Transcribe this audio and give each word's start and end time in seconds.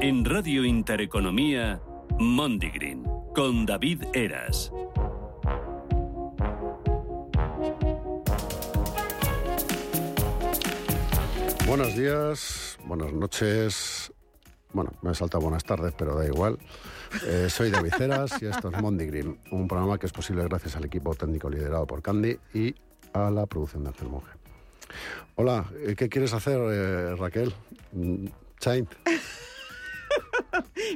En 0.00 0.24
Radio 0.24 0.64
Intereconomía, 0.64 1.82
Mondigreen, 2.20 3.02
con 3.34 3.66
David 3.66 4.04
Eras. 4.14 4.70
Buenos 11.66 11.96
días, 11.96 12.78
buenas 12.84 13.12
noches. 13.12 14.12
Bueno, 14.72 14.92
me 15.02 15.10
he 15.10 15.14
saltado 15.16 15.42
buenas 15.42 15.64
tardes, 15.64 15.92
pero 15.98 16.14
da 16.14 16.24
igual. 16.24 16.60
Eh, 17.26 17.48
soy 17.50 17.70
David 17.70 17.94
Ceras 17.98 18.40
y 18.40 18.46
esto 18.46 18.70
es 18.70 18.80
Monday 18.80 19.08
Green, 19.08 19.40
un 19.50 19.66
programa 19.66 19.98
que 19.98 20.06
es 20.06 20.12
posible 20.12 20.44
gracias 20.44 20.76
al 20.76 20.84
equipo 20.84 21.16
técnico 21.16 21.50
liderado 21.50 21.88
por 21.88 22.02
Candy 22.02 22.38
y 22.54 22.72
a 23.14 23.30
la 23.30 23.46
producción 23.46 23.82
de 23.82 23.88
Ángel 23.88 24.10
Monge. 24.10 24.30
Hola, 25.34 25.66
eh, 25.84 25.96
¿qué 25.96 26.08
quieres 26.08 26.32
hacer, 26.34 26.60
eh, 26.60 27.16
Raquel? 27.16 27.52
Mm, 27.90 28.26
Chain. 28.60 28.88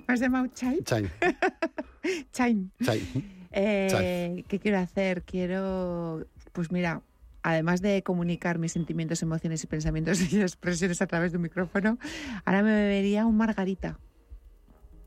¿Me 0.06 0.14
has 0.14 0.20
llamado 0.20 0.46
Chain? 0.48 0.82
Chain. 0.84 1.10
Chain. 2.32 2.70
Chain. 2.82 3.24
Eh, 3.52 4.44
¿Qué 4.48 4.58
quiero 4.58 4.78
hacer? 4.78 5.22
Quiero, 5.24 6.26
pues 6.52 6.70
mira, 6.72 7.02
además 7.42 7.82
de 7.82 8.02
comunicar 8.02 8.58
mis 8.58 8.72
sentimientos, 8.72 9.22
emociones 9.22 9.62
y 9.64 9.66
pensamientos 9.66 10.20
y 10.32 10.40
expresiones 10.40 11.02
a 11.02 11.06
través 11.06 11.32
de 11.32 11.38
un 11.38 11.42
micrófono, 11.42 11.98
ahora 12.44 12.62
me 12.62 12.70
bebería 12.74 13.26
un 13.26 13.36
margarita. 13.36 13.98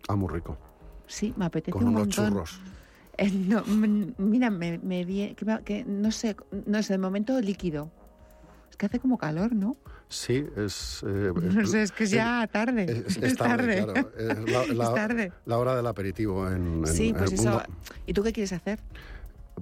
Ah, 0.08 0.16
muy 0.16 0.30
rico. 0.34 0.58
Sí, 1.08 1.34
me 1.38 1.46
apetece 1.46 1.72
Con 1.72 1.84
un 1.84 1.90
unos 1.90 2.02
montón. 2.08 2.30
churros. 2.30 2.60
Eh, 3.18 3.32
no, 3.32 3.64
mira, 4.18 4.50
me, 4.50 4.78
me 4.80 5.06
vi- 5.06 5.34
que, 5.36 5.46
me- 5.46 5.64
que 5.64 5.86
no 5.86 6.12
sé, 6.12 6.36
no 6.66 6.84
sé, 6.84 6.94
de 6.94 6.98
momento 7.00 7.40
líquido. 7.40 7.90
Es 8.70 8.76
que 8.78 8.86
hace 8.88 9.00
como 9.00 9.18
calor, 9.18 9.56
¿no? 9.56 9.78
Sí, 10.10 10.46
es... 10.56 11.04
eh, 11.08 11.32
No 11.42 11.66
sé, 11.66 11.82
es 11.84 11.92
que 11.92 12.04
es 12.06 12.12
ya 12.12 12.48
tarde. 12.52 12.84
Es, 12.84 13.18
Es, 13.18 13.24
es 13.24 13.38
tarde, 13.38 13.82
tarde. 13.82 13.94
claro. 13.94 14.12
Es 14.68 14.76
la, 14.76 14.94
tarde. 14.96 15.32
la 15.46 15.58
hora 15.58 15.76
del 15.76 15.88
aperitivo 15.88 16.48
en, 16.48 16.80
en- 16.80 16.88
Sí, 16.88 17.10
en 17.10 17.16
pues 17.16 17.32
el 17.32 17.40
eso. 17.40 17.50
mundo. 17.50 17.64
¿Y 18.06 18.14
tú 18.14 18.24
qué 18.24 18.32
quieres 18.32 18.54
hacer? 18.54 18.80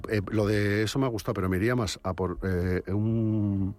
Eh, 0.10 0.22
lo 0.32 0.46
de 0.48 0.84
eso 0.84 1.00
me 1.00 1.06
ha 1.06 1.10
gustado, 1.10 1.34
pero 1.36 1.50
me 1.50 1.58
iría 1.58 1.76
más 1.76 2.00
a 2.04 2.14
por 2.14 2.38
eh, 2.44 2.82
un 2.92 3.76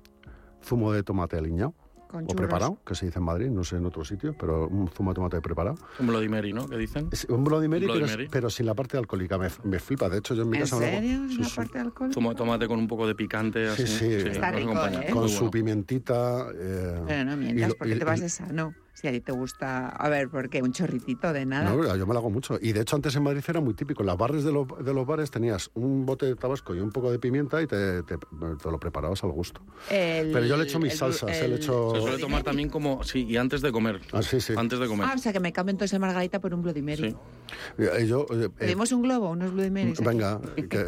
zumo 0.62 0.92
de 0.92 1.03
tomate 1.03 1.37
aliñado 1.37 1.75
Con 2.15 2.23
o 2.27 2.29
preparado, 2.29 2.79
que 2.87 2.95
se 2.95 3.07
dice 3.07 3.19
en 3.19 3.25
Madrid, 3.25 3.48
no 3.51 3.65
sé 3.65 3.75
en 3.75 3.87
otro 3.87 4.05
sitio, 4.05 4.37
pero 4.39 4.69
un 4.69 4.87
zumo 4.89 5.11
de 5.11 5.15
tomate 5.17 5.41
preparado. 5.41 5.77
Un 5.98 6.07
Bloody 6.07 6.29
Mary, 6.29 6.53
¿no? 6.53 6.69
¿Qué 6.69 6.77
dicen? 6.77 7.09
Es 7.11 7.25
un 7.25 7.43
Bloody 7.43 7.67
Mary, 7.67 7.87
Bloody 7.87 7.98
pero, 8.03 8.07
es- 8.07 8.12
Mary. 8.12 8.29
pero 8.31 8.51
sin 8.51 8.67
la 8.67 8.75
parte 8.75 8.97
alcohólica. 8.97 9.37
Me, 9.37 9.48
me 9.65 9.81
flipa. 9.81 10.09
De 10.09 10.19
hecho, 10.19 10.33
yo 10.37 10.42
en 10.45 10.51
mi 10.51 10.59
¿En 10.59 10.62
casa 10.62 10.77
hago. 10.77 10.85
serio? 10.85 11.25
¿Es 11.25 11.33
Sí, 11.33 11.39
la 11.39 11.45
sí. 11.48 11.57
parte 11.57 11.79
alcohol? 11.81 12.15
Zumo 12.15 12.31
de 12.31 12.37
tomate 12.37 12.69
con 12.69 12.79
un 12.79 12.87
poco 12.87 13.09
de 13.09 13.17
picante, 13.17 13.67
Sí, 13.75 13.83
así. 13.83 13.98
sí. 13.98 14.07
Está 14.29 14.53
rico. 14.53 14.70
¿eh? 14.87 15.09
Con 15.11 15.23
Muy 15.23 15.29
su 15.29 15.39
bueno. 15.39 15.51
pimentita. 15.51 16.47
eh, 16.55 17.03
Pero 17.05 17.25
no 17.25 17.33
y 17.33 17.37
mientas, 17.37 17.69
lo- 17.70 17.75
porque 17.79 17.95
y- 17.97 17.98
te 17.98 18.05
vas 18.05 18.19
y- 18.20 18.23
de 18.23 18.29
sano. 18.29 18.75
Si 18.95 19.09
a 19.09 19.12
ti 19.12 19.20
te 19.20 19.33
gusta... 19.33 19.89
A 19.89 20.09
ver, 20.09 20.28
porque 20.28 20.62
un 20.62 20.73
chorritito 20.73 21.33
de 21.33 21.45
nada. 21.45 21.70
No, 21.70 21.97
yo 21.97 22.06
me 22.06 22.14
lo 22.14 22.20
hago 22.20 22.31
mucho. 22.31 22.59
Y 22.62 22.73
de 22.73 22.83
hecho, 22.83 22.95
antes 22.97 23.14
en 23.17 23.25
Madrid 23.25 23.42
era 23.47 23.61
muy 23.61 23.75
típico. 23.75 24.03
En 24.03 24.06
las 24.06 24.17
barres 24.17 24.45
de, 24.45 24.53
los- 24.53 24.67
de 24.84 24.95
los 24.95 25.05
bares 25.06 25.31
tenías 25.31 25.69
un 25.75 26.06
bote 26.06 26.27
de 26.27 26.36
tabasco 26.36 26.75
y 26.75 26.78
un 26.81 26.91
poco 26.92 27.11
de 27.11 27.19
pimienta 27.19 27.61
y 27.61 27.67
te, 27.67 28.03
te- 28.05 28.17
te 28.17 28.70
lo 28.70 28.78
preparabas 28.78 29.23
al 29.25 29.33
gusto. 29.33 29.61
El- 29.91 30.31
Pero 30.33 30.47
yo 30.47 30.56
le 30.56 30.64
echo 30.64 30.78
mis 30.78 30.92
el- 30.92 30.98
salsas, 30.98 31.31
eh, 31.36 31.41
le 31.41 31.45
el- 31.47 31.61
echo- 31.61 31.92
Se 31.97 32.01
suele 32.03 32.19
tomar 32.19 32.42
también 32.45 32.69
como... 32.69 33.03
Sí, 33.03 33.25
y 33.28 33.36
antes 33.36 33.61
de 33.62 33.73
comer. 33.73 34.01
Ah, 34.12 34.23
sí, 34.23 34.41
sí. 34.41 34.55
Antes 34.56 34.78
de 34.78 34.86
comer. 34.86 35.08
Ah, 35.11 35.14
o 35.17 35.19
sea 35.19 35.33
que 35.33 35.41
me 35.41 35.53
cambio 35.53 35.73
entonces 35.73 35.98
margarita 35.98 36.41
por 36.41 36.55
un 36.55 36.62
Bloody 36.62 36.83
Mary. 36.83 37.11
Sí. 37.11 37.17
Eh, 37.79 38.06
yo, 38.06 38.27
eh, 38.31 38.45
eh, 38.45 38.48
¿Pedimos 38.48 38.92
un 38.92 39.03
globo, 39.03 39.31
unos 39.31 39.53
Bloody 39.53 39.70
Marys? 39.70 39.98
aquí? 40.01 40.08
Venga, 40.08 40.41
que 40.70 40.86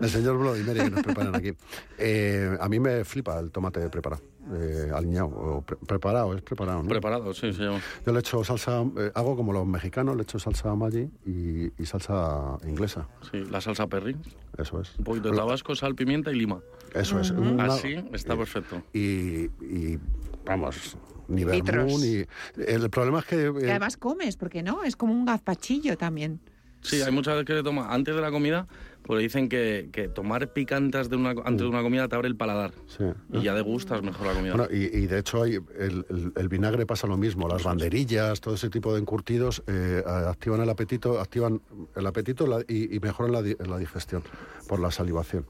el 0.00 0.10
señor 0.10 0.36
Bloody 0.38 0.62
Mary 0.62 0.80
que 0.80 0.90
nos 0.90 1.02
preparan 1.02 1.34
aquí. 1.34 1.52
Eh, 1.98 2.56
a 2.60 2.68
mí 2.68 2.78
me 2.80 3.04
flipa 3.04 3.38
el 3.40 3.50
tomate 3.50 3.88
preparado, 3.88 4.22
eh, 4.52 4.90
aliñado, 4.94 5.26
o 5.28 5.62
pre- 5.62 5.76
preparado, 5.76 6.34
es 6.34 6.42
preparado, 6.42 6.82
¿no? 6.82 6.88
Preparado, 6.88 7.32
sí, 7.34 7.52
se 7.52 7.62
llama. 7.64 7.80
Yo 8.04 8.12
le 8.12 8.20
echo 8.20 8.42
salsa, 8.44 8.82
eh, 8.96 9.10
hago 9.14 9.36
como 9.36 9.52
los 9.52 9.66
mexicanos, 9.66 10.16
le 10.16 10.22
echo 10.22 10.38
salsa 10.38 10.74
Maggi 10.74 11.08
y, 11.26 11.72
y 11.82 11.86
salsa 11.86 12.56
inglesa, 12.66 13.08
Sí, 13.30 13.44
la 13.50 13.60
salsa 13.60 13.86
perry. 13.86 14.16
eso 14.58 14.80
es. 14.80 14.96
Un 14.98 15.04
poquito 15.04 15.30
de 15.30 15.36
tabasco, 15.36 15.74
sal, 15.74 15.94
pimienta 15.94 16.30
y 16.32 16.36
lima. 16.36 16.60
Eso 16.94 17.18
es. 17.20 17.30
una- 17.30 17.64
Así 17.64 17.94
está 18.12 18.36
perfecto. 18.36 18.82
Y, 18.92 19.46
y, 19.64 19.98
vamos, 20.44 20.96
ni 21.28 21.44
vermú, 21.44 21.98
ni... 21.98 22.24
El 22.64 22.88
problema 22.90 23.18
es 23.18 23.24
que... 23.24 23.36
Y 23.60 23.64
eh, 23.64 23.70
además 23.70 23.96
comes, 23.96 24.36
porque 24.36 24.62
no, 24.62 24.84
es 24.84 24.94
como 24.96 25.12
un 25.12 25.24
gazpachillo 25.24 25.96
también. 25.98 26.40
Sí, 26.82 27.02
hay 27.02 27.10
muchas 27.10 27.34
veces 27.34 27.46
que 27.46 27.54
se 27.54 27.62
toma 27.64 27.92
antes 27.92 28.14
de 28.14 28.20
la 28.20 28.30
comida, 28.30 28.68
pues 29.06 29.20
dicen 29.22 29.48
que, 29.48 29.88
que 29.92 30.08
tomar 30.08 30.52
picantas 30.52 31.08
de 31.08 31.16
una, 31.16 31.30
antes 31.30 31.58
de 31.58 31.66
una 31.66 31.82
comida 31.82 32.08
te 32.08 32.16
abre 32.16 32.28
el 32.28 32.36
paladar. 32.36 32.72
sí. 32.88 33.04
Y 33.32 33.42
ya 33.42 33.54
degustas 33.54 34.02
mejor 34.02 34.26
la 34.26 34.34
comida. 34.34 34.54
Bueno, 34.56 34.68
y, 34.72 34.84
y 34.98 35.06
de 35.06 35.18
hecho 35.18 35.42
hay 35.42 35.54
el, 35.54 36.04
el- 36.10 36.32
el 36.36 36.48
vinagre 36.48 36.86
pasa 36.86 37.06
lo 37.06 37.16
mismo, 37.16 37.48
las 37.48 37.62
banderillas, 37.62 38.40
todo 38.40 38.54
ese 38.54 38.68
tipo 38.70 38.92
de 38.92 39.00
encurtidos 39.00 39.62
eh, 39.66 40.02
activan 40.06 40.60
el 40.60 40.68
apetito, 40.70 41.20
activan 41.20 41.60
el 41.94 42.06
apetito 42.06 42.46
la- 42.46 42.62
y, 42.66 42.94
y 42.94 43.00
mejoran 43.00 43.32
la, 43.32 43.42
la 43.66 43.78
digestión 43.78 44.22
por 44.68 44.80
la 44.80 44.90
salivación. 44.90 45.46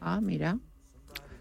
Ah, 0.00 0.20
mira. 0.22 0.56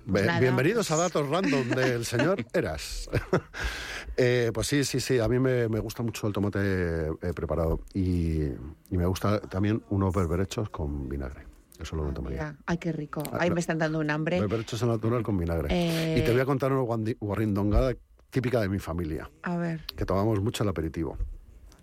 Nada, 0.07 0.39
Bienvenidos 0.39 0.87
pues- 0.87 0.99
a 0.99 1.01
datos 1.03 1.27
random 1.29 1.67
del 1.69 2.05
señor 2.05 2.45
Eras. 2.53 3.09
Eh, 4.17 4.51
pues 4.53 4.67
sí, 4.67 4.83
sí, 4.83 4.99
sí, 4.99 5.19
a 5.19 5.27
mí 5.27 5.39
me, 5.39 5.67
me 5.67 5.79
gusta 5.79 6.01
mucho 6.03 6.27
el 6.27 6.33
tomate 6.33 6.59
eh, 6.61 7.33
preparado 7.35 7.81
y, 7.93 8.43
y 8.43 8.97
me 8.97 9.05
gusta 9.05 9.41
también 9.41 9.83
unos 9.89 10.13
berberechos 10.13 10.69
con 10.69 11.09
vinagre. 11.09 11.43
Eso 11.79 11.97
lo 11.97 12.03
tomaría. 12.13 12.37
Mira, 12.51 12.55
Ay, 12.65 12.77
qué 12.77 12.93
rico. 12.93 13.21
Ah, 13.33 13.45
no. 13.47 13.53
me 13.55 13.59
están 13.59 13.77
dando 13.77 13.99
un 13.99 14.09
hambre. 14.09 14.39
Berberechos 14.39 14.81
en 14.81 14.87
natural 14.87 15.23
con 15.23 15.37
vinagre. 15.37 15.67
Eh, 15.71 16.19
Y 16.19 16.21
te 16.23 16.31
voy 16.31 16.39
a 16.39 16.45
contar 16.45 16.71
una 16.71 16.81
guarrindongada 17.19 17.93
típica 18.29 18.61
de 18.61 18.69
mi 18.69 18.79
familia. 18.79 19.29
A 19.43 19.57
ver. 19.57 19.81
que 19.95 20.05
tomamos 20.05 20.39
mucho 20.41 20.63
el 20.63 20.69
aperitivo. 20.69 21.17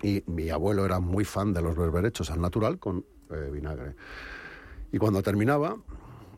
Y 0.03 0.23
mi 0.27 0.49
abuelo 0.49 0.85
era 0.87 0.99
muy 1.01 1.25
fan 1.27 1.53
de 1.53 1.61
los 1.61 1.77
berberechos 1.77 2.31
al 2.31 2.41
natural 2.41 2.79
con 2.79 3.05
eh, 3.31 3.51
vinagre. 3.53 3.95
Y 4.91 4.99
cuando 4.99 5.23
terminaba, 5.23 5.77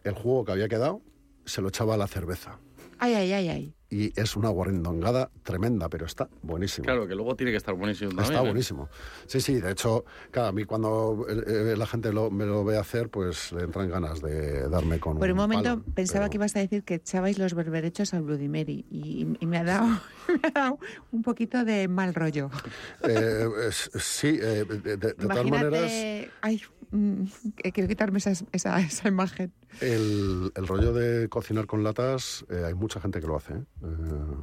el 0.02 0.14
jugo 0.14 0.44
que 0.44 0.52
había 0.52 0.68
quedado 0.68 1.00
se 1.44 1.62
lo 1.62 1.68
echaba 1.68 1.94
a 1.94 1.96
la 1.96 2.08
cerveza. 2.08 2.58
Ay, 2.98 3.14
ay, 3.14 3.32
ay, 3.32 3.48
ay. 3.48 3.74
Y 3.94 4.12
es 4.20 4.34
una 4.34 4.48
guarindongada 4.48 5.30
tremenda, 5.44 5.88
pero 5.88 6.04
está 6.06 6.28
buenísimo. 6.42 6.84
Claro, 6.84 7.06
que 7.06 7.14
luego 7.14 7.36
tiene 7.36 7.52
que 7.52 7.58
estar 7.58 7.74
buenísimo 7.76 8.08
también. 8.10 8.24
Está 8.32 8.40
¿eh? 8.42 8.44
buenísimo. 8.44 8.88
Sí, 9.26 9.40
sí, 9.40 9.60
de 9.60 9.70
hecho, 9.70 10.04
claro, 10.32 10.48
a 10.48 10.52
mí 10.52 10.64
cuando 10.64 11.24
eh, 11.28 11.44
eh, 11.46 11.76
la 11.76 11.86
gente 11.86 12.12
lo- 12.12 12.28
me 12.28 12.44
lo 12.44 12.64
ve 12.64 12.76
hacer, 12.76 13.08
pues 13.08 13.52
le 13.52 13.62
entran 13.62 13.88
ganas 13.88 14.20
de 14.20 14.68
darme 14.68 14.98
con 14.98 15.18
Por 15.20 15.30
un 15.30 15.36
momento 15.36 15.76
palo, 15.78 15.84
pensaba 15.94 16.24
pero- 16.24 16.30
que 16.30 16.36
ibas 16.38 16.56
a 16.56 16.58
decir 16.58 16.82
que 16.82 16.94
echabais 16.94 17.38
los 17.38 17.54
berberechos 17.54 18.14
al 18.14 18.22
Bloody 18.22 18.48
Mary 18.48 18.84
y, 18.90 19.28
y 19.38 19.46
me, 19.46 19.58
ha 19.58 19.64
dado, 19.64 19.86
me 20.42 20.48
ha 20.48 20.50
dado 20.50 20.78
un 21.12 21.22
poquito 21.22 21.64
de 21.64 21.86
mal 21.86 22.14
rollo. 22.14 22.50
Eh, 23.06 23.46
sí, 23.70 24.38
eh, 24.42 24.64
de, 24.64 24.78
de- 24.78 24.96
de 24.96 25.14
todas 25.14 25.46
maneras. 25.46 25.92
Ay, 26.40 26.60
mm, 26.90 27.24
quiero 27.72 27.88
quitarme 27.88 28.18
esa, 28.18 28.32
esa, 28.50 28.80
esa 28.80 29.08
imagen. 29.08 29.52
El, 29.80 30.52
el 30.54 30.66
rollo 30.66 30.92
de 30.92 31.28
cocinar 31.28 31.66
con 31.66 31.82
latas, 31.84 32.44
eh, 32.50 32.62
hay 32.66 32.74
mucha 32.74 33.00
gente 33.00 33.20
que 33.20 33.26
lo 33.26 33.36
hace. 33.36 33.54
¿eh? 33.54 33.62
Eh, 33.82 34.36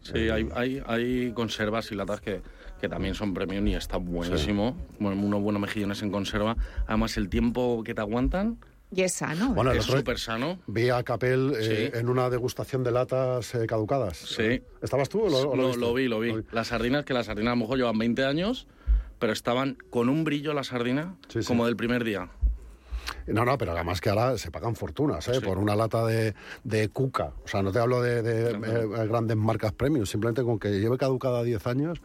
Sí, 0.00 0.30
hay, 0.30 0.48
hay, 0.54 0.80
hay 0.86 1.32
conservas 1.32 1.90
y 1.90 1.96
latas 1.96 2.20
que, 2.20 2.40
que 2.80 2.88
también 2.88 3.14
son 3.16 3.34
premium 3.34 3.66
y 3.66 3.74
está 3.74 3.96
buenísimo. 3.96 4.76
Bueno, 5.00 5.20
unos 5.20 5.42
buenos 5.42 5.60
mejillones 5.60 6.00
en 6.02 6.12
conserva. 6.12 6.56
Además, 6.86 7.16
el 7.16 7.28
tiempo 7.28 7.82
que 7.84 7.94
te 7.94 8.00
aguantan 8.00 8.58
Y 8.92 9.02
es 9.02 9.14
sano. 9.14 9.52
Bueno, 9.54 9.72
es 9.72 9.84
súper 9.84 10.18
sano. 10.20 10.60
Vi 10.68 10.88
a 10.88 11.02
Capel 11.02 11.52
eh, 11.58 11.90
Sí. 11.92 11.98
en 11.98 12.08
una 12.08 12.30
degustación 12.30 12.84
de 12.84 12.92
latas 12.92 13.52
eh, 13.56 13.66
caducadas. 13.66 14.16
Sí. 14.18 14.62
¿Estabas 14.80 15.08
tú 15.08 15.22
o 15.22 15.28
lo, 15.28 15.50
o 15.50 15.56
lo, 15.56 15.66
viste? 15.66 15.80
lo 15.80 15.92
vi, 15.94 16.06
lo 16.08 16.20
vi. 16.20 16.32
Las 16.52 16.68
sardinas, 16.68 17.04
que 17.04 17.12
las 17.12 17.26
sardinas 17.26 17.52
a 17.52 17.56
lo 17.56 17.62
mejor 17.62 17.76
llevan 17.78 17.98
20 17.98 18.24
años, 18.24 18.68
pero 19.18 19.32
estaban 19.32 19.76
con 19.90 20.08
un 20.08 20.22
brillo 20.22 20.54
la 20.54 20.62
sardina 20.62 21.16
Sí, 21.28 21.42
sí. 21.42 21.46
como 21.48 21.66
del 21.66 21.74
primer 21.76 22.04
día. 22.04 22.28
No, 23.26 23.44
no, 23.44 23.58
pero 23.58 23.72
además 23.72 24.00
que 24.00 24.10
ahora 24.10 24.36
se 24.38 24.50
pagan 24.50 24.74
fortunas 24.76 25.26
¿eh? 25.28 25.34
Sí. 25.34 25.40
por 25.40 25.58
una 25.58 25.76
lata 25.76 26.04
de, 26.06 26.34
de 26.64 26.88
cuca. 26.88 27.32
O 27.44 27.48
sea, 27.48 27.62
no 27.62 27.72
te 27.72 27.78
hablo 27.78 28.00
de, 28.02 28.22
de, 28.22 28.50
eh, 28.50 29.06
grandes 29.06 29.36
marcas 29.36 29.72
premium, 29.72 30.06
simplemente 30.06 30.42
con 30.42 30.58
que 30.58 30.80
lleve 30.80 30.96
caducada 30.98 31.42
10 31.42 31.66
años. 31.66 31.98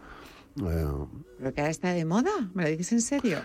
eh, 0.61 0.85
Pero 1.39 1.53
que 1.53 1.61
ahora 1.61 1.71
está 1.71 1.93
de 1.93 2.05
moda. 2.05 2.31
¿Me 2.53 2.63
lo 2.63 2.69
dices 2.69 2.91
en 2.93 3.01
serio? 3.01 3.39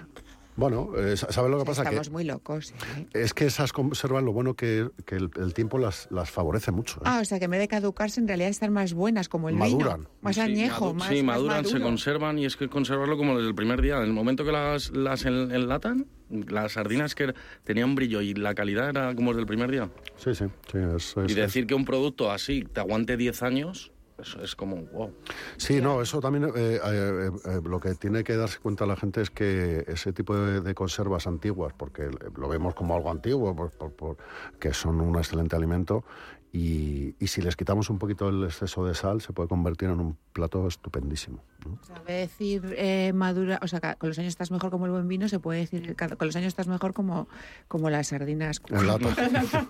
Bueno, 0.59 0.91
eh, 0.97 1.17
¿sabes 1.17 1.51
lo 1.51 1.59
que 1.59 1.65
pasa? 1.65 1.83
Estamos 1.85 2.09
Que 2.09 2.13
muy 2.13 2.25
locos. 2.25 2.75
¿eh? 2.97 3.07
es 3.15 3.33
que 3.33 3.47
esas 3.47 3.73
conservas 3.73 4.23
lo 4.25 4.33
bueno 4.33 4.55
que, 4.55 4.91
que 5.07 5.15
el, 5.15 5.31
el 5.41 5.55
tiempo 5.55 5.79
las, 5.79 6.09
las 6.11 6.31
favorece 6.31 6.73
mucho. 6.73 6.99
¿eh? 6.99 7.05
Ah, 7.05 7.21
o 7.23 7.25
sea 7.25 7.39
que 7.39 7.45
en 7.45 7.53
vez 7.53 7.61
de 7.61 7.69
caducarse, 7.69 8.21
en 8.21 8.27
realidad 8.27 8.51
están 8.51 8.73
más 8.73 8.93
buenas, 8.93 9.29
como 9.29 9.49
el 9.49 9.55
Maduran. 9.55 10.01
vino. 10.01 10.11
Más 10.21 10.35
Sí, 10.35 10.41
añejo, 10.41 10.93
madu- 10.93 10.95
más 10.99 11.09
Sí, 11.09 11.23
más 11.23 11.37
maduran, 11.37 11.65
se 11.65 11.81
conservan 11.81 12.39
y 12.41 12.45
es 12.47 12.57
que 12.57 12.69
conservarlo 12.69 13.17
como 13.17 13.37
desde 13.37 13.49
el 13.49 13.55
primer 13.55 13.81
día. 13.81 13.99
En 13.99 14.03
el 14.05 14.13
momento 14.13 14.45
que 14.45 14.51
las, 14.53 14.91
las 14.91 15.25
en- 15.25 15.53
enlatan, 15.53 16.07
las 16.29 16.73
sardinas 16.73 17.15
que 17.15 17.33
tenían 17.65 17.95
brillo 17.95 18.21
y 18.21 18.35
la 18.35 18.55
calidad 18.55 18.89
era 18.91 19.15
como 19.15 19.31
desde 19.31 19.43
el 19.43 19.47
primer 19.47 19.71
día. 19.71 19.89
Sí, 20.17 20.35
sí. 20.35 20.45
sí 20.73 20.79
es- 20.97 21.17
es- 21.17 21.31
Y 21.31 21.35
decir 21.35 21.67
que 21.69 21.75
un 21.75 21.85
producto 21.85 22.31
así 22.33 22.65
te 22.65 22.81
aguante 22.81 23.17
10 23.17 23.43
años, 23.45 23.93
eso 24.19 24.43
es 24.43 24.55
como 24.57 24.77
wow. 24.93 25.13
Sí, 25.57 25.81
no, 25.81 26.03
eso 26.03 26.21
también 26.21 26.45
eh, 26.45 26.51
eh, 26.57 26.81
eh, 26.85 27.31
eh, 27.45 27.61
lo 27.65 27.79
que 27.81 27.95
tiene 27.95 28.25
que 28.25 28.37
darse 28.37 28.59
cuenta 28.59 28.85
la 28.87 28.97
gente 28.97 29.21
es 29.21 29.31
que 29.31 29.85
ese 29.87 30.13
tipo 30.13 30.37
de, 30.37 30.61
de 30.61 30.75
conservas 30.75 31.27
antiguas, 31.27 31.73
porque 31.77 32.11
lo 32.37 32.49
vemos 32.49 32.75
como 32.75 32.95
algo 32.95 33.11
antiguo, 33.11 33.55
por- 33.55 33.71
por- 33.71 33.93
por- 33.93 34.17
que 34.59 34.73
son 34.75 35.01
un 35.01 35.17
excelente 35.17 35.57
alimento, 35.57 36.05
Y, 36.51 37.15
y 37.21 37.27
si 37.27 37.43
les 37.43 37.57
quitamos 37.57 37.91
un 37.91 37.99
poquito 37.99 38.31
el 38.31 38.43
exceso 38.45 38.83
de 38.87 38.95
sal, 38.95 39.21
se 39.21 39.35
puede 39.35 39.51
convertir 39.51 39.91
en 39.91 40.01
un 40.01 40.17
plato 40.33 40.67
estupendísimo. 40.67 41.45
¿No? 41.65 41.79
Sabe 41.87 42.13
decir 42.15 42.75
eh, 42.77 43.13
madura, 43.15 43.59
o 43.63 43.69
sea, 43.69 43.81
con 43.97 44.09
los 44.09 44.19
años 44.19 44.29
estás 44.31 44.51
mejor 44.51 44.71
como 44.71 44.87
el 44.87 44.93
buen 44.93 45.09
vino, 45.09 45.29
se 45.29 45.39
puede 45.39 45.61
decir 45.61 45.97
con 45.97 46.27
los 46.27 46.37
años 46.37 46.49
estás 46.49 46.69
mejor 46.69 46.93
como, 46.95 47.29
como 47.69 47.91
las 47.91 48.09
sardinas. 48.09 48.61
En 48.69 48.87
lata. 48.87 49.15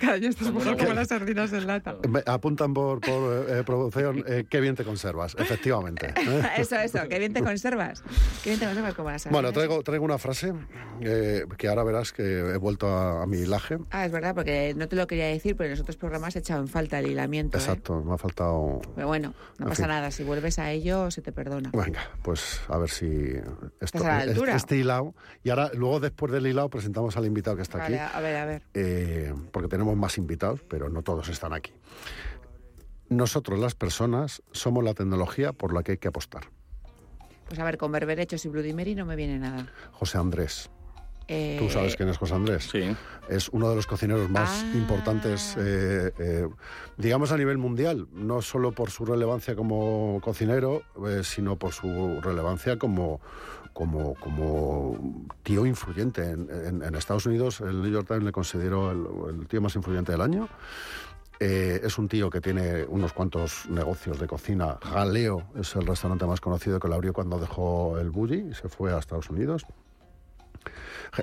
Cada 0.00 0.14
año 0.14 0.28
estás 0.28 0.52
mejor 0.52 0.76
Como 0.76 0.92
las 0.94 1.08
sardinas 1.08 1.52
en 1.52 1.66
lata. 1.66 1.96
Apuntan 2.26 2.74
por, 2.74 3.00
por 3.00 3.46
eh, 3.48 3.62
producción, 3.64 4.24
eh, 4.26 4.44
qué 4.48 4.60
bien 4.60 4.74
te 4.74 4.84
conservas, 4.84 5.34
efectivamente. 5.38 6.14
¿eh? 6.16 6.42
Eso, 6.56 6.76
eso, 6.76 7.08
que 7.08 7.18
bien 7.18 7.32
te 7.32 7.42
conservas. 7.42 8.02
Que 8.42 8.50
bien 8.50 8.60
te 8.60 8.66
conservas 8.66 8.94
como 8.94 9.10
las 9.10 9.22
sardinas. 9.22 9.42
Bueno, 9.42 9.52
traigo, 9.52 9.82
traigo 9.82 10.04
una 10.04 10.18
frase 10.18 10.52
eh, 11.00 11.44
que 11.58 11.68
ahora 11.68 11.82
verás 11.84 12.12
que 12.12 12.22
he 12.22 12.56
vuelto 12.56 12.86
a, 12.88 13.22
a 13.22 13.26
mi 13.26 13.38
hilaje. 13.38 13.78
Ah, 13.90 14.06
es 14.06 14.12
verdad, 14.12 14.34
porque 14.34 14.74
no 14.76 14.88
te 14.88 14.96
lo 14.96 15.06
quería 15.06 15.26
decir, 15.26 15.56
pero 15.56 15.66
en 15.66 15.72
los 15.72 15.80
otros 15.80 15.96
programas 15.96 16.36
he 16.36 16.40
echado 16.40 16.60
en 16.60 16.68
falta 16.68 16.98
el 16.98 17.06
hilamiento. 17.08 17.58
¿eh? 17.58 17.60
Exacto, 17.60 18.02
me 18.02 18.14
ha 18.14 18.18
faltado... 18.18 18.80
Pero 18.94 19.06
bueno, 19.08 19.34
no 19.58 19.66
En 19.66 19.70
pasa 19.70 19.84
fin. 19.84 19.88
nada. 19.88 20.10
Si 20.10 20.22
vuelves 20.24 20.58
a 20.58 20.70
ello, 20.70 20.91
se 21.10 21.22
te 21.22 21.32
perdona. 21.32 21.70
Venga, 21.72 22.00
pues 22.22 22.60
a 22.68 22.78
ver 22.78 22.88
si 22.90 23.06
esto, 23.06 23.68
¿Estás 23.80 24.02
a 24.04 24.18
altura? 24.18 24.54
este 24.56 24.76
hilado. 24.76 25.14
Y 25.42 25.50
ahora, 25.50 25.70
luego 25.74 26.00
después 26.00 26.32
del 26.32 26.46
hilado, 26.46 26.68
presentamos 26.70 27.16
al 27.16 27.26
invitado 27.26 27.56
que 27.56 27.62
está 27.62 27.78
Vale, 27.78 28.00
aquí. 28.00 28.16
a 28.16 28.20
ver, 28.20 28.36
a 28.36 28.44
ver. 28.46 28.62
eh, 28.74 29.34
porque 29.52 29.68
tenemos 29.68 29.96
más 29.96 30.18
invitados, 30.18 30.60
pero 30.68 30.88
no 30.88 31.02
todos 31.02 31.28
están 31.28 31.52
aquí. 31.52 31.72
Nosotros, 33.08 33.58
las 33.58 33.74
personas, 33.74 34.42
somos 34.52 34.82
la 34.82 34.94
tecnología 34.94 35.52
por 35.52 35.74
la 35.74 35.82
que 35.82 35.92
hay 35.92 35.98
que 35.98 36.08
apostar. 36.08 36.44
Pues 37.46 37.58
a 37.60 37.64
ver, 37.64 37.76
con 37.76 37.92
berberechos 37.92 38.44
y 38.46 38.48
Bloody 38.48 38.72
Mary 38.72 38.94
no 38.94 39.04
me 39.04 39.16
viene 39.16 39.38
nada. 39.38 39.66
José 39.92 40.16
Andrés. 40.16 40.70
Eh, 41.32 41.56
¿Tú 41.58 41.70
sabes 41.70 41.96
quién 41.96 42.08
es 42.08 42.18
José 42.18 42.34
Andrés? 42.34 42.68
Sí. 42.70 42.94
Es 43.28 43.48
uno 43.48 43.70
de 43.70 43.76
los 43.76 43.86
cocineros 43.86 44.28
más 44.28 44.62
Ah. 44.64 44.70
importantes, 44.76 45.56
eh, 45.58 46.12
eh, 46.18 46.48
digamos, 46.96 47.32
a 47.32 47.36
nivel 47.38 47.56
mundial. 47.58 48.06
No 48.12 48.42
solo 48.42 48.72
por 48.72 48.90
su 48.90 49.04
relevancia 49.06 49.54
como 49.56 50.20
cocinero, 50.22 50.82
eh, 51.06 51.22
sino 51.24 51.56
por 51.56 51.72
su 51.72 52.20
relevancia 52.20 52.78
como, 52.78 53.20
como, 53.72 54.14
como 54.16 55.26
tío 55.42 55.64
influyente. 55.64 56.30
En, 56.30 56.48
en- 56.50 56.82
en 56.82 56.94
Estados 56.94 57.24
Unidos, 57.26 57.60
el 57.60 57.80
New 57.80 57.90
York 57.90 58.06
Times 58.08 58.24
le 58.24 58.32
consideró 58.32 58.90
el, 58.90 59.06
el 59.40 59.46
tío 59.46 59.60
más 59.62 59.74
influyente 59.76 60.12
del 60.12 60.20
año. 60.20 60.48
Eh, 61.40 61.80
es 61.82 61.98
un 61.98 62.06
tío 62.08 62.30
que 62.30 62.40
tiene 62.40 62.84
unos 62.84 63.12
cuantos 63.12 63.66
negocios 63.68 64.20
de 64.20 64.28
cocina. 64.28 64.78
Galeo 64.92 65.42
es 65.58 65.74
el 65.74 65.86
restaurante 65.86 66.24
más 66.26 66.40
conocido 66.40 66.78
que 66.78 66.86
lo 66.86 66.94
abrió 66.94 67.12
cuando 67.12 67.38
dejó 67.40 67.98
el 67.98 68.10
Bulli 68.10 68.48
y 68.50 68.54
se 68.54 68.68
fue 68.68 68.92
a 68.92 68.98
Estados 68.98 69.28
Unidos. 69.30 69.64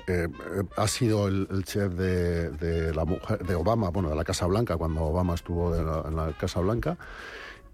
Eh, 0.06 0.28
eh, 0.28 0.28
ha 0.76 0.88
sido 0.88 1.28
el, 1.28 1.64
chef 1.64 1.92
de, 1.94 2.50
de 2.50 2.94
la 2.94 3.04
mujer 3.04 3.44
de 3.44 3.54
Obama, 3.54 3.90
bueno, 3.90 4.08
de 4.08 4.16
la 4.16 4.24
Casa 4.24 4.46
Blanca, 4.46 4.76
cuando 4.76 5.02
Obama 5.02 5.34
estuvo 5.34 5.74
en 5.74 6.16
la 6.16 6.32
Casa 6.38 6.60
Blanca. 6.60 6.96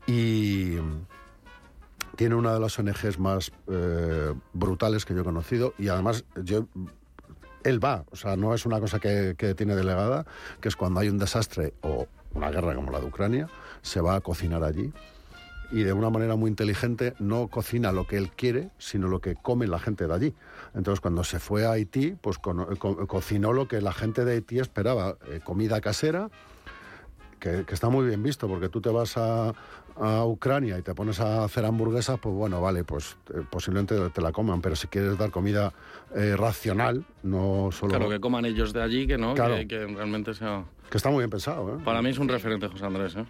Y 0.06 0.76
tiene 2.16 2.34
una 2.34 2.54
de 2.54 2.60
las 2.60 2.78
ONGs 2.78 3.18
más 3.18 3.52
eh, 3.68 4.32
brutales 4.52 5.04
que 5.04 5.14
yo 5.14 5.20
he 5.20 5.24
conocido. 5.24 5.74
Y 5.78 5.88
además, 5.88 6.24
yo 6.42 6.66
él 7.64 7.84
va, 7.84 8.04
o 8.10 8.16
sea, 8.16 8.36
no 8.36 8.54
es 8.54 8.64
una 8.64 8.80
cosa 8.80 8.98
que, 8.98 9.34
que 9.36 9.54
tiene 9.54 9.74
delegada, 9.74 10.24
que 10.60 10.68
es 10.68 10.76
cuando 10.76 11.00
hay 11.00 11.08
un 11.08 11.18
desastre 11.18 11.74
o 11.82 12.06
una 12.32 12.50
guerra 12.50 12.74
como 12.74 12.92
la 12.92 13.00
de 13.00 13.06
Ucrania, 13.06 13.48
se 13.82 14.00
va 14.00 14.14
a 14.14 14.20
cocinar 14.20 14.62
allí 14.62 14.92
y 15.70 15.82
de 15.82 15.92
una 15.92 16.10
manera 16.10 16.36
muy 16.36 16.48
inteligente 16.48 17.14
no 17.18 17.48
cocina 17.48 17.92
lo 17.92 18.06
que 18.06 18.16
él 18.16 18.30
quiere, 18.30 18.70
sino 18.78 19.08
lo 19.08 19.20
que 19.20 19.34
come 19.34 19.66
la 19.66 19.78
gente 19.78 20.06
de 20.06 20.14
allí. 20.14 20.34
Entonces, 20.76 21.00
cuando 21.00 21.24
se 21.24 21.40
fue 21.40 21.66
a 21.66 21.72
Haití, 21.72 22.16
pues 22.20 22.38
cocinó 22.38 23.52
lo 23.52 23.66
que 23.66 23.80
la 23.80 23.92
gente 23.92 24.24
de 24.24 24.34
Haití 24.34 24.58
esperaba, 24.58 25.16
eh, 25.26 25.40
comida 25.42 25.80
casera, 25.80 26.28
que 27.40 27.64
está 27.68 27.88
muy 27.88 28.06
bien 28.06 28.22
visto, 28.22 28.46
porque 28.46 28.68
tú 28.68 28.80
te 28.80 28.90
vas 28.90 29.16
a, 29.16 29.54
a 29.98 30.24
Ucrania 30.26 30.78
y 30.78 30.82
te 30.82 30.94
pones 30.94 31.20
a 31.20 31.44
hacer 31.44 31.64
hamburguesas, 31.64 32.18
pues 32.18 32.34
bueno, 32.34 32.60
vale, 32.60 32.84
pues 32.84 33.16
eh, 33.34 33.42
posiblemente 33.50 34.10
te 34.10 34.20
la 34.20 34.32
coman, 34.32 34.60
pero 34.60 34.76
si 34.76 34.88
quieres 34.88 35.16
dar 35.18 35.30
comida 35.30 35.72
eh, 36.14 36.36
racional, 36.36 37.04
no 37.22 37.70
solo... 37.72 37.90
Claro, 37.90 38.08
que 38.10 38.20
coman 38.20 38.44
ellos 38.44 38.72
de 38.72 38.82
allí, 38.82 39.06
que 39.06 39.16
no, 39.18 39.34
Claro. 39.34 39.56
que, 39.56 39.66
que 39.66 39.86
realmente 39.86 40.34
sea... 40.34 40.64
que 40.90 40.98
está 40.98 41.08
muy 41.10 41.18
bien 41.20 41.30
pensado, 41.30 41.76
¿eh? 41.76 41.78
Para 41.84 42.02
mí 42.02 42.10
es 42.10 42.18
un 42.18 42.28
referente 42.28 42.68
José 42.68 42.84
Andrés, 42.84 43.16
¿eh? 43.16 43.24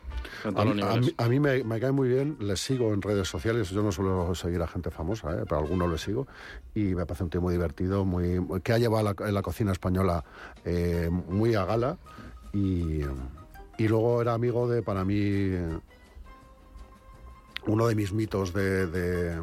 A, 0.55 0.61
a 0.61 0.65
mí, 0.65 1.15
a 1.17 1.29
mí 1.29 1.41
me, 1.41 1.63
me 1.65 1.79
cae 1.81 1.93
muy 1.93 2.09
bien, 2.09 2.37
les 2.41 2.61
sigo 2.61 2.93
en 2.93 3.01
redes 3.01 3.29
sociales, 3.29 3.71
yo 3.71 3.83
no 3.83 3.93
suelo 3.93 4.35
seguir 4.35 4.61
a 4.63 4.67
gente 4.67 4.91
famosa, 4.91 5.33
¿eh? 5.33 5.43
pero 5.45 5.57
a 5.57 5.61
algunos 5.61 5.91
les 5.91 6.01
sigo, 6.01 6.27
y 6.75 6.95
me 6.95 7.07
parece 7.07 7.25
un 7.25 7.31
tío 7.31 7.41
muy 7.41 7.53
divertido, 7.53 8.05
muy, 8.05 8.41
que 8.63 8.73
ha 8.73 8.79
llevado 8.79 9.15
la, 9.19 9.31
la 9.31 9.43
cocina 9.43 9.73
española 9.73 10.25
eh, 10.65 11.09
muy 11.11 11.55
a 11.55 11.65
gala, 11.65 11.97
y, 12.53 13.01
y 13.79 13.89
luego 13.89 14.21
era 14.23 14.35
amigo 14.35 14.69
de, 14.69 14.83
para 14.83 15.05
mí, 15.05 15.17
eh, 15.19 15.79
uno 17.67 17.87
de 17.87 17.95
mis 17.95 18.13
mitos 18.13 18.53
de, 18.53 18.87
de- 18.87 19.43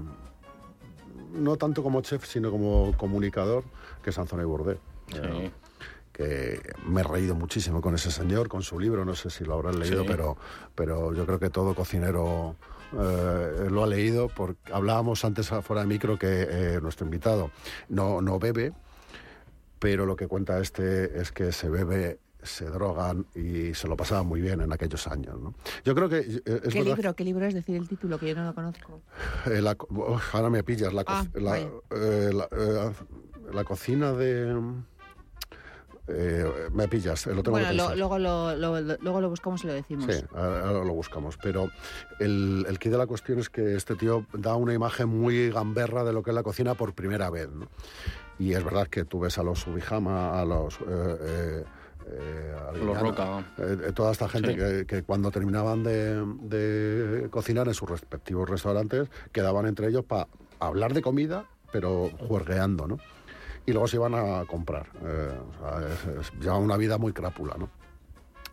no 1.34 1.58
tanto 1.58 1.82
como 1.84 2.02
chef, 2.02 2.26
sino 2.26 2.52
como 2.52 2.94
comunicador, 2.98 3.64
que 4.04 4.12
es 4.12 4.18
Anthony 4.18 4.44
Bourdain. 4.46 4.78
Eh, 5.16 5.52
que 6.12 6.62
me 6.86 7.02
he 7.02 7.04
reído 7.04 7.34
muchísimo 7.34 7.82
con 7.82 7.96
ese 7.96 8.12
señor, 8.12 8.48
con 8.48 8.62
su 8.62 8.80
libro, 8.80 9.04
no 9.04 9.16
sé 9.16 9.32
si 9.32 9.44
lo 9.44 9.56
habrán 9.56 9.80
leído, 9.80 10.04
Sí. 10.04 10.08
pero, 10.08 10.38
pero 10.76 11.12
yo 11.14 11.26
creo 11.26 11.40
que 11.40 11.50
todo 11.50 11.74
cocinero 11.74 12.56
eh, 12.94 13.68
lo 13.72 13.84
ha 13.84 13.88
leído, 13.88 14.28
porque 14.30 14.72
hablábamos 14.72 15.26
antes 15.26 15.50
fuera 15.64 15.82
de 15.82 15.88
micro 15.88 16.20
que 16.20 16.28
eh, 16.48 16.80
nuestro 16.84 17.06
invitado 17.08 17.50
no, 17.90 18.22
no 18.22 18.38
bebe, 18.38 18.74
pero 19.80 20.06
lo 20.06 20.16
que 20.16 20.28
cuenta 20.28 20.60
este 20.60 21.20
es 21.20 21.32
que 21.32 21.52
se 21.52 21.68
bebe 21.68 22.20
se 22.44 22.66
drogan 22.66 23.26
y 23.36 23.74
se 23.74 23.88
lo 23.88 23.96
pasaban 23.98 24.26
muy 24.28 24.42
bien 24.42 24.62
en 24.62 24.72
aquellos 24.72 25.08
años. 25.08 25.40
¿no? 25.40 25.54
Yo 25.84 25.96
creo 25.96 26.10
que 26.10 26.18
eh, 26.20 26.24
es 26.24 26.42
¿Qué 26.44 26.80
verdad 26.80 26.96
libro? 26.96 27.16
¿Qué 27.16 27.24
libro 27.24 27.46
es 27.46 27.54
decir 27.54 27.76
el 27.76 27.88
título? 27.88 28.20
Que 28.20 28.30
yo 28.30 28.36
no 28.36 28.46
lo 28.46 28.54
conozco. 28.56 29.02
eh, 29.46 29.62
la 29.62 29.76
uf, 29.90 30.36
ahora 30.36 30.50
me 30.50 30.64
pillas. 30.64 30.94
La, 30.94 31.04
Ah, 31.08 31.26
la, 31.34 31.58
eh, 31.60 32.32
la, 32.34 32.94
la 33.52 33.64
cocina 33.64 34.14
de... 34.14 34.56
eh, 36.08 36.46
me 36.74 36.88
pillas, 36.88 37.26
lo 37.28 37.42
tengo 37.44 37.52
Bueno, 37.52 37.68
que 37.70 37.74
lo- 37.76 37.84
pensar. 37.84 37.98
luego, 37.98 38.20
lo, 38.20 38.56
luego 39.02 39.22
lo 39.22 39.30
buscamos 39.30 39.64
y 39.64 39.68
lo 39.68 39.74
decimos. 39.74 40.06
Sí, 40.14 40.22
ahora 40.34 40.68
ahora 40.68 40.84
lo 40.86 40.94
buscamos. 40.94 41.38
Pero 41.42 41.70
el, 42.20 42.66
el 42.68 42.80
quid 42.80 42.92
de 42.92 42.98
la 42.98 43.08
cuestión 43.08 43.40
es 43.40 43.50
que 43.50 43.76
este 43.76 43.96
tío 43.96 44.26
da 44.34 44.56
una 44.56 44.74
imagen 44.74 45.08
muy 45.10 45.50
gamberra 45.50 46.04
de 46.04 46.12
lo 46.14 46.22
que 46.24 46.32
es 46.32 46.36
la 46.36 46.44
cocina 46.44 46.74
por 46.76 46.94
primera 46.94 47.30
vez. 47.30 47.50
¿no? 47.50 47.68
Y 48.40 48.54
es 48.54 48.64
verdad 48.64 48.88
que 48.88 49.06
tú 49.06 49.20
ves 49.22 49.38
a 49.38 49.44
los 49.44 49.60
Subijama, 49.60 50.40
a 50.42 50.46
los... 50.46 50.76
eh, 50.82 50.84
eh, 51.22 51.64
eh, 52.08 52.56
Arguiñano, 52.70 53.00
Roca. 53.02 53.46
eh, 53.58 53.92
toda 53.94 54.12
esta 54.12 54.28
gente 54.30 54.52
Sí. 54.52 54.58
que, 54.58 54.86
que 54.86 55.04
cuando 55.04 55.32
terminaban 55.32 55.84
de, 55.84 56.24
de 56.42 57.30
cocinar 57.30 57.68
en 57.68 57.74
sus 57.74 57.90
respectivos 57.90 58.50
restaurantes 58.50 59.10
quedaban 59.32 59.66
entre 59.68 59.88
ellos 59.88 60.04
para 60.06 60.28
hablar 60.60 60.94
de 60.94 61.02
comida, 61.02 61.46
pero 61.72 62.10
juergueando, 62.28 62.88
¿no? 62.88 62.98
Y 63.66 63.72
luego 63.72 63.88
se 63.88 63.96
iban 63.98 64.14
a 64.16 64.46
comprar. 64.46 64.88
eh, 65.02 65.32
o 65.50 65.60
sea, 65.60 65.88
es- 65.88 66.20
es- 66.28 66.34
llevaban 66.40 66.64
una 66.64 66.78
vida 66.78 66.98
muy 66.98 67.14
crápula, 67.14 67.56
¿no? 67.58 67.70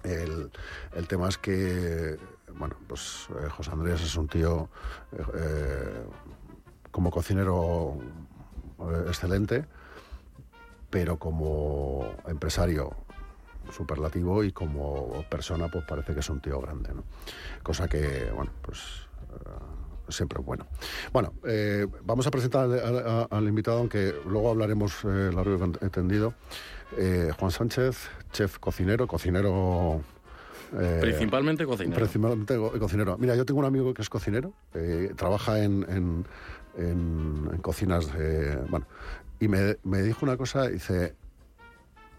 El, 0.04 0.50
el 0.95 1.09
tema 1.09 1.28
es 1.28 1.37
que, 1.37 2.16
bueno, 2.57 2.75
pues 2.88 3.26
eh, 3.30 3.49
José 3.50 3.71
Andrés 3.73 4.00
es 4.02 4.16
un 4.16 4.28
tío 4.28 4.69
como 6.90 7.11
cocinero 7.11 7.99
excelente, 9.07 9.66
pero 10.88 11.19
como 11.19 12.14
empresario 12.26 12.95
superlativo 13.71 14.43
y 14.45 14.52
como 14.52 15.25
persona 15.31 15.69
pues 15.69 15.85
parece 15.85 16.14
que 16.14 16.21
es 16.21 16.29
un 16.31 16.40
tío 16.40 16.61
grande, 16.61 16.93
¿no? 16.95 17.05
Cosa 17.62 17.88
que, 17.88 18.31
bueno, 18.35 18.50
pues 18.62 18.79
eh, 19.33 20.09
siempre 20.09 20.40
es 20.40 20.47
bueno. 20.47 20.67
Bueno, 21.12 21.35
eh, 21.45 21.87
vamos 22.05 22.26
a 22.26 22.31
presentar 22.31 22.69
al, 23.31 23.49
invitado, 23.49 23.79
aunque 23.79 24.14
luego 24.26 24.50
hablaremos 24.50 25.05
eh, 25.05 25.31
largo 25.33 25.57
y 25.81 25.85
entendido. 25.85 26.35
Eh, 26.97 27.31
Juan 27.38 27.50
Sánchez, 27.52 28.09
chef 28.33 28.59
cocinero, 28.59 29.07
cocinero... 29.07 30.02
Principalmente 31.00 31.67
cocinero. 31.67 31.97
Principalmente 31.97 32.57
co- 32.57 32.79
cocinero. 32.79 33.19
Mira, 33.19 33.35
yo 33.35 33.45
tengo 33.45 33.59
un 33.61 33.67
amigo 33.67 33.93
que 33.93 34.02
es 34.02 34.09
cocinero, 34.09 34.52
trabaja 35.17 35.62
en, 35.64 35.85
en, 35.88 36.26
en- 36.76 37.50
en 37.52 37.59
cocinas, 37.61 38.12
de- 38.17 38.57
bueno, 38.69 38.87
y 39.40 39.49
me, 39.49 39.79
me 39.83 40.00
dijo 40.02 40.25
una 40.25 40.37
cosa, 40.37 40.69
dice, 40.69 41.14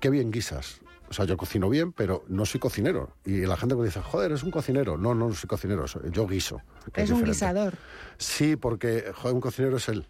qué 0.01 0.09
bien 0.09 0.31
guisas. 0.31 0.81
O 1.11 1.13
sea, 1.13 1.25
yo 1.25 1.35
cocino 1.35 1.69
bien, 1.69 1.91
pero 1.91 2.23
no 2.29 2.45
soy 2.45 2.61
cocinero. 2.61 3.13
Y 3.25 3.41
la 3.41 3.57
gente 3.57 3.75
me 3.75 3.83
dice, 3.83 3.99
joder, 4.01 4.31
es 4.31 4.43
un 4.43 4.49
cocinero. 4.51 4.97
No, 4.97 5.13
no 5.13 5.33
soy 5.33 5.45
cocinero, 5.49 5.85
soy- 5.85 6.09
yo 6.09 6.25
guiso. 6.25 6.61
Es 6.93 7.09
un 7.09 7.21
guisador. 7.25 7.73
Sí, 8.17 8.55
porque, 8.55 9.11
joder, 9.13 9.35
un 9.35 9.41
cocinero 9.41 9.75
es 9.75 9.89
él. 9.89 10.05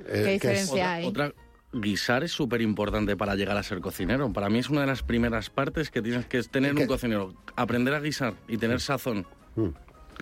Eh, 0.00 0.04
¿Qué 0.04 0.12
que 0.12 0.32
es- 0.32 0.40
diferencia? 0.40 0.74
Otra, 0.74 0.92
hay. 0.94 1.06
otra- 1.06 1.32
guisar 1.72 2.24
es 2.24 2.32
súper 2.32 2.60
importante 2.60 3.16
para 3.16 3.36
llegar 3.36 3.56
a 3.56 3.62
ser 3.62 3.80
cocinero. 3.80 4.32
Para 4.32 4.48
mí 4.50 4.58
es 4.58 4.68
una 4.68 4.80
de 4.80 4.88
las 4.88 5.04
primeras 5.04 5.48
partes 5.48 5.90
que 5.92 6.02
tienes 6.02 6.26
que 6.26 6.42
tener 6.42 6.74
¿Qué? 6.74 6.82
un 6.82 6.88
cocinero. 6.88 7.32
Aprender 7.54 7.94
a 7.94 8.00
guisar 8.00 8.34
y 8.48 8.56
tener 8.58 8.80
sazón. 8.80 9.26
Mm. 9.54 9.68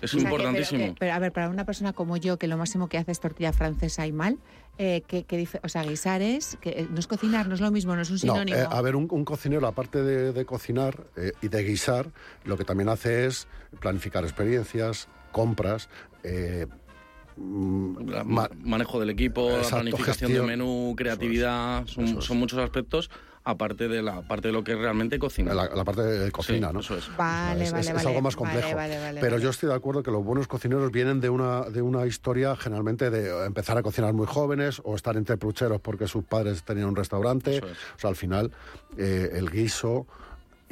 Es 0.01 0.13
O 0.13 0.19
sea, 0.19 0.29
que- 0.29 0.35
importantísimo. 0.35 0.79
pero, 0.79 0.93
que- 0.93 0.99
pero, 0.99 1.13
a 1.13 1.19
ver, 1.19 1.31
para 1.31 1.49
una 1.49 1.65
persona 1.65 1.93
como 1.93 2.17
yo, 2.17 2.37
que 2.37 2.47
lo 2.47 2.57
máximo 2.57 2.87
que 2.89 2.97
hace 2.97 3.11
es 3.11 3.19
tortilla 3.19 3.53
francesa 3.53 4.05
y 4.05 4.11
mal, 4.11 4.37
eh, 4.77 5.03
que, 5.07 5.23
que 5.23 5.47
o 5.63 5.69
sea, 5.69 5.83
guisar 5.83 6.21
es, 6.21 6.57
que 6.61 6.69
eh, 6.71 6.87
no 6.91 6.99
es 6.99 7.07
cocinar, 7.07 7.47
no 7.47 7.55
es 7.55 7.61
lo 7.61 7.71
mismo, 7.71 7.95
no 7.95 8.01
es 8.01 8.09
un 8.09 8.15
No, 8.15 8.33
sinónimo. 8.33 8.57
eh, 8.57 8.67
a 8.69 8.81
ver, 8.81 8.95
un, 8.97 9.07
un 9.09 9.23
cocinero, 9.23 9.65
aparte 9.67 10.03
de, 10.03 10.33
de 10.33 10.45
cocinar 10.45 11.05
eh, 11.15 11.31
y 11.41 11.47
de 11.47 11.63
guisar, 11.63 12.11
lo 12.43 12.57
que 12.57 12.65
también 12.65 12.89
hace 12.89 13.25
es 13.25 13.47
planificar 13.79 14.23
experiencias, 14.25 15.07
compras, 15.31 15.89
eh, 16.23 16.67
ma- 17.37 18.49
manejo 18.63 18.99
del 18.99 19.09
equipo, 19.09 19.49
la 19.49 19.57
Exacto, 19.57 19.75
planificación 19.77 20.29
gestión. 20.31 20.47
de 20.47 20.57
menú, 20.57 20.93
creatividad, 20.97 21.85
son, 21.87 22.05
es. 22.05 22.23
son 22.25 22.37
muchos 22.37 22.59
aspectos, 22.59 23.09
aparte 23.45 23.87
de 23.87 24.01
la 24.01 24.21
parte 24.23 24.47
de 24.47 24.53
lo 24.53 24.63
que 24.63 24.73
es 24.73 24.77
realmente 24.79 25.19
cocina. 25.19 25.53
la, 25.53 25.69
la 25.73 25.83
parte 25.85 26.01
de 26.01 26.31
cocina, 26.31 26.67
Sí, 26.69 26.73
¿no? 26.73 26.79
Eso 26.81 26.97
es. 26.97 27.15
Vale, 27.15 27.63
es, 27.65 27.71
vale, 27.71 27.89
es- 27.91 27.95
es 27.95 28.05
algo 28.05 28.21
más 28.21 28.35
complejo. 28.35 28.75
vale, 28.75 28.97
vale, 28.99 29.19
pero 29.21 29.33
vale. 29.33 29.43
yo 29.43 29.51
estoy 29.51 29.69
de 29.69 29.75
acuerdo 29.75 30.01
que 30.03 30.11
los 30.11 30.23
buenos 30.25 30.47
cocineros 30.47 30.91
vienen 30.91 31.21
de 31.21 31.29
una, 31.29 31.61
de 31.69 31.81
una 31.81 32.05
historia 32.07 32.55
generalmente 32.55 33.09
de 33.11 33.45
empezar 33.45 33.77
a 33.77 33.83
cocinar 33.83 34.13
muy 34.13 34.25
jóvenes 34.27 34.81
o 34.83 34.95
estar 34.95 35.15
entre 35.15 35.37
pucheros 35.37 35.79
porque 35.79 36.07
sus 36.07 36.23
padres 36.23 36.63
tenían 36.63 36.87
un 36.87 36.95
restaurante. 36.95 37.61
O 37.61 37.99
sea, 37.99 38.09
al 38.09 38.15
final, 38.15 38.51
eh, 38.97 39.29
el 39.33 39.49
guiso, 39.51 40.07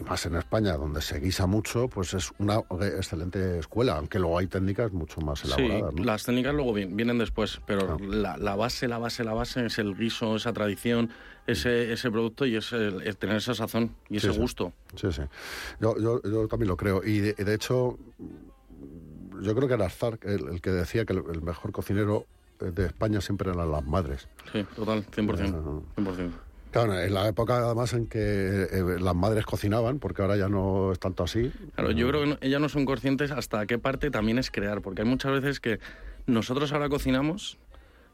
y 0.05 0.09
más 0.09 0.25
en 0.25 0.35
España, 0.35 0.73
donde 0.77 1.01
se 1.01 1.19
guisa 1.19 1.45
mucho, 1.47 1.87
pues 1.87 2.13
es 2.13 2.31
una 2.39 2.59
excelente 2.97 3.59
escuela, 3.59 3.97
aunque 3.97 4.19
luego 4.19 4.37
hay 4.37 4.47
técnicas 4.47 4.91
mucho 4.91 5.21
más 5.21 5.39
Sí, 5.39 5.47
elaboradas. 5.47 5.93
¿no? 5.95 6.03
las 6.03 6.23
técnicas 6.23 6.53
luego 6.53 6.73
vi- 6.73 6.85
vienen 6.85 7.17
después, 7.17 7.61
pero 7.65 7.93
Ah. 7.93 7.97
la, 8.03 8.37
la 8.37 8.55
base, 8.55 8.87
la 8.87 8.97
base, 8.97 9.23
la 9.23 9.33
base 9.33 9.65
es 9.65 9.77
el 9.79 9.95
guiso, 9.95 10.35
esa 10.35 10.53
tradición, 10.53 11.09
ese, 11.47 11.91
ese 11.91 12.09
producto 12.11 12.45
y 12.45 12.55
es 12.55 12.71
el, 12.73 13.15
tener 13.17 13.37
esa 13.37 13.53
sazón 13.53 13.95
y 14.09 14.17
ese 14.17 14.27
Sí, 14.29 14.33
sí. 14.33 14.39
gusto. 14.39 14.73
Sí, 14.95 15.11
sí. 15.11 15.21
Yo, 15.79 15.97
yo, 15.97 16.21
yo 16.23 16.47
también 16.47 16.69
lo 16.69 16.77
creo. 16.77 17.03
Y 17.03 17.19
de, 17.19 17.33
de 17.33 17.53
hecho, 17.53 17.97
yo 19.41 19.55
creo 19.55 19.67
que 19.67 19.73
era 19.73 19.89
Zark 19.89 20.23
el, 20.25 20.47
el 20.49 20.61
que 20.61 20.69
decía 20.71 21.05
que 21.05 21.13
el, 21.13 21.23
el 21.33 21.41
mejor 21.41 21.71
cocinero 21.71 22.25
de 22.59 22.85
España 22.85 23.19
siempre 23.19 23.51
eran 23.51 23.69
las 23.71 23.83
madres. 23.85 24.29
Sí, 24.53 24.63
total, 24.75 25.05
100%. 25.07 25.83
Ah. 25.97 26.01
100%. 26.01 26.31
Claro, 26.73 26.99
en 26.99 27.13
la 27.13 27.27
época 27.27 27.57
además 27.59 27.93
en 27.93 28.07
que 28.07 28.19
eh, 28.19 28.83
las 28.99 29.15
madres 29.15 29.45
cocinaban, 29.45 29.99
porque 29.99 30.23
ahora 30.23 30.35
ya 30.37 30.49
no 30.49 30.91
es 30.91 30.99
tanto 30.99 31.23
así. 31.23 31.51
Claro, 31.75 31.91
yo 31.91 32.07
creo 32.09 32.21
que 32.21 32.27
no- 32.27 32.37
ellas 32.41 32.59
no 32.59 32.67
son 32.67 32.83
conscientes 32.85 33.29
hasta 33.31 33.65
qué 33.67 33.77
parte 33.77 34.09
también 34.09 34.39
es 34.39 34.49
crear, 34.49 34.81
porque 34.81 35.03
hay 35.03 35.07
muchas 35.07 35.31
veces 35.33 35.59
que 35.59 35.79
nosotros 36.25 36.73
ahora 36.73 36.89
cocinamos 36.89 37.59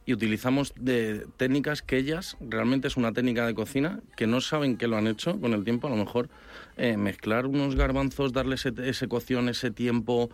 y 0.06 0.12
utilizamos 0.13 0.74
de 0.75 1.25
técnicas 1.38 1.82
que 1.82 1.96
ellas 1.98 2.36
realmente 2.42 2.89
es 2.89 2.98
una 2.98 3.13
técnica 3.13 3.46
de 3.48 3.54
cocina 3.54 4.01
que 4.18 4.28
no 4.28 4.42
saben 4.42 4.75
que 4.75 4.88
lo 4.88 4.98
han 4.98 5.08
hecho 5.08 5.39
con 5.39 5.54
el 5.54 5.63
tiempo, 5.63 5.88
a 5.88 5.92
lo 5.92 5.96
mejor 5.96 6.28
eh, 6.75 6.98
mezclar 6.98 7.46
unos 7.46 7.75
garbanzos, 7.75 8.34
darle 8.34 8.56
ese, 8.56 8.74
ese 8.84 9.08
cocción, 9.08 9.48
ese 9.48 9.72
tiempo, 9.72 10.30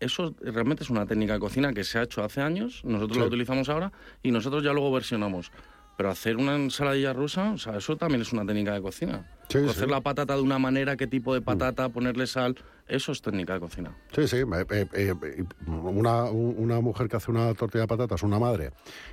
eso 0.00 0.34
realmente 0.40 0.84
es 0.84 0.90
una 0.90 1.04
técnica 1.04 1.34
de 1.34 1.40
cocina 1.40 1.74
que 1.74 1.84
se 1.84 1.98
ha 1.98 2.04
hecho 2.04 2.24
hace 2.24 2.40
años, 2.40 2.82
nosotros 2.84 3.16
Sí. 3.16 3.20
la 3.20 3.26
utilizamos 3.26 3.68
ahora 3.68 3.92
y 4.22 4.30
nosotros 4.30 4.62
ya 4.64 4.72
luego 4.72 4.90
versionamos. 4.92 5.52
Pero 5.96 6.10
hacer 6.10 6.36
una 6.38 6.56
ensaladilla 6.56 7.12
rusa, 7.12 7.52
o 7.52 7.58
sea, 7.58 7.76
eso 7.76 7.96
también 7.96 8.22
es 8.22 8.32
una 8.32 8.44
técnica 8.46 8.72
de 8.72 8.80
cocina. 8.82 9.26
Sí, 9.48 9.58
Cocer 9.60 9.84
sí. 9.84 9.90
la 9.90 10.00
patata 10.00 10.34
de 10.34 10.40
una 10.40 10.58
manera, 10.58 10.96
qué 10.96 11.06
tipo 11.06 11.34
de 11.34 11.42
patata, 11.42 11.90
ponerle 11.90 12.26
sal, 12.26 12.56
eso 12.88 13.12
es 13.12 13.20
técnica 13.20 13.54
de 13.54 13.60
cocina. 13.60 13.94
Sí, 14.14 14.26
sí. 14.26 14.36
eh, 14.38 14.66
eh, 14.70 14.86
eh, 14.94 15.44
una, 15.66 16.24
un- 16.24 16.54
una 16.58 16.80
mujer 16.80 17.08
que 17.08 17.16
hace 17.16 17.30
una 17.30 17.52
tortilla 17.54 17.82
de 17.82 17.88
patatas, 17.88 18.22
una 18.22 18.38
madre, 18.38 18.70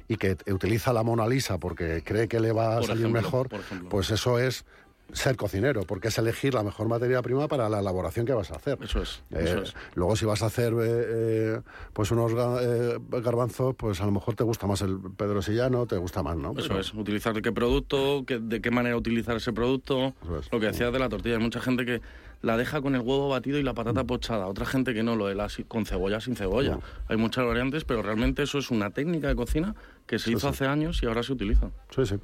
y 0.08 0.16
que 0.16 0.38
utiliza 0.52 0.94
la 0.94 1.04
Mona 1.04 1.28
Lisa 1.28 1.58
porque 1.58 2.02
cree 2.04 2.28
que 2.30 2.40
le 2.40 2.54
va 2.54 2.74
a 2.76 2.78
Por 2.78 2.86
salir 2.88 3.02
ejemplo, 3.08 3.22
mejor, 3.22 3.50
pues 3.90 4.10
eso 4.12 4.40
es 4.40 4.66
ser 5.14 5.36
cocinero, 5.36 5.84
porque 5.84 6.10
es 6.10 6.18
elegir 6.18 6.54
la 6.54 6.64
mejor 6.64 6.88
materia 6.88 7.22
prima 7.22 7.48
para 7.48 7.68
la 7.70 7.80
elaboración 7.80 8.26
que 8.26 8.34
vas 8.34 8.52
a 8.52 8.56
hacer. 8.56 8.78
Eso 8.82 9.02
es, 9.02 9.24
Eh, 9.32 9.42
eso 9.44 9.62
es. 9.64 9.74
Luego 9.96 10.16
si 10.16 10.26
vas 10.26 10.44
a 10.44 10.48
hacer 10.48 10.74
eh, 10.74 10.78
eh, 10.84 11.62
pues 11.94 12.12
unos 12.12 12.32
eh, 12.62 12.98
garbanzos, 13.22 13.76
pues 13.76 14.00
a 14.02 14.06
lo 14.06 14.12
mejor 14.12 14.36
te 14.36 14.44
gusta 14.44 14.68
más 14.68 14.82
el 14.82 15.00
Pedro 15.18 15.42
Sillano, 15.42 15.86
te 15.88 15.98
gusta 15.98 16.22
más, 16.24 16.38
¿no? 16.38 16.52
Eso 16.58 16.68
Pero- 16.68 16.80
es, 16.80 16.94
utilizar 16.94 17.40
qué 17.42 17.52
producto, 17.52 18.24
qué- 18.26 18.40
de 18.40 18.62
qué 18.62 18.72
manera 18.72 18.96
utilizar 18.98 19.36
ese 19.38 19.54
producto. 19.54 20.14
Es. 20.40 20.52
Lo 20.52 20.60
que 20.60 20.68
decías 20.68 20.92
de 20.94 21.00
la 21.00 21.10
tortilla, 21.10 21.36
hay 21.38 21.42
mucha 21.44 21.60
gente 21.60 21.86
que 21.86 22.02
la 22.42 22.56
deja 22.58 22.82
con 22.82 22.96
el 22.96 23.02
huevo 23.02 23.28
batido 23.30 23.58
y 23.58 23.64
la 23.64 23.74
patata 23.74 24.04
pochada, 24.06 24.48
otra 24.48 24.66
gente 24.66 24.94
que 24.94 25.04
no, 25.04 25.16
lo 25.16 25.28
de 25.28 25.36
la 25.36 25.50
si- 25.50 25.64
con 25.66 25.86
cebolla 25.86 26.22
sin 26.22 26.36
cebolla. 26.36 26.80
Hay 27.08 27.18
muchas 27.18 27.46
variantes, 27.46 27.84
pero 27.84 28.02
realmente 28.02 28.44
eso 28.44 28.60
es 28.60 28.72
una 28.72 28.92
técnica 28.92 29.28
de 29.28 29.36
cocina 29.36 29.76
que 30.08 30.20
se 30.20 30.26
Sí, 30.26 30.32
hizo 30.32 30.42
sí. 30.42 30.48
hace 30.48 30.66
años 30.68 31.04
y 31.04 31.06
ahora 31.08 31.22
se 31.24 31.34
utiliza. 31.34 31.70
Sí, 31.94 32.06
sí. 32.06 32.16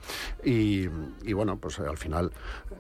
Y, 0.43 0.89
y 1.29 1.34
bueno, 1.34 1.57
pues 1.57 1.79
eh, 1.79 1.84
al 1.89 1.98
final, 1.98 2.31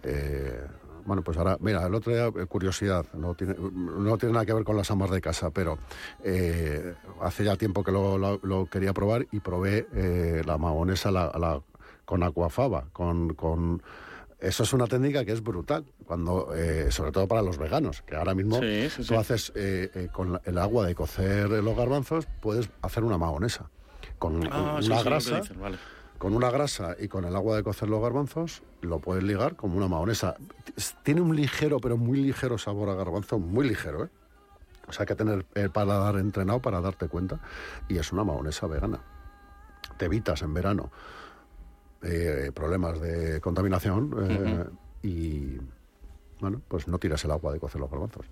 eh, 0.03 0.65
bueno, 1.05 1.21
pues 1.23 1.37
ahora, 1.37 1.57
mira, 1.59 1.85
el 1.85 1.93
otro 1.93 2.13
día, 2.13 2.27
eh, 2.41 2.45
curiosidad, 2.47 3.05
no 3.13 3.35
tiene, 3.35 3.55
no 3.59 4.17
tiene 4.17 4.33
nada 4.33 4.45
que 4.45 4.53
ver 4.53 4.63
con 4.63 4.77
las 4.77 4.89
amas 4.89 5.11
de 5.11 5.19
casa, 5.21 5.51
pero 5.51 5.77
eh, 6.23 6.95
hace 7.21 7.43
ya 7.43 7.55
tiempo 7.57 7.83
que 7.83 7.91
lo, 7.91 8.17
lo- 8.17 8.39
lo 8.43 8.65
quería 8.67 8.93
probar 8.93 9.27
y 9.31 9.39
probé 9.41 9.87
eh, 9.93 10.41
la 10.45 10.57
mahonesa 10.57 11.11
la, 11.11 11.31
la- 11.37 11.61
con 12.05 12.23
aquafaba, 12.23 12.85
con... 12.93 13.33
con 13.33 13.81
eso 14.39 14.63
es 14.63 14.73
una 14.73 14.87
técnica 14.87 15.23
que 15.25 15.31
es 15.31 15.41
brutal, 15.41 15.85
cuando, 16.05 16.53
eh, 16.55 16.91
sobre 16.91 17.11
todo 17.11 17.27
para 17.27 17.41
los 17.41 17.57
veganos, 17.57 18.01
que 18.03 18.15
ahora 18.15 18.33
mismo 18.35 18.59
Sí, 18.59 18.89
sí, 18.89 18.97
tú 18.97 19.03
sí. 19.05 19.15
haces 19.15 19.51
eh, 19.55 19.89
eh, 19.95 20.09
con 20.11 20.39
el 20.43 20.57
agua 20.57 20.85
de 20.85 20.93
cocer 20.95 21.49
los 21.49 21.75
garbanzos, 21.77 22.27
puedes 22.41 22.69
hacer 22.81 23.03
una 23.03 23.17
mahonesa. 23.17 23.69
Con 24.19 24.47
Ah, 24.51 24.79
una 24.83 25.03
grasa, 25.03 25.41
vale. 25.59 25.77
con 26.17 26.33
una 26.35 26.49
grasa 26.51 26.95
y 26.99 27.07
con 27.07 27.25
el 27.25 27.35
agua 27.35 27.55
de 27.57 27.63
cocer 27.63 27.89
los 27.89 28.01
garbanzos, 28.01 28.61
lo 28.81 28.99
puedes 28.99 29.23
ligar 29.23 29.55
como 29.55 29.77
una 29.77 29.87
mahonesa. 29.87 30.35
Tiene 31.03 31.21
un 31.21 31.35
ligero, 31.35 31.79
pero 31.79 31.97
muy 31.97 32.19
ligero 32.21 32.57
sabor 32.57 32.89
a 32.89 32.95
garbanzo, 32.95 33.39
muy 33.39 33.67
ligero, 33.67 34.05
¿eh? 34.05 34.09
O 34.87 34.93
sea, 34.93 35.01
hay 35.03 35.07
que 35.07 35.15
tener 35.15 35.45
el 35.55 35.71
paladar 35.71 36.17
entrenado 36.17 36.61
para 36.61 36.79
darte 36.79 37.07
cuenta. 37.07 37.39
Y 37.87 37.97
es 37.97 38.11
una 38.11 38.23
mahonesa 38.23 38.67
vegana. 38.67 38.99
Te 39.97 40.05
evitas 40.05 40.43
en 40.43 40.53
verano 40.53 40.91
eh, 42.05 42.51
problemas 42.53 42.99
de 43.01 43.41
contaminación 43.41 44.15
eh, 44.29 44.65
y, 45.03 45.57
bueno, 46.39 46.61
pues 46.67 46.87
no 46.87 46.99
tiras 46.99 47.23
el 47.25 47.31
agua 47.31 47.53
de 47.53 47.59
cocer 47.59 47.81
los 47.81 47.89
garbanzos. 47.89 48.25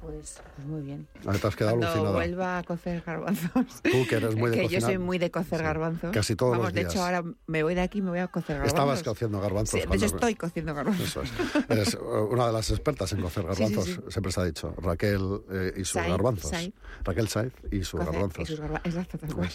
Pues, 0.00 0.40
pues 0.54 0.68
muy 0.68 0.82
bien. 0.82 1.08
Ahora 1.24 1.38
te 1.38 1.46
has 1.48 1.56
quedado 1.56 1.72
Cuando 1.76 1.86
alucinada. 1.88 2.14
vuelva 2.14 2.58
a 2.58 2.62
cocer 2.62 3.02
garbanzos. 3.04 3.50
Tú, 3.82 4.06
que 4.08 4.16
eres 4.16 4.36
muy 4.36 4.50
de 4.50 4.56
que 4.60 4.68
yo 4.68 4.80
soy 4.80 4.98
muy 4.98 5.18
de 5.18 5.30
cocer 5.32 5.58
Sí, 5.58 5.64
garbanzos. 5.64 6.12
casi 6.12 6.36
todos 6.36 6.52
los 6.52 6.58
Vamos, 6.60 6.74
de 6.74 6.80
días. 6.80 6.92
hecho, 6.92 7.02
ahora 7.02 7.24
me 7.46 7.62
voy 7.64 7.74
de 7.74 7.80
aquí 7.80 7.98
y 7.98 8.02
me 8.02 8.10
voy 8.10 8.18
a 8.20 8.28
cocer 8.28 8.56
garbanzos. 8.58 8.72
Estabas 8.78 9.02
cociendo 9.02 9.40
garbanzos. 9.40 9.80
Sí, 9.80 10.04
estoy 10.04 10.34
cociendo 10.36 10.74
garbanzos. 10.74 11.06
Eso 11.08 11.22
es. 11.22 11.32
Eres 11.68 11.94
eh, 11.94 11.98
una 11.98 12.46
de 12.46 12.52
las 12.52 12.70
expertas 12.70 13.12
en 13.14 13.22
cocer 13.22 13.44
garbanzos, 13.46 13.84
sí. 13.86 13.96
siempre 14.08 14.30
se 14.32 14.40
ha 14.40 14.44
dicho. 14.44 14.74
Raquel 14.78 15.40
eh, 15.50 15.72
y 15.76 15.84
sus 15.84 15.94
Garbanzos. 16.02 16.50
Saiz. 16.50 16.72
Raquel 17.02 17.28
Saiz 17.28 17.52
y 17.72 17.82
sus 17.82 17.98
Cocer- 18.00 18.12
garbanzos. 18.12 18.42
y 18.42 18.46
sus 18.46 18.60
garba- 18.60 18.80
Exacto, 18.84 19.18
tal 19.18 19.34
cual. 19.34 19.50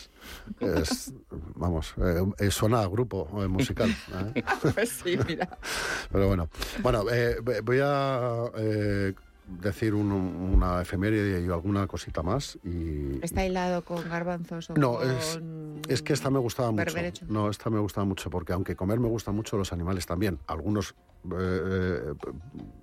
Es, 0.60 1.13
vamos, 1.55 1.93
eh, 1.98 2.25
eh, 2.39 2.51
suena 2.51 2.81
a 2.81 2.88
grupo 2.88 3.25
musical. 3.48 3.89
¿eh? 4.36 4.43
Pues 4.74 4.89
sí, 4.89 5.17
mira. 5.27 5.48
Pero 6.12 6.27
bueno, 6.27 6.50
bueno 6.81 7.05
eh, 7.12 7.38
voy 7.63 7.79
a 7.81 8.45
eh, 8.57 9.13
decir 9.60 9.93
un- 9.93 10.12
una 10.12 10.81
efeméride 10.81 11.41
y 11.46 11.50
alguna 11.50 11.88
cosita 11.88 12.22
más. 12.24 12.58
Y, 12.63 13.20
¿Está 13.24 13.46
hilado 13.46 13.84
con 13.84 14.08
garbanzos 14.08 14.70
o 14.70 14.74
No, 14.75 14.93
con... 14.98 15.10
es, 15.10 15.39
es 15.88 16.01
que 16.01 16.13
esta 16.13 16.29
me 16.29 16.39
gustaba 16.39 16.72
mucho. 16.72 16.86
berberecho? 16.86 17.25
No, 17.29 17.50
esta 17.50 17.70
me 17.70 17.79
gustaba 17.79 18.05
mucho 18.05 18.29
porque 18.29 18.53
aunque 18.53 18.75
comer 18.75 19.00
me 19.00 19.08
gusta 19.08 19.31
mucho, 19.31 19.58
los 19.58 19.72
animales 19.74 20.05
también. 20.05 20.39
Algunos, 20.48 20.96
eh, 21.25 21.34
eh, 21.36 22.13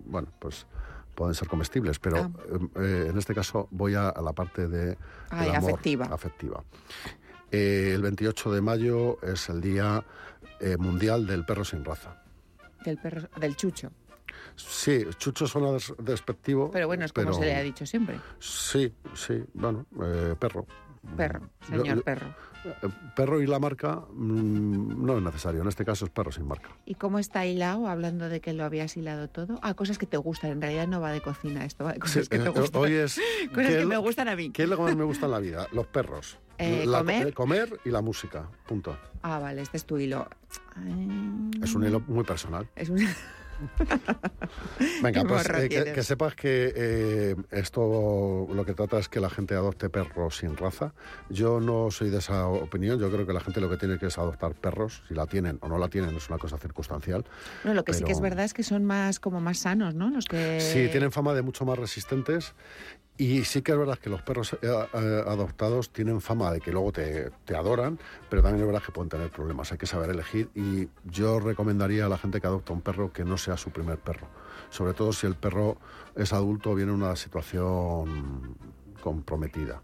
bueno, 0.07 0.29
pues 0.39 0.67
pueden 1.15 1.35
ser 1.35 1.49
comestibles, 1.49 1.99
pero 1.99 2.17
Ah. 2.19 2.31
eh, 2.77 3.07
en 3.11 3.19
este 3.19 3.35
caso 3.35 3.67
voy 3.71 3.95
a, 3.95 4.09
a 4.11 4.23
la 4.23 4.33
parte 4.33 4.69
de 4.69 4.97
Ay, 5.31 5.49
amor, 5.51 5.71
afectiva. 5.73 6.07
afectiva. 6.07 6.63
Eh, 7.51 7.93
el 7.95 8.03
28 8.03 8.53
de 8.53 8.61
mayo 8.61 9.19
es 9.23 9.49
el 9.49 9.61
Día 9.61 10.05
Mundial 10.79 11.27
del 11.27 11.45
Perro 11.45 11.65
sin 11.65 11.85
Raza. 11.85 12.23
Del 12.85 12.99
perro, 12.99 13.29
del 13.41 13.57
chucho. 13.57 13.91
Sí, 14.59 15.05
chucho 15.19 15.47
suena 15.47 15.73
des- 15.73 15.95
despectivo. 15.99 16.71
Pero 16.71 16.87
bueno, 16.87 17.05
es 17.05 17.13
como 17.13 17.29
pero- 17.29 17.39
se 17.39 17.45
le 17.47 17.55
ha 17.57 17.63
dicho 17.63 17.87
siempre. 17.87 18.19
Sí, 18.41 18.93
sí, 19.15 19.43
bueno, 19.55 19.87
eh, 20.03 20.35
perro. 20.39 20.67
Perro, 21.17 21.49
señor 21.67 21.87
yo- 21.97 22.03
perro. 22.03 22.27
Eh, 22.65 22.89
Perro 23.15 23.41
y 23.41 23.47
la 23.47 23.61
marca 23.61 24.03
mm, 24.13 25.07
no 25.07 25.17
es 25.17 25.23
necesario. 25.23 25.63
En 25.63 25.69
este 25.69 25.85
caso 25.85 26.05
es 26.05 26.11
perro 26.11 26.33
sin 26.33 26.47
marca. 26.47 26.71
¿Y 26.85 26.97
cómo 26.97 27.21
está 27.21 27.47
hilado? 27.47 27.87
Hablando 27.87 28.29
de 28.29 28.41
que 28.41 28.53
lo 28.53 28.65
habías 28.65 28.97
hilado 28.97 29.29
todo. 29.29 29.61
Ah, 29.63 29.75
cosas 29.75 29.97
que 29.97 30.07
te 30.07 30.17
gustan. 30.17 30.51
En 30.51 30.61
realidad 30.61 30.89
no 30.89 31.01
va 31.01 31.13
de 31.13 31.21
cocina 31.21 31.65
esto, 31.65 31.85
va 31.85 31.93
de 31.93 32.01
cosas 32.01 32.25
Sí, 32.25 32.31
que 32.31 32.39
te 32.41 32.47
eh, 32.47 32.49
gustan. 32.49 32.83
hoy 32.83 32.93
es 32.95 33.15
cosas 33.55 33.71
¿qué 33.71 33.79
que 33.79 33.87
me 33.87 33.97
gustan 33.97 34.29
a 34.29 34.35
mí. 34.37 34.51
¿Qué 34.51 34.65
es 34.65 34.69
lo 34.69 34.77
que 34.77 34.83
más 34.83 34.97
me 34.97 35.05
gusta 35.05 35.27
en 35.27 35.33
la 35.33 35.39
vida? 35.39 35.69
Los 35.73 35.87
perros. 35.87 36.39
Eh, 36.59 36.85
La- 36.85 36.99
¿comer? 36.99 37.33
comer 37.33 37.81
y 37.85 37.91
la 37.91 38.03
música. 38.03 38.49
Punto. 38.67 38.99
Ah, 39.23 39.39
vale, 39.39 39.63
este 39.63 39.77
es 39.77 39.85
tu 39.85 39.97
hilo. 39.97 40.29
Es 41.63 41.75
un 41.75 41.85
hilo 41.87 42.01
muy 42.01 42.25
personal. 42.25 42.69
Es 42.75 42.89
un... 42.89 42.99
Venga, 45.03 45.25
pues 45.25 45.49
eh, 45.49 45.69
que, 45.69 45.93
que 45.93 46.03
sepas 46.03 46.35
que 46.35 46.73
eh, 46.75 47.37
esto 47.51 48.47
lo 48.53 48.65
que 48.65 48.75
trata 48.75 48.99
es 48.99 49.09
que 49.09 49.21
la 49.21 49.31
gente 49.31 49.55
adopte 49.55 49.89
perros 49.91 50.37
sin 50.39 50.57
raza. 50.57 50.93
Yo 51.29 51.61
no 51.61 51.91
soy 51.91 52.11
de 52.11 52.19
esa 52.19 52.47
opinión. 52.47 52.99
Yo 52.99 53.11
creo 53.11 53.27
que 53.27 53.33
la 53.33 53.41
gente 53.41 53.61
lo 53.61 53.69
que 53.71 53.77
tiene 53.77 53.99
que 53.99 54.07
es 54.07 54.19
adoptar 54.19 54.55
perros. 54.55 55.03
Si 55.09 55.15
la 55.15 55.27
tienen 55.27 55.59
o 55.63 55.69
no 55.69 55.79
la 55.79 55.89
tienen 55.89 56.17
es 56.17 56.29
una 56.29 56.39
cosa 56.39 56.59
circunstancial. 56.59 57.25
No, 57.65 57.75
lo 57.75 57.85
que 57.85 57.93
sí 57.93 58.05
que 58.05 58.13
es 58.13 58.19
Pero- 58.19 58.31
verdad 58.31 58.45
es 58.45 58.55
que 58.55 58.63
son 58.63 58.85
más 58.85 59.21
como 59.21 59.41
más 59.41 59.59
sanos, 59.59 59.95
¿no? 59.95 60.11
Los 60.11 60.27
que... 60.27 60.61
Sí, 60.61 60.89
tienen 60.91 61.13
fama 61.13 61.35
de 61.35 61.43
mucho 61.43 61.65
más 61.65 61.79
resistentes 61.79 62.55
Y 63.19 63.45
sí 63.45 63.63
que 63.63 63.73
es 63.73 63.79
verdad 63.79 63.99
que 63.99 64.09
los 64.09 64.23
perros 64.23 64.53
eh, 64.55 64.59
eh, 64.63 65.25
adoptados 65.27 65.91
tienen 65.91 66.21
fama 66.21 66.53
de 66.53 66.61
que 66.61 66.73
luego 66.73 66.93
te, 66.93 67.31
te, 67.45 67.57
adoran, 67.57 67.99
pero 68.31 68.43
también 68.43 68.63
es 68.63 68.67
verdad 68.67 68.83
que 68.85 68.93
pueden 68.93 69.09
tener 69.09 69.31
problemas. 69.31 69.71
Hay 69.73 69.79
que 69.79 69.87
saber 69.87 70.11
elegir 70.11 70.51
y 70.55 70.89
yo 71.05 71.41
recomendaría 71.41 72.07
a 72.07 72.09
la 72.09 72.17
gente 72.17 72.41
que 72.41 72.47
adopta 72.47 72.73
un 72.73 72.81
perro 72.81 73.13
que 73.13 73.25
no 73.25 73.37
sea 73.37 73.57
su 73.57 73.71
primer 73.71 73.99
perro. 73.99 74.29
Sobre 74.71 74.95
todo 74.95 75.13
si 75.13 75.27
el 75.27 75.35
perro 75.35 75.79
es 76.15 76.33
adulto 76.33 76.71
o 76.71 76.75
viene 76.75 76.93
en 76.93 77.03
una 77.03 77.17
situación 77.17 78.57
comprometida 79.03 79.83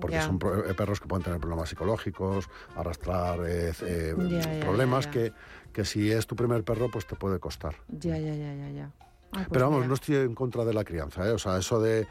porque 0.00 0.20
son 0.20 0.38
eh, 0.66 0.74
perros 0.74 1.00
que 1.00 1.06
pueden 1.06 1.24
tener 1.24 1.40
problemas 1.40 1.68
psicológicos, 1.68 2.48
arrastrar 2.76 3.40
eh, 3.46 3.72
eh, 3.82 4.58
problemas 4.60 5.06
que, 5.06 5.32
que 5.72 5.84
si 5.84 6.10
es 6.10 6.26
tu 6.26 6.36
primer 6.36 6.64
perro, 6.64 6.90
pues 6.90 7.06
te 7.06 7.16
puede 7.16 7.38
costar. 7.38 7.74
Ya, 7.88 8.18
ya, 8.18 8.34
ya, 8.34 8.54
ya, 8.54 8.70
ya. 8.70 8.90
Ah, 9.34 9.38
pues 9.38 9.48
Pero 9.50 9.70
vamos, 9.70 9.86
no 9.86 9.94
estoy 9.94 10.16
en 10.16 10.34
contra 10.34 10.64
de 10.64 10.72
la 10.72 10.84
crianza, 10.84 11.26
¿eh? 11.26 11.32
o 11.32 11.38
sea, 11.38 11.58
eso 11.58 11.80
de 11.80 12.06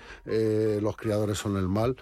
los 0.82 0.98
criadores 0.98 1.38
son 1.38 1.56
el 1.58 1.68
mal, 1.68 1.96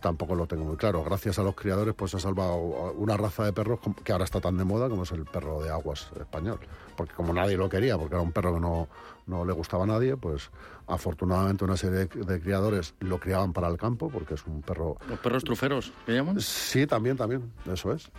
tampoco 0.00 0.34
lo 0.34 0.46
tengo 0.46 0.64
muy 0.64 0.76
claro. 0.76 1.04
Gracias 1.04 1.38
a 1.38 1.42
los 1.42 1.54
criadores, 1.54 1.94
pues 1.94 2.10
se 2.10 2.16
ha 2.16 2.20
salvado 2.20 2.56
una 2.96 3.16
raza 3.16 3.44
de 3.44 3.52
perros 3.52 3.80
que 4.02 4.12
ahora 4.12 4.24
está 4.24 4.40
tan 4.40 4.56
de 4.56 4.64
moda 4.64 4.88
como 4.88 5.02
es 5.02 5.12
el 5.12 5.24
perro 5.24 5.62
de 5.62 5.70
aguas 5.70 6.10
español. 6.18 6.58
Porque 6.96 7.14
como 7.14 7.32
nadie 7.32 7.56
lo 7.56 7.68
quería, 7.68 7.98
porque 7.98 8.14
era 8.14 8.22
un 8.22 8.32
perro 8.32 8.54
que 8.54 8.60
no, 8.60 8.88
no 9.26 9.44
le 9.44 9.52
gustaba 9.52 9.84
a 9.84 9.86
nadie, 9.86 10.16
pues 10.16 10.50
afortunadamente 10.86 11.64
una 11.64 11.76
serie 11.76 12.06
de, 12.06 12.40
criadores 12.40 12.94
lo 13.00 13.18
criaban 13.18 13.52
para 13.52 13.68
el 13.68 13.76
campo, 13.76 14.10
porque 14.10 14.34
es 14.34 14.46
un 14.46 14.62
perro... 14.62 14.96
¿Los 15.08 15.18
perros 15.20 15.44
truferos, 15.44 15.92
¿qué 16.06 16.12
llaman? 16.12 16.40
Sí, 16.40 16.86
también, 16.86 17.16
también, 17.16 17.52
eso 17.70 17.92
es. 17.92 18.10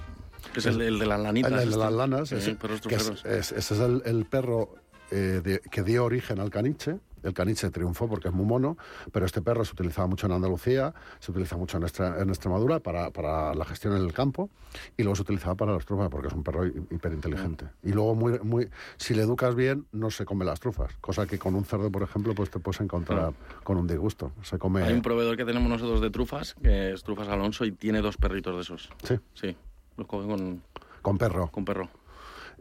Que 0.54 0.60
es 0.60 0.66
el, 0.66 1.00
de 1.00 1.06
las 1.06 1.20
lanitas. 1.20 1.52
El, 1.52 1.58
de 1.58 1.66
las 1.78 1.90
este. 1.90 1.96
lanas, 1.96 2.30
perros 2.60 2.82
truferos. 2.82 3.26
ese 3.26 3.58
es 3.58 3.72
el, 3.72 4.26
perro 4.26 4.76
eh, 5.13 5.60
que 5.70 5.84
dio 5.84 6.05
origen 6.05 6.39
al 6.39 6.50
caniche, 6.50 7.00
el 7.24 7.34
caniche 7.34 7.70
triunfó 7.70 8.08
porque 8.08 8.27
es 8.27 8.34
muy 8.34 8.46
mono, 8.46 8.77
pero 9.12 9.25
este 9.25 9.41
perro 9.41 9.63
se 9.65 9.72
utilizaba 9.72 10.08
mucho 10.08 10.27
en 10.27 10.34
Andalucía, 10.34 10.93
se 11.20 11.32
utiliza 11.32 11.58
mucho 11.58 11.77
en, 11.77 11.84
en 11.84 12.29
Extremadura 12.29 12.79
para, 12.79 13.12
para, 13.12 13.55
la 13.55 13.65
gestión 13.65 13.96
en 13.96 14.03
el 14.03 14.13
campo 14.13 14.50
y 14.98 15.03
luego 15.03 15.15
se 15.15 15.22
utilizaba 15.22 15.55
para 15.55 15.74
las 15.74 15.86
trufas 15.86 16.10
porque 16.10 16.27
es 16.27 16.34
un 16.34 16.43
perro 16.43 16.65
hiperinteligente. 16.65 17.65
Mm. 17.65 17.89
Y 17.89 17.91
luego, 17.93 18.15
muy, 18.15 18.39
muy, 18.39 18.70
si 18.98 19.13
le 19.13 19.24
educas 19.24 19.55
bien, 19.55 19.86
no 19.91 20.12
se 20.12 20.25
come 20.25 20.46
las 20.46 20.60
trufas, 20.60 20.93
cosa 21.00 21.25
que 21.25 21.39
con 21.39 21.55
un 21.55 21.63
cerdo, 21.63 21.91
por 21.91 22.03
ejemplo, 22.03 22.36
pues 22.36 22.50
te 22.50 22.60
puedes 22.60 22.82
encontrar 22.82 23.34
con 23.63 23.77
un 23.77 23.88
disgusto. 23.88 24.34
Se 24.41 24.58
come... 24.58 24.84
Hay 24.84 24.93
un 24.93 25.01
proveedor 25.01 25.38
que 25.38 25.46
tenemos 25.46 25.70
nosotros 25.70 26.01
de 26.01 26.10
trufas, 26.10 26.55
que 26.62 26.91
es 26.91 27.03
Trufas 27.03 27.29
Alonso, 27.29 27.65
y 27.65 27.72
tiene 27.72 28.01
dos 28.01 28.17
perritos 28.17 28.55
de 28.55 28.62
esos. 28.62 28.89
Sí. 29.03 29.20
Sí, 29.34 29.55
los 29.98 30.08
coge 30.08 30.27
con... 30.27 30.62
Con 31.01 31.17
perro. 31.17 31.50
Con 31.51 31.65
perro. 31.65 31.89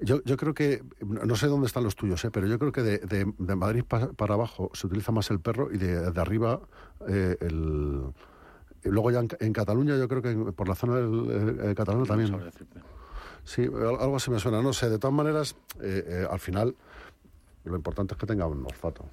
Yo, 0.01 0.23
yo 0.25 0.37
creo 0.37 0.55
que, 0.55 0.83
no 1.01 1.37
sé 1.37 1.47
dónde 1.47 1.67
están 1.67 1.85
los 1.85 1.97
tuyos, 1.97 2.25
¿eh? 2.25 2.31
pero 2.31 2.47
yo 2.47 2.59
creo 2.59 2.73
que 2.73 2.83
de, 2.83 2.99
de, 3.39 3.57
Madrid 3.57 3.85
para, 3.85 4.35
abajo 4.35 4.71
se 4.75 4.87
utiliza 4.87 5.13
más 5.13 5.31
el 5.31 5.41
perro 5.41 5.73
y 5.73 5.79
de, 5.79 6.11
de 6.11 6.21
arriba 6.21 6.61
eh, 7.09 7.37
el... 7.41 8.03
luego 8.85 9.11
ya 9.11 9.25
en, 9.39 9.53
Cataluña, 9.53 9.97
yo 9.97 10.09
creo 10.09 10.23
que 10.23 10.53
por 10.53 10.69
la 10.69 10.75
zona 10.75 10.97
del 10.97 11.61
eh, 11.71 11.75
Cataluña 11.75 12.07
también. 12.07 12.37
Sí, 13.45 13.63
algo 13.65 14.17
así 14.17 14.31
me 14.31 14.39
suena, 14.39 14.63
no 14.63 14.73
sé. 14.73 14.89
De 14.89 14.99
todas 14.99 15.15
maneras, 15.15 15.57
eh, 15.81 16.27
al 16.31 16.39
final, 16.39 16.75
lo 17.65 17.77
importante 17.77 18.15
es 18.15 18.21
que 18.21 18.27
tenga 18.27 18.47
un 18.47 18.65
olfato 18.65 19.05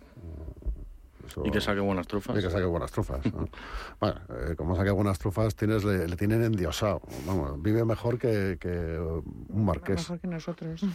y 1.44 1.52
que 1.52 1.62
saque 1.62 1.80
buenas 1.80 2.08
trufas. 2.08 2.38
Y 2.38 2.42
que 2.42 2.50
saque 2.50 2.66
buenas 2.66 2.92
trufas. 2.92 3.22
bueno, 4.00 4.20
eh, 4.30 4.56
como 4.56 4.76
saque 4.76 4.92
buenas 4.92 5.20
trufas, 5.20 5.56
tienes, 5.56 5.84
le, 5.84 6.08
tienen 6.16 6.44
endiosado. 6.44 7.02
Vamos, 7.26 7.62
vive 7.62 7.86
mejor 7.86 8.18
que, 8.18 8.58
que 8.60 8.70
un 8.70 9.66
marqués. 9.66 9.98
Mejor 9.98 10.20
que 10.20 10.28
nosotros. 10.28 10.86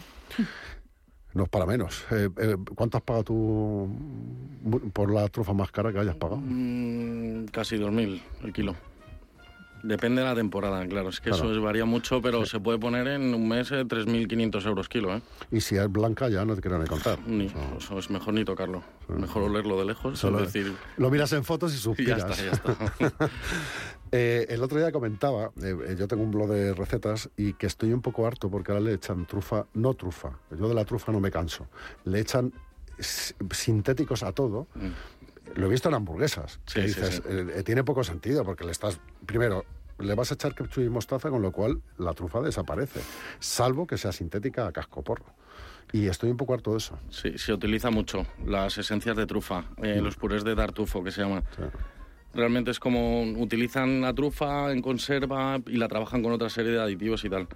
No 1.33 1.43
es 1.43 1.49
para 1.49 1.65
menos. 1.65 2.05
Eh, 2.11 2.29
eh, 2.37 2.55
¿Cuánto 2.75 2.97
has 2.97 3.03
pagado 3.03 3.23
tú 3.25 3.89
por 4.93 5.11
la 5.11 5.27
trufa 5.27 5.53
más 5.53 5.69
cara 5.69 5.91
que 5.91 5.99
hayas 5.99 6.15
pagado? 6.15 6.41
Mm, 6.41 7.47
casi 7.47 7.75
2.000 7.75 8.21
el 8.43 8.53
kilo. 8.53 8.75
Depende 9.85 10.21
de 10.21 10.27
la 10.27 10.35
temporada, 10.35 10.85
claro. 10.87 11.09
Es 11.09 11.21
que 11.21 11.29
eso 11.29 11.61
varía 11.61 11.85
mucho, 11.85 12.21
pero 12.21 12.45
se 12.45 12.59
puede 12.59 12.79
poner 12.79 13.07
en 13.07 13.33
un 13.33 13.47
mes 13.47 13.71
3.500 13.71 14.65
euros 14.65 14.89
kilo. 14.89 15.15
¿eh? 15.15 15.21
Y 15.51 15.61
si 15.61 15.75
es 15.75 15.91
blanca 15.91 16.27
ya 16.27 16.43
no 16.43 16.55
te 16.55 16.61
quiero 16.61 16.79
ni 16.79 16.87
contar. 16.87 17.19
Ni, 17.27 17.45
eso 17.77 17.99
es 17.99 18.09
mejor 18.09 18.33
ni 18.33 18.43
tocarlo. 18.43 18.83
Mejor 19.07 19.43
olerlo 19.43 19.77
de 19.77 19.85
lejos. 19.85 20.17
Solo 20.17 20.41
decir... 20.41 20.73
Lo 20.97 21.11
miras 21.11 21.31
en 21.33 21.43
fotos 21.43 21.73
y 21.75 21.77
suspiras. 21.77 22.25
ya 22.35 22.51
está, 22.51 22.71
ya 22.99 23.07
está. 23.07 23.29
Eh, 24.11 24.45
el 24.49 24.63
otro 24.63 24.77
día 24.77 24.91
comentaba, 24.91 25.51
eh, 25.61 25.95
yo 25.97 26.07
tengo 26.07 26.23
un 26.23 26.31
blog 26.31 26.47
de 26.47 26.73
recetas 26.73 27.29
y 27.35 27.53
que 27.53 27.65
estoy 27.65 27.91
un 27.91 28.01
poco 28.01 28.25
harto 28.25 28.49
porque 28.49 28.71
ahora 28.71 28.81
le 28.81 28.93
echan 28.93 29.25
trufa, 29.25 29.65
no 29.73 29.93
trufa, 29.95 30.39
yo 30.51 30.69
de 30.69 30.75
la 30.75 30.85
trufa 30.85 31.11
no 31.11 31.19
me 31.19 31.31
canso, 31.31 31.67
le 32.05 32.19
echan 32.19 32.53
sintéticos 32.99 34.23
a 34.23 34.31
todo. 34.31 34.67
Mm. 34.75 35.59
Lo 35.59 35.67
he 35.67 35.69
visto 35.69 35.89
en 35.89 35.95
hamburguesas. 35.95 36.59
Sí, 36.65 36.81
dices, 36.81 37.21
eh, 37.27 37.63
tiene 37.65 37.83
poco 37.83 38.03
sentido 38.03 38.43
porque 38.43 38.63
le 38.63 38.71
estás, 38.71 38.99
primero, 39.25 39.65
le 39.99 40.15
vas 40.15 40.31
a 40.31 40.35
echar 40.35 40.53
ketchup 40.53 40.83
y 40.83 40.89
mostaza, 40.89 41.29
con 41.29 41.41
lo 41.41 41.51
cual 41.51 41.81
la 41.97 42.13
trufa 42.13 42.41
desaparece, 42.41 43.01
salvo 43.39 43.87
que 43.87 43.97
sea 43.97 44.11
sintética 44.11 44.67
a 44.67 44.71
cascoporro. 44.71 45.25
Y 45.91 46.07
estoy 46.07 46.31
un 46.31 46.37
poco 46.37 46.53
harto 46.53 46.71
de 46.71 46.77
eso. 46.77 46.99
Sí, 47.09 47.37
se 47.37 47.53
utiliza 47.53 47.89
mucho 47.91 48.25
las 48.45 48.77
esencias 48.77 49.15
de 49.15 49.25
trufa, 49.25 49.61
mm. 49.77 49.99
los 50.01 50.15
purés 50.15 50.43
de 50.43 50.55
tartufo 50.55 51.03
que 51.03 51.11
se 51.11 51.21
llama. 51.21 51.43
Realmente 52.33 52.71
es 52.71 52.79
como 52.79 53.21
utilizan 53.21 54.01
la 54.01 54.13
trufa 54.13 54.71
en 54.71 54.81
conserva 54.81 55.61
y 55.67 55.77
la 55.77 55.87
trabajan 55.87 56.21
con 56.21 56.33
otra 56.33 56.49
serie 56.49 56.71
de 56.71 56.81
aditivos 56.81 57.23
y 57.23 57.29
tal. 57.29 57.47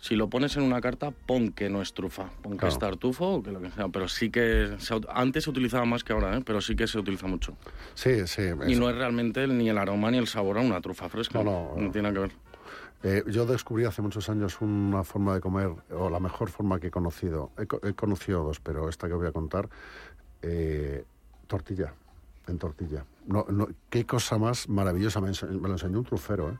Si 0.00 0.16
lo 0.16 0.28
pones 0.28 0.56
en 0.56 0.62
una 0.62 0.80
carta, 0.80 1.10
pon 1.10 1.52
que 1.52 1.68
no 1.68 1.82
es 1.82 1.92
trufa, 1.92 2.30
pon 2.42 2.56
que 2.56 2.66
es 2.66 2.78
tartufo 2.78 3.34
o 3.34 3.42
que 3.42 3.52
lo 3.52 3.60
que 3.60 3.70
sea. 3.70 3.88
Pero 3.88 4.08
sí 4.08 4.30
que 4.30 4.76
antes 5.08 5.44
se 5.44 5.50
utilizaba 5.50 5.84
más 5.84 6.04
que 6.04 6.14
ahora, 6.14 6.36
¿eh? 6.38 6.42
pero 6.44 6.60
sí 6.62 6.74
que 6.74 6.86
se 6.86 6.98
utiliza 6.98 7.26
mucho. 7.26 7.56
Sí, 7.94 8.26
sí. 8.26 8.42
Y 8.66 8.76
no 8.76 8.88
es 8.88 8.96
realmente 8.96 9.46
ni 9.46 9.68
el 9.68 9.76
aroma 9.76 10.10
ni 10.10 10.16
el 10.16 10.26
sabor 10.26 10.58
a 10.58 10.62
una 10.62 10.80
trufa 10.80 11.08
fresca. 11.10 11.42
No, 11.42 11.74
no, 11.74 11.82
no 11.82 11.90
tiene 11.90 12.10
nada 12.10 12.14
que 12.14 12.20
ver. 12.20 12.50
Eh, 13.02 13.24
yo 13.28 13.46
descubrí 13.46 13.84
hace 13.84 14.02
muchos 14.02 14.28
años 14.28 14.60
una 14.60 15.04
forma 15.04 15.34
de 15.34 15.40
comer, 15.40 15.70
o 15.90 16.10
la 16.10 16.20
mejor 16.20 16.50
forma 16.50 16.78
que 16.80 16.88
he 16.88 16.90
conocido. 16.90 17.50
He, 17.58 17.94
conocido 17.94 18.44
dos, 18.44 18.60
pero 18.60 18.88
esta 18.88 19.06
que 19.06 19.14
voy 19.14 19.26
a 19.26 19.32
contar, 19.32 19.68
eh, 20.42 21.04
tortilla 21.46 21.94
en 22.46 22.58
tortilla. 22.58 23.04
No, 23.26 23.46
no, 23.48 23.68
qué 23.88 24.04
cosa 24.04 24.36
más 24.38 24.68
maravillosa. 24.68 25.20
Me, 25.20 25.30
lo 25.30 25.72
enseñó 25.72 25.98
un 25.98 26.04
trufero, 26.04 26.50
¿eh? 26.50 26.58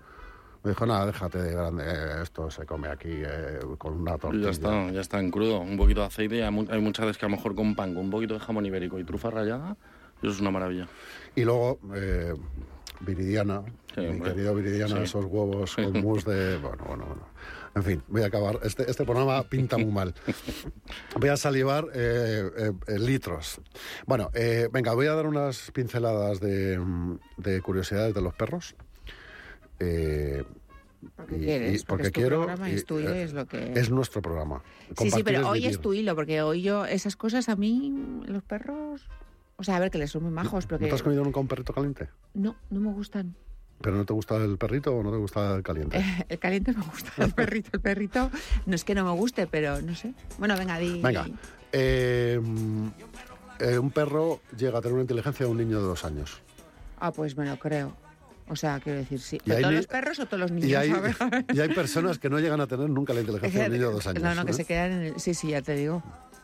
Me 0.63 0.71
dijo, 0.71 0.85
nada, 0.85 1.07
déjate 1.07 1.39
de 1.39 1.53
grande, 1.53 1.85
eh, 1.87 2.23
esto 2.23 2.51
se 2.51 2.67
come 2.67 2.89
aquí 2.89 3.09
eh, 3.11 3.61
con 3.79 4.01
una 4.01 4.19
tortilla. 4.19 4.45
Ya 4.45 4.51
está, 4.51 4.91
ya 4.91 5.01
está 5.01 5.19
en 5.19 5.31
crudo, 5.31 5.61
un 5.61 5.77
poquito 5.77 6.01
de 6.01 6.07
aceite 6.07 6.37
y 6.37 6.41
hay 6.41 6.51
muchas 6.51 7.07
veces 7.07 7.19
que 7.19 7.27
a 7.27 7.29
lo 7.29 7.37
mejor 7.37 7.55
con 7.55 7.75
pan, 7.75 7.95
con 7.95 8.05
un 8.05 8.11
poquito 8.11 8.35
de 8.35 8.41
jamón 8.41 8.67
ibérico 8.67 8.99
y 8.99 9.05
trufa 9.05 9.31
rallada, 9.31 9.77
eso 10.23 10.33
es 10.33 10.41
una 10.41 10.51
maravilla. 10.51 10.87
Y 11.35 11.45
luego, 11.45 11.79
eh, 11.95 12.35
Viridiana, 13.01 13.63
mi 13.97 14.21
querido 14.21 14.55
Viridiana, 14.55 15.03
esos 15.03 15.25
huevos 15.25 15.75
con 15.75 15.93
mousse 16.03 16.31
de... 16.31 16.59
Bueno, 16.59 16.85
bueno, 16.87 17.07
bueno. 17.07 17.23
En 17.75 17.83
fin, 17.85 18.03
voy 18.09 18.23
a 18.23 18.27
acabar. 18.27 18.59
Este, 18.63 18.91
este 18.91 19.05
programa 19.05 19.43
pinta 19.45 19.79
muy 19.79 19.93
mal. 19.93 20.15
Voy 21.19 21.29
a 21.29 21.37
salivar 21.37 21.87
eh, 21.95 22.73
eh, 22.89 22.99
litros. 22.99 23.61
Bueno, 24.07 24.31
eh, 24.35 24.69
venga, 24.73 24.93
voy 24.95 25.07
a 25.07 25.15
dar 25.15 25.27
unas 25.27 25.71
pinceladas 25.71 26.41
de, 26.41 26.81
de 27.37 27.61
curiosidades 27.63 28.13
de 28.13 28.21
los 28.21 28.35
perros. 28.35 28.75
Porque 31.17 31.39
quieres, 31.39 31.85
porque, 31.85 32.11
quiero. 32.11 32.45
Programa, 32.45 32.71
es, 32.71 32.85
tu 32.85 32.99
hilo, 32.99 33.15
es, 33.15 33.33
lo 33.33 33.47
que... 33.47 33.73
es 33.75 33.91
nuestro 33.91 34.21
programa. 34.21 34.63
sí, 34.99 35.11
sí, 35.11 35.23
pero 35.23 35.49
hoy 35.49 35.67
es 35.67 35.81
tu 35.81 35.95
hilo, 35.95 36.15
porque 36.15 36.43
hoy 36.43 36.63
yo, 36.63 36.85
esas 36.85 37.17
cosas 37.17 37.49
a 37.49 37.57
mí, 37.57 38.23
los 38.27 38.43
perros. 38.43 39.09
O 39.57 39.65
sea, 39.65 39.77
a 39.77 39.81
ver, 39.81 39.91
que 39.91 39.99
les 39.99 40.11
son 40.11 40.23
muy 40.23 40.33
majos, 40.33 40.67
pero 40.67 40.81
¿No 40.81 40.89
te 40.89 40.95
has 40.95 41.03
comido 41.03 41.23
nunca 41.23 41.41
un 41.41 41.49
perrito 41.49 41.75
caliente? 41.75 42.09
No, 42.33 42.57
no 42.71 42.81
me 42.81 42.93
gustan. 42.93 43.35
¿Pero 43.81 43.97
no 43.97 44.05
te 44.05 44.13
gusta 44.13 44.37
el 44.37 44.59
perrito 44.59 44.95
o 44.95 45.03
no 45.03 45.11
te 45.11 45.17
gusta 45.17 45.55
el 45.57 45.63
caliente? 45.63 46.03
el 46.29 46.39
caliente 46.39 46.73
me 46.73 46.83
gusta, 46.83 47.13
el 47.23 47.33
perrito. 47.33 47.71
El 47.73 47.81
perrito 47.81 48.31
no 48.67 48.75
es 48.75 48.85
que 48.85 48.95
no 48.95 49.05
me 49.05 49.13
guste, 49.13 49.47
pero 49.47 49.81
no 49.81 49.95
sé. 49.95 50.15
Bueno, 50.39 50.57
venga, 50.57 50.79
di. 50.79 51.01
Venga. 51.01 51.27
Eh, 51.73 52.41
eh, 53.59 53.79
un 53.79 53.91
perro 53.91 54.41
llega 54.57 54.79
a 54.79 54.81
tener 54.81 54.95
una 54.95 55.03
inteligencia 55.03 55.47
de 55.47 55.53
un 55.53 55.59
niño 55.59 55.81
de 55.81 55.87
dos 55.87 56.05
años. 56.05 56.43
Ah, 56.99 57.13
pues 57.13 57.37
me 57.37 57.47
lo 57.47 57.59
creo. 57.59 57.95
O 58.51 58.57
sea, 58.57 58.81
quiero 58.81 58.99
decir, 58.99 59.21
sí. 59.21 59.39
¿Todos 59.39 59.73
los 59.73 59.87
perros 59.87 60.19
o 60.19 60.27
todos 60.27 60.41
los 60.41 60.51
niños? 60.51 60.69
Y 60.69 60.75
hay, 60.75 60.93
y 61.55 61.61
hay, 61.61 61.69
personas 61.69 62.19
que 62.19 62.29
no 62.29 62.41
llegan 62.41 62.61
a 62.61 62.67
tener 62.67 62.91
nunca 62.91 63.15
la 63.15 63.21
inteligencia 63.21 63.61
de 63.61 63.67
un 63.67 63.73
niño 63.73 63.89
de 63.89 63.95
dos 63.95 64.07
años. 64.09 64.23
No, 64.23 64.35
no, 64.35 64.45
que 64.45 64.53
se 64.53 64.65
quedan 64.65 64.91
en 64.91 65.03
el... 65.03 65.21
Sí, 65.21 65.35
sí, 65.35 65.51
ya 65.51 65.63
te 65.63 65.77
digo. 65.77 66.03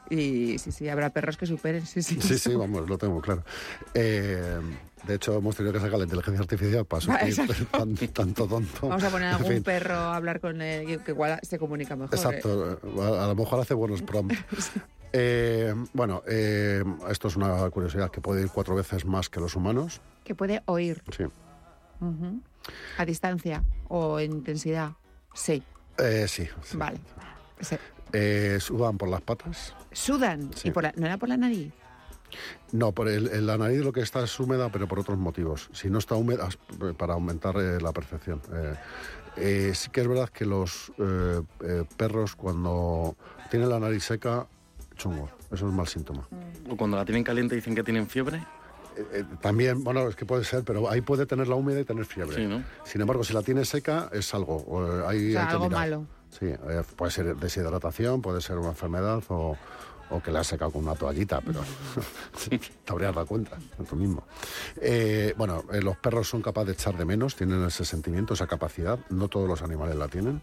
Y 0.08 0.56
sí, 0.58 0.70
sí, 0.70 0.88
habrá 0.88 1.10
perros 1.10 1.36
que 1.36 1.46
superen, 1.46 1.84
sí, 1.84 2.02
sí. 2.02 2.20
Sí, 2.20 2.38
sí, 2.38 2.54
vamos, 2.54 2.88
lo 2.88 2.96
tengo 2.96 3.20
claro. 3.20 3.42
Eh, 3.92 4.60
de 5.04 5.14
hecho, 5.14 5.36
hemos 5.36 5.56
tenido 5.56 5.72
que 5.72 5.80
sacar 5.80 5.98
la 5.98 6.04
inteligencia 6.04 6.40
artificial 6.40 6.84
para 6.84 7.00
suplir 7.00 8.08
tanto 8.12 8.46
tonto. 8.46 8.88
Vamos 8.88 9.02
a 9.02 9.10
poner 9.10 9.28
a 9.28 9.36
algún 9.36 9.62
perro 9.64 9.94
a 9.94 10.16
hablar 10.16 10.40
con 10.40 10.62
él, 10.62 11.02
que 11.02 11.10
igual 11.10 11.40
se 11.42 11.58
comunica 11.58 11.96
mejor. 11.96 12.14
Exacto, 12.14 12.72
¿eh? 12.72 12.78
a, 13.02 13.26
lo 13.26 13.34
mejor 13.34 13.60
hace 13.60 13.74
buenos 13.74 14.02
prompts. 14.02 14.38
Eh, 15.18 15.72
bueno, 15.94 16.22
esto 16.26 17.28
es 17.28 17.36
una 17.36 17.70
curiosidad 17.70 18.10
que 18.10 18.20
puede 18.20 18.42
ir 18.42 18.50
cuatro 18.52 18.74
veces 18.74 19.06
más 19.06 19.30
que 19.30 19.40
los 19.40 19.56
humanos. 19.56 20.02
Que 20.24 20.34
puede 20.34 20.62
oír. 20.66 21.02
Sí. 21.16 21.24
¿A 22.98 23.04
distancia 23.04 23.62
o 23.88 24.18
en 24.18 24.32
intensidad? 24.32 24.92
Sí. 25.34 25.62
sí, 26.26 26.48
Vale. 26.74 26.98
Eh, 28.12 28.58
sudan 28.60 28.98
por 28.98 29.08
las 29.08 29.20
patas. 29.20 29.74
¿Sudan? 29.92 30.50
¿Y 30.64 30.70
por 30.70 30.84
¿No 30.98 31.06
era 31.06 31.16
por 31.18 31.28
la 31.28 31.36
nariz? 31.36 31.72
No, 32.72 32.92
por 32.92 33.08
el, 33.08 33.46
la 33.46 33.56
nariz 33.56 33.80
lo 33.80 33.92
que 33.92 34.00
está 34.00 34.22
es 34.24 34.38
húmeda, 34.40 34.70
pero 34.70 34.88
por 34.88 34.98
otros 34.98 35.18
motivos. 35.18 35.68
Si 35.72 35.88
no 35.90 35.98
está 35.98 36.14
húmeda, 36.14 36.48
para 36.96 37.14
aumentar 37.14 37.56
eh, 37.56 37.80
la 37.80 37.92
percepción. 37.92 38.40
Eh, 38.52 38.74
eh, 39.36 39.72
sí 39.74 39.90
que 39.90 40.00
es 40.00 40.08
verdad 40.08 40.28
que 40.28 40.46
los 40.46 40.92
perros 41.96 42.36
cuando 42.36 43.16
tienen 43.50 43.68
la 43.68 43.78
nariz 43.78 44.04
seca, 44.04 44.46
chungo. 44.96 45.28
Eso 45.52 45.68
es 45.68 45.74
mal 45.74 45.86
síntoma. 45.86 46.26
O 46.68 46.76
cuando 46.76 46.96
la 46.96 47.04
tienen 47.04 47.22
caliente 47.22 47.54
dicen 47.54 47.74
que 47.74 47.82
tienen 47.82 48.08
fiebre. 48.08 48.42
También, 49.40 49.84
bueno, 49.84 50.08
es 50.08 50.16
que 50.16 50.24
puede 50.24 50.44
ser, 50.44 50.64
pero 50.64 50.88
ahí 50.88 51.00
puede 51.00 51.26
tener 51.26 51.48
la 51.48 51.54
húmeda 51.54 51.80
y 51.80 51.84
tener 51.84 52.04
fiebre. 52.04 52.62
Sin 52.84 53.00
embargo, 53.00 53.24
si 53.24 53.32
la 53.32 53.42
tiene 53.42 53.64
seca 53.64 54.08
es 54.12 54.32
algo. 54.34 55.06
hay, 55.06 55.36
algo 55.36 55.70
malo. 55.70 56.06
Sí, 56.30 56.52
puede 56.96 57.10
ser 57.10 57.36
deshidratación, 57.36 58.20
puede 58.20 58.40
ser 58.40 58.58
una 58.58 58.70
enfermedad 58.70 59.22
o, 59.28 59.56
o 60.10 60.22
que 60.22 60.30
la 60.30 60.40
has 60.40 60.48
sacado 60.48 60.72
con 60.72 60.84
una 60.84 60.94
toallita, 60.94 61.40
pero 61.40 61.60
te 62.48 62.92
habrías 62.92 63.14
dado 63.14 63.26
cuenta, 63.26 63.56
tú 63.88 63.96
mismo. 63.96 64.24
Eh, 64.80 65.34
bueno, 65.36 65.64
eh, 65.72 65.80
los 65.80 65.96
perros 65.96 66.28
son 66.28 66.42
capaces 66.42 66.66
de 66.68 66.72
echar 66.74 66.96
de 66.96 67.04
menos, 67.04 67.36
tienen 67.36 67.64
ese 67.64 67.84
sentimiento, 67.84 68.34
esa 68.34 68.46
capacidad, 68.46 68.98
no 69.10 69.28
todos 69.28 69.48
los 69.48 69.62
animales 69.62 69.96
la 69.96 70.08
tienen 70.08 70.42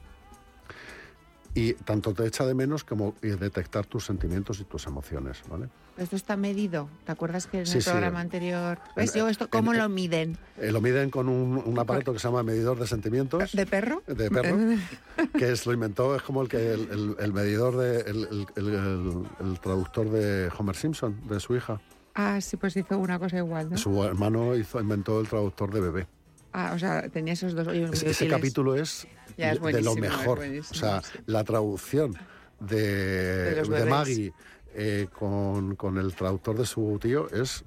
y 1.55 1.73
tanto 1.73 2.13
te 2.13 2.25
echa 2.25 2.45
de 2.45 2.53
menos 2.53 2.83
como 2.83 3.15
detectar 3.21 3.85
tus 3.85 4.05
sentimientos 4.05 4.59
y 4.59 4.63
tus 4.63 4.87
emociones, 4.87 5.43
¿vale? 5.49 5.69
Esto 5.97 6.15
está 6.15 6.35
medido. 6.35 6.89
¿Te 7.05 7.11
acuerdas 7.11 7.45
que 7.45 7.61
en 7.61 7.67
el 7.67 7.83
programa 7.83 8.19
anterior... 8.19 8.79
¿Ves 8.95 9.13
yo 9.13 9.29
esto 9.29 9.47
cómo 9.47 9.73
lo 9.73 9.87
miden? 9.89 10.37
Eh, 10.57 10.71
lo 10.71 10.81
miden 10.81 11.11
con 11.11 11.29
un, 11.29 11.77
aparato 11.77 12.13
que 12.13 12.19
se 12.19 12.27
llama 12.27 12.41
medidor 12.41 12.79
de 12.79 12.87
sentimientos. 12.87 13.51
¿De 13.51 13.65
perro? 13.67 14.01
De 14.07 14.31
perro. 14.31 14.57
que 15.37 15.51
es, 15.51 15.67
lo 15.67 15.73
inventó, 15.73 16.15
es 16.15 16.23
como 16.23 16.41
el 16.41 16.49
que 16.49 16.73
el, 16.73 17.33
medidor 17.33 17.77
de... 17.77 17.99
El, 17.99 19.59
traductor 19.61 20.09
de 20.09 20.49
Homer 20.57 20.75
Simpson, 20.75 21.27
de 21.27 21.39
su 21.39 21.55
hija. 21.55 21.79
Ah, 22.15 22.41
sí, 22.41 22.57
pues 22.57 22.75
hizo 22.75 22.97
una 22.97 23.19
cosa 23.19 23.37
igual, 23.37 23.69
¿no? 23.69 23.77
Su 23.77 24.03
hermano 24.03 24.55
hizo, 24.55 24.79
inventó 24.79 25.19
el 25.19 25.27
traductor 25.27 25.71
de 25.71 25.79
bebé. 25.79 26.07
Ah, 26.53 26.71
o 26.75 26.79
sea, 26.79 27.09
tenía 27.09 27.33
esos 27.33 27.55
dos. 27.55 27.67
ese 27.67 28.27
capítulo 28.27 28.75
es, 28.75 29.07
de 29.35 29.81
lo 29.81 29.95
mejor. 29.95 30.39
o 30.39 30.73
sea, 30.73 31.01
la 31.25 31.43
traducción 31.43 32.15
de, 32.59 33.63
de, 33.63 33.85
Maggie 33.85 34.33
eh, 34.75 35.07
con, 35.11 35.75
con, 35.75 35.97
el 35.97 36.13
traductor 36.13 36.55
de 36.55 36.65
su 36.65 36.99
tío 37.01 37.27
es. 37.31 37.65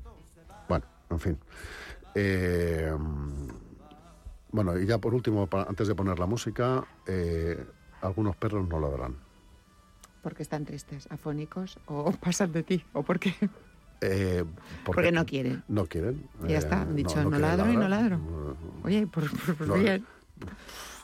Bueno, 0.69 0.85
en 1.11 1.21
fin. 1.21 1.39
Eh, 2.15 2.93
bueno, 4.53 4.79
y 4.79 4.87
ya 4.87 4.99
por 4.99 5.15
último, 5.15 5.49
antes 5.53 5.89
de 5.89 5.95
poner 5.95 6.19
la 6.19 6.27
música, 6.27 6.87
eh, 7.07 7.63
algunos 8.01 8.37
perros 8.37 8.67
no 8.69 8.81
ladran. 8.81 9.17
¿Porque 10.23 10.43
están 10.43 10.65
tristes, 10.65 11.07
afónicos 11.11 11.79
o 11.87 12.11
pasan 12.21 12.53
de 12.53 12.63
ti? 12.63 12.85
¿O 12.93 13.03
por 13.03 13.19
qué? 13.19 13.35
Eh, 14.01 14.45
porque, 14.85 15.11
no 15.11 15.25
quieren. 15.25 15.65
No 15.69 15.87
quieren. 15.87 16.29
Ya 16.47 16.59
está, 16.59 16.83
han 16.83 16.97
dicho 16.97 17.23
no, 17.25 17.39
ladro 17.39 17.73
y 17.73 17.77
no 17.77 17.89
ladro. 17.89 18.21
Oye, 18.85 19.07
por, 19.07 19.31
por, 19.57 19.79
bien. 19.79 20.05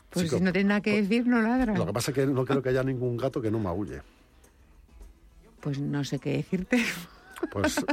Pues 0.09 0.29
si 0.29 0.41
no 0.41 0.51
tiene 0.53 0.69
nada 0.69 0.81
que 0.81 1.01
decir, 1.01 1.25
no 1.25 1.41
ladra. 1.41 1.73
Lo 1.75 1.85
que 1.85 1.93
pasa 1.93 2.11
es 2.11 2.15
que 2.15 2.27
no 2.27 2.45
creo 2.45 2.61
que 2.61 2.69
haya 2.69 2.83
ningún 2.83 3.17
gato 3.17 3.41
que 3.41 3.49
no 3.49 3.59
maulle. 3.59 4.01
Pues 5.59 5.79
no 5.79 6.03
sé 6.03 6.19
qué 6.19 6.37
decirte. 6.37 6.83
Pues 7.51 7.83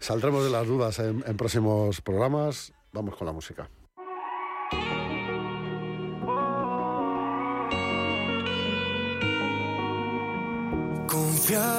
saldremos 0.00 0.44
de 0.44 0.50
las 0.50 0.66
dudas 0.66 0.98
en, 0.98 1.22
en 1.26 1.36
próximos 1.36 2.00
programas. 2.00 2.72
Vamos 2.92 3.14
con 3.14 3.26
la 3.26 3.32
música. 3.32 3.68
Confiaba 11.06 11.75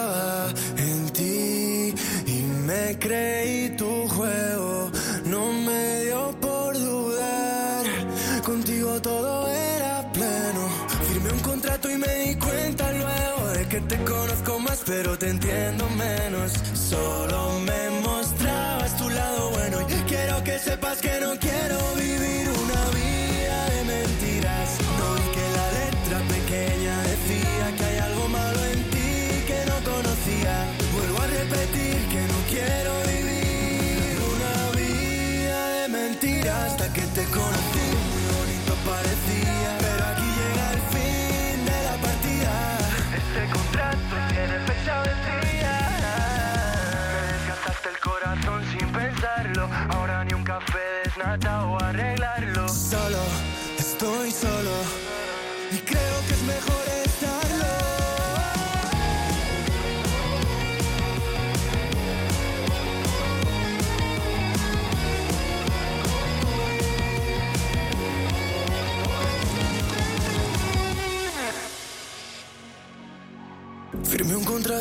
pero 14.98 15.16
te 15.16 15.30
entiendo 15.30 15.88
menos. 15.92 16.54
Solo 16.74 17.60
me 17.60 17.90
mostrabas 18.02 18.98
tu 18.98 19.08
lado 19.10 19.52
bueno 19.52 19.82
y 19.88 20.10
quiero 20.10 20.44
que 20.44 20.58
sepas 20.58 21.00
que 21.02 21.20
no 21.22 21.38
quiero 21.38 21.47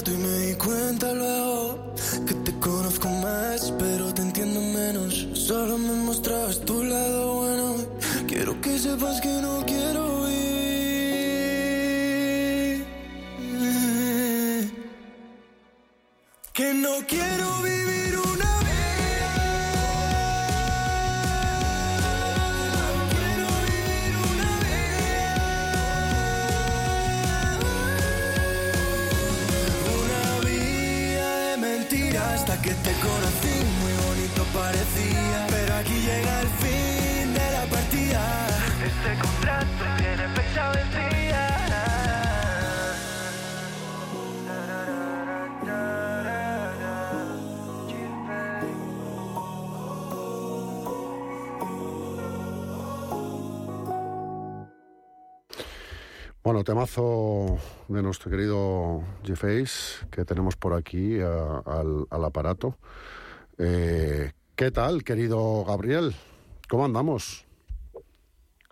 y 0.05 0.17
me 0.19 0.39
di 0.41 0.55
cuenta 0.57 1.13
luego 1.13 1.95
que 2.27 2.35
te 2.35 2.59
conozco 2.59 3.09
más, 3.09 3.73
pero 3.79 4.13
te 4.13 4.23
entiendo 4.23 4.61
menos. 4.61 5.27
Solo 5.33 5.79
me 5.79 5.93
mostrabas 6.05 6.61
tu 6.61 6.85
lado 6.85 7.37
bueno. 7.37 7.77
Quiero 8.27 8.61
que 8.61 8.79
sepas 8.79 9.21
que 9.21 9.41
no 9.41 9.65
quiero 9.65 10.16
te 32.87 32.93
conocí. 33.03 33.57
Muy 33.83 33.95
bonito 34.07 34.43
parecía, 34.55 35.47
pero 35.51 35.75
aquí 35.75 35.97
llega 36.09 36.41
el 36.41 36.51
fin 36.63 37.35
de 37.35 37.47
la 37.57 37.65
partida. 37.67 38.23
Este 38.91 39.11
contrato 39.25 39.85
tiene 39.99 40.25
fecha 40.37 40.71
vencida. 40.71 41.45
Bueno, 56.45 56.63
temazo 56.63 57.59
de 57.89 58.03
nuestro 58.03 58.31
querido 58.31 59.03
G-Face 59.25 60.07
que 60.11 60.25
tenemos 60.25 60.57
por 60.57 60.75
aquí 60.75 61.21
a- 61.21 61.59
al, 61.65 62.07
al 62.11 62.25
aparato. 62.25 62.77
Eh, 63.59 64.33
¿Qué 64.57 64.71
tal, 64.71 65.05
querido 65.05 65.65
Gabriel? 65.65 66.13
¿Cómo 66.69 66.85
andamos? 66.85 67.45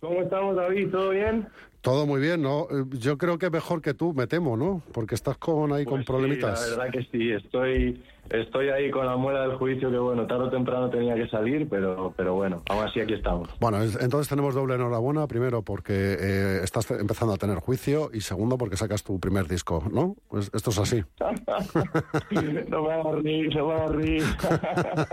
¿Cómo 0.01 0.23
estamos, 0.23 0.57
David? 0.57 0.91
¿Todo 0.91 1.11
bien? 1.11 1.49
Todo 1.81 2.07
muy 2.07 2.21
bien, 2.21 2.43
¿no? 2.43 2.63
Eh, 2.71 2.85
Yo 2.99 3.17
creo 3.19 3.39
que 3.39 3.51
mejor 3.51 3.81
que 3.83 3.95
tú, 3.95 4.13
me 4.15 4.27
temo, 4.27 4.57
¿no? 4.57 4.83
Porque 4.93 5.15
estás 5.15 5.37
con 5.39 5.73
ahí 5.73 5.85
con 5.85 5.97
Pues 5.97 6.07
sí, 6.07 6.13
problemitas. 6.13 6.61
la 6.71 6.77
verdad 6.85 6.93
que 6.93 7.09
sí, 7.13 7.31
estoy, 7.31 8.03
estoy 8.31 8.69
ahí 8.71 8.91
con 8.91 9.07
la 9.07 9.17
muela 9.17 9.43
del 9.43 9.57
juicio 9.57 9.91
que, 9.91 9.99
bueno, 9.99 10.27
tarde 10.27 10.45
o 10.45 10.51
temprano 10.51 10.91
tenía 10.91 11.15
que 11.15 11.29
salir, 11.29 11.69
pero, 11.69 12.13
pero 12.17 12.35
bueno, 12.35 12.63
aún 12.69 12.85
así 12.85 13.01
aquí 13.01 13.15
estamos. 13.15 13.49
Bueno, 13.61 13.83
es- 13.83 13.99
entonces 14.01 14.29
tenemos 14.29 14.55
doble 14.55 14.75
enhorabuena. 14.75 15.27
Primero 15.27 15.63
porque 15.63 16.17
eh, 16.19 16.61
estás 16.63 16.91
empezando 16.91 17.35
a 17.35 17.37
tener 17.37 17.59
juicio 17.59 18.11
y 18.13 18.21
segundo 18.21 18.57
porque 18.59 18.77
sacas 18.77 19.03
tu 19.03 19.19
primer 19.21 19.47
disco, 19.49 19.83
¿no? 19.93 20.17
Pues 20.29 20.51
esto 20.55 20.71
es 20.71 20.79
así. 20.79 21.03
no 22.69 22.83
me 22.83 22.93
hagas 22.93 23.15
reír, 23.23 23.55
no 23.57 23.67
me 23.69 23.75
hagas. 23.75 25.09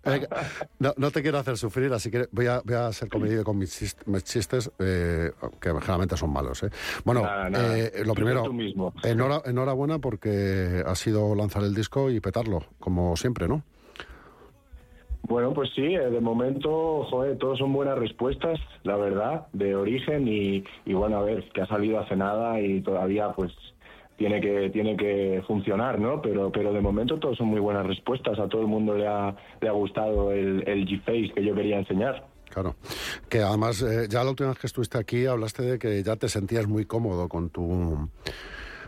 Venga, 0.04 0.28
no, 0.78 0.94
no 0.96 1.10
te 1.10 1.22
quiero 1.22 1.38
hacer 1.38 1.56
sufrir, 1.56 1.92
así 1.92 2.10
que 2.10 2.28
voy 2.32 2.46
a, 2.46 2.60
voy 2.64 2.74
a 2.76 2.92
ser 2.92 3.08
comedido 3.08 3.44
con 3.44 3.58
mis 3.58 3.76
chistes, 3.76 4.06
mis 4.06 4.24
chistes, 4.24 4.70
eh, 4.78 5.30
que 5.60 5.70
generalmente 5.70 6.16
son 6.16 6.32
malos. 6.32 6.62
¿eh? 6.62 6.70
Bueno, 7.04 7.22
Nada, 7.22 7.50
nada. 7.50 7.78
eh, 7.78 7.92
lo 8.04 8.14
primero, 8.14 8.42
tú 8.44 8.52
mismo. 8.52 8.92
enhora- 9.02 9.42
enhorabuena 9.44 9.98
porque 9.98 10.82
ha 10.86 10.94
sido 10.94 11.34
lanzar 11.34 11.62
el 11.64 11.74
disco 11.74 11.79
y 12.10 12.20
petarlo, 12.20 12.60
como 12.78 13.16
siempre, 13.16 13.48
¿no? 13.48 13.62
Bueno, 15.22 15.52
pues 15.52 15.70
sí, 15.74 15.94
eh, 15.94 16.10
de 16.10 16.20
momento, 16.20 17.04
joder, 17.04 17.38
todos 17.38 17.58
son 17.58 17.72
buenas 17.72 17.98
respuestas, 17.98 18.58
la 18.82 18.96
verdad, 18.96 19.46
de 19.52 19.76
origen 19.76 20.26
y, 20.26 20.64
y 20.84 20.92
bueno, 20.92 21.18
a 21.18 21.22
ver, 21.22 21.48
que 21.52 21.60
ha 21.62 21.66
salido 21.66 22.00
hace 22.00 22.16
nada 22.16 22.60
y 22.60 22.80
todavía 22.80 23.30
pues 23.32 23.52
tiene 24.16 24.40
que 24.40 24.70
tiene 24.70 24.96
que 24.96 25.42
funcionar, 25.46 25.98
¿no? 26.00 26.20
Pero 26.20 26.50
pero 26.50 26.72
de 26.72 26.80
momento 26.80 27.18
todos 27.18 27.38
son 27.38 27.46
muy 27.46 27.60
buenas 27.60 27.86
respuestas, 27.86 28.38
a 28.38 28.48
todo 28.48 28.62
el 28.62 28.66
mundo 28.66 28.94
le 28.96 29.06
ha, 29.06 29.34
le 29.60 29.68
ha 29.68 29.72
gustado 29.72 30.32
el, 30.32 30.62
el 30.66 30.86
G-Face 30.86 31.32
que 31.34 31.44
yo 31.44 31.54
quería 31.54 31.78
enseñar. 31.78 32.26
Claro, 32.50 32.74
que 33.28 33.38
además 33.38 33.80
eh, 33.82 34.08
ya 34.10 34.24
la 34.24 34.30
última 34.30 34.48
vez 34.48 34.58
que 34.58 34.66
estuviste 34.66 34.98
aquí 34.98 35.26
hablaste 35.26 35.62
de 35.62 35.78
que 35.78 36.02
ya 36.02 36.16
te 36.16 36.28
sentías 36.28 36.66
muy 36.66 36.84
cómodo 36.84 37.28
con 37.28 37.50
tu 37.50 38.10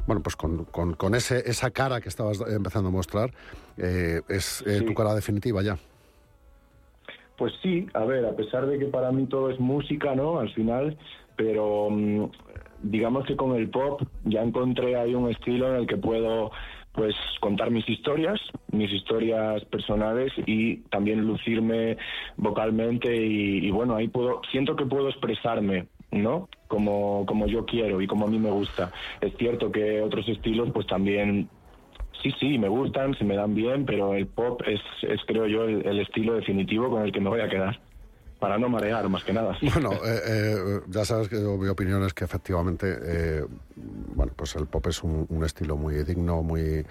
bueno, 0.07 0.23
pues 0.23 0.37
con, 0.37 0.65
con, 0.67 0.95
con 0.95 1.15
ese, 1.15 1.49
esa 1.49 1.71
cara 1.71 2.01
que 2.01 2.09
estabas 2.09 2.41
empezando 2.49 2.89
a 2.89 2.93
mostrar, 2.93 3.31
eh, 3.77 4.21
es 4.29 4.63
eh, 4.67 4.79
Sí. 4.81 4.85
tu 4.85 4.95
cara 4.95 5.15
definitiva 5.15 5.63
ya. 5.63 5.77
Pues 7.37 7.53
sí, 7.63 7.87
a 7.95 8.05
ver, 8.05 8.25
a 8.27 8.37
pesar 8.37 8.67
de 8.67 8.79
que 8.79 8.87
para 8.87 9.11
mí 9.11 9.27
todo 9.27 9.51
es 9.51 9.59
música, 9.59 10.15
¿no? 10.15 10.39
Al 10.39 10.53
final, 10.53 10.97
pero 11.37 11.89
mm, 11.91 12.25
digamos 12.83 13.27
que 13.27 13.37
con 13.37 13.57
el 13.57 13.69
pop 13.71 14.03
ya 14.25 14.43
encontré 14.43 14.97
ahí 14.97 15.15
un 15.15 15.31
estilo 15.31 15.69
en 15.71 15.77
el 15.77 15.87
que 15.87 15.97
puedo 15.97 16.51
pues 16.93 17.15
contar 17.41 17.71
mis 17.71 17.89
historias, 17.89 18.39
mis 18.71 18.93
historias 18.93 19.65
personales 19.65 20.31
y 20.47 20.77
también 20.91 21.23
lucirme 21.23 21.97
vocalmente 22.37 23.17
y, 23.17 23.67
y 23.67 23.71
bueno, 23.71 23.97
ahí 23.97 24.09
puedo, 24.09 24.43
siento 24.51 24.77
que 24.77 24.85
puedo 24.85 25.09
expresarme, 25.09 25.87
¿no? 26.13 26.49
Como, 26.69 27.27
como 27.27 27.47
yo 27.47 27.67
quiero 27.67 28.01
y 28.01 28.07
como 28.07 28.27
a 28.27 28.31
mí 28.31 28.39
me 28.39 28.51
gusta. 28.51 28.93
Es 29.21 29.35
cierto 29.37 29.73
que 29.73 30.01
otros 30.01 30.29
estilos 30.29 30.71
pues 30.73 30.87
también 30.87 31.49
Sí, 32.23 32.33
sí, 32.39 32.57
me 32.59 32.69
gustan, 32.69 33.17
se 33.17 33.25
me 33.25 33.35
dan 33.35 33.55
bien, 33.55 33.85
pero 33.85 34.15
el 34.15 34.29
pop 34.29 34.63
es, 34.67 34.81
es 35.03 35.21
creo 35.27 35.47
yo, 35.49 35.65
el, 35.65 35.85
el 35.85 35.99
estilo 35.99 36.35
definitivo 36.35 36.89
con 36.89 37.03
el 37.03 37.11
que 37.11 37.21
me 37.21 37.29
voy 37.29 37.41
a 37.41 37.49
quedar. 37.49 37.81
Para 38.43 38.59
no 38.59 38.69
marear, 38.69 39.09
más 39.09 39.23
que 39.23 39.33
nada. 39.33 39.57
Bueno, 39.63 39.93
eh, 40.05 40.21
eh, 40.27 40.81
ya 40.89 41.05
sabes 41.05 41.29
que 41.29 41.37
mi 41.37 41.69
opinión 41.69 42.03
es 42.03 42.13
que 42.13 42.25
efectivamente, 42.25 42.99
eh, 43.01 43.47
bueno, 43.77 44.33
pues 44.35 44.57
el 44.57 44.67
pop 44.67 44.85
es 44.89 45.01
un, 45.05 45.27
un 45.29 45.45
estilo 45.45 45.77
muy 45.77 46.03
digno, 46.03 46.43
muy, 46.43 46.85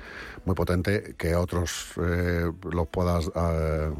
muy 0.46 0.56
potente, 0.56 1.14
que 1.18 1.36
otros 1.36 1.92
eh, 2.02 2.50
lo 2.72 2.86
puedas 2.86 3.30
eh, 3.36 3.92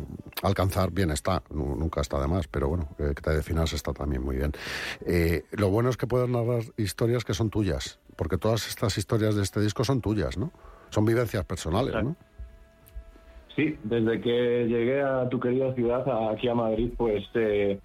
alcanzar 0.44 0.92
bien 0.92 1.12
está, 1.12 1.44
nu- 1.50 1.76
nunca 1.76 2.00
está 2.00 2.22
de 2.22 2.28
más, 2.28 2.48
pero 2.48 2.70
bueno, 2.70 2.88
eh, 3.00 3.12
que 3.14 3.22
te 3.22 3.32
definas 3.32 3.74
está 3.74 3.92
también 3.92 4.24
muy 4.24 4.38
bien. 4.38 4.54
Eh, 5.06 5.44
lo 5.52 5.70
bueno 5.70 5.90
es 5.90 5.98
que 5.98 6.08
puedes 6.08 6.30
narrar 6.30 6.64
historias 6.78 7.26
que 7.26 7.34
son 7.34 7.50
tuyas, 7.50 8.00
porque 8.16 8.38
todas 8.38 8.66
estas 8.70 8.98
historias 8.98 9.36
de 9.36 9.44
este 9.44 9.60
disco 9.60 9.84
son 9.84 10.00
tuyas, 10.00 10.38
¿no? 10.38 10.54
Son 10.90 11.04
vivencias 11.04 11.44
personales, 11.44 11.96
¿no? 12.02 12.16
Sí, 13.56 13.78
desde 13.84 14.22
que 14.22 14.66
llegué 14.68 15.02
a 15.02 15.28
tu 15.30 15.40
querida 15.40 15.74
ciudad, 15.74 16.32
aquí 16.32 16.48
a 16.48 16.56
Madrid, 16.56 16.92
pues 16.98 17.24
eh, 17.34 17.80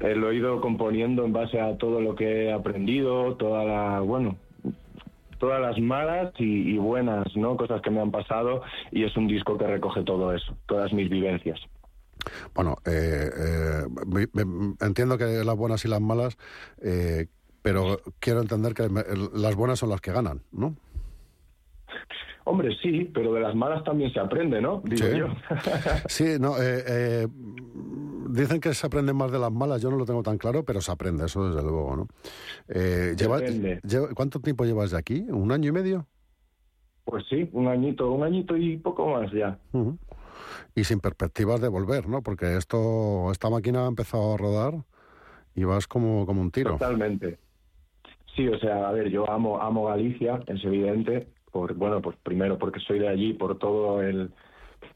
eh, 0.00 0.14
lo 0.14 0.30
he 0.30 0.36
ido 0.36 0.60
componiendo 0.60 1.24
en 1.24 1.32
base 1.32 1.60
a 1.60 1.76
todo 1.76 2.00
lo 2.00 2.14
que 2.14 2.46
he 2.46 2.52
aprendido, 2.52 3.36
toda 3.36 3.64
la, 3.64 4.00
bueno, 4.00 4.36
todas 5.42 5.60
las 5.60 5.76
malas 5.80 6.32
y, 6.38 6.78
buenas, 6.78 7.26
¿no? 7.34 7.56
Cosas 7.56 7.82
que 7.82 7.90
me 7.90 8.00
han 8.00 8.12
pasado 8.12 8.62
y 8.92 9.02
es 9.02 9.16
un 9.16 9.26
disco 9.26 9.58
que 9.58 9.66
recoge 9.66 10.04
todo 10.04 10.32
eso, 10.32 10.56
todas 10.66 10.92
mis 10.92 11.10
vivencias. 11.10 11.58
Bueno, 12.54 12.76
eh, 12.86 13.28
eh, 13.36 14.46
entiendo 14.80 15.18
que 15.18 15.42
las 15.44 15.56
buenas 15.56 15.84
y 15.84 15.88
las 15.88 16.00
malas, 16.00 16.38
eh, 16.80 17.26
pero 17.60 18.00
quiero 18.20 18.40
entender 18.40 18.72
que 18.72 18.88
las 19.34 19.56
buenas 19.56 19.80
son 19.80 19.90
las 19.90 20.00
que 20.00 20.12
ganan, 20.12 20.42
¿no? 20.52 20.76
Hombre, 22.44 22.76
sí, 22.82 23.10
pero 23.14 23.32
de 23.34 23.40
las 23.40 23.54
malas 23.54 23.84
también 23.84 24.12
se 24.12 24.18
aprende, 24.20 24.60
¿no? 24.60 24.82
Digo 24.84 25.06
Sí. 25.06 25.18
yo. 25.18 25.26
Sí, 26.08 26.24
no, 26.40 26.56
eh, 26.60 26.82
eh, 26.86 27.28
dicen 28.28 28.60
que 28.60 28.74
se 28.74 28.86
aprende 28.86 29.12
más 29.12 29.30
de 29.30 29.38
las 29.38 29.52
malas, 29.52 29.80
yo 29.80 29.90
no 29.90 29.96
lo 29.96 30.04
tengo 30.04 30.22
tan 30.22 30.38
claro, 30.38 30.64
pero 30.64 30.80
se 30.80 30.90
aprende, 30.90 31.26
eso 31.26 31.48
desde 31.48 31.62
luego, 31.62 31.96
¿no? 31.96 32.08
Eh, 32.68 33.14
lleva- 33.16 33.38
Depende. 33.38 33.80
lleva- 33.86 34.08
¿Cuánto 34.14 34.40
tiempo 34.40 34.64
llevas 34.64 34.90
de 34.90 34.98
aquí? 34.98 35.26
¿Un 35.30 35.52
año 35.52 35.68
y 35.68 35.72
medio? 35.72 36.06
pues 37.04 37.24
sí, 37.28 37.48
un 37.52 37.66
añito, 37.66 38.10
un 38.12 38.22
añito 38.22 38.56
y 38.56 38.76
poco 38.78 39.06
más 39.08 39.30
ya. 39.32 39.58
Y 40.76 40.84
sin 40.84 41.00
perspectivas 41.00 41.60
de 41.60 41.66
volver, 41.68 42.08
¿no? 42.08 42.22
Porque 42.22 42.56
esto, 42.56 43.30
esta 43.32 43.50
máquina 43.50 43.84
ha 43.84 43.88
empezado 43.88 44.32
a 44.34 44.36
rodar 44.36 44.74
y 45.56 45.64
vas 45.64 45.86
como, 45.88 46.24
como 46.26 46.40
un 46.40 46.50
tiro. 46.52 46.72
Totalmente. 46.74 47.38
Sí, 48.36 48.46
o 48.48 48.56
sea, 48.60 48.88
a 48.88 48.92
ver, 48.92 49.10
yo 49.10 49.28
amo, 49.28 49.60
amo 49.60 49.86
Galicia, 49.86 50.42
es 50.46 50.64
evidente, 50.64 51.26
por, 51.52 51.74
bueno, 51.74 52.00
pues 52.00 52.16
primero 52.22 52.58
porque 52.58 52.80
soy 52.80 52.98
de 52.98 53.08
allí, 53.08 53.34
por 53.34 53.58
todo 53.58 54.02
el 54.02 54.30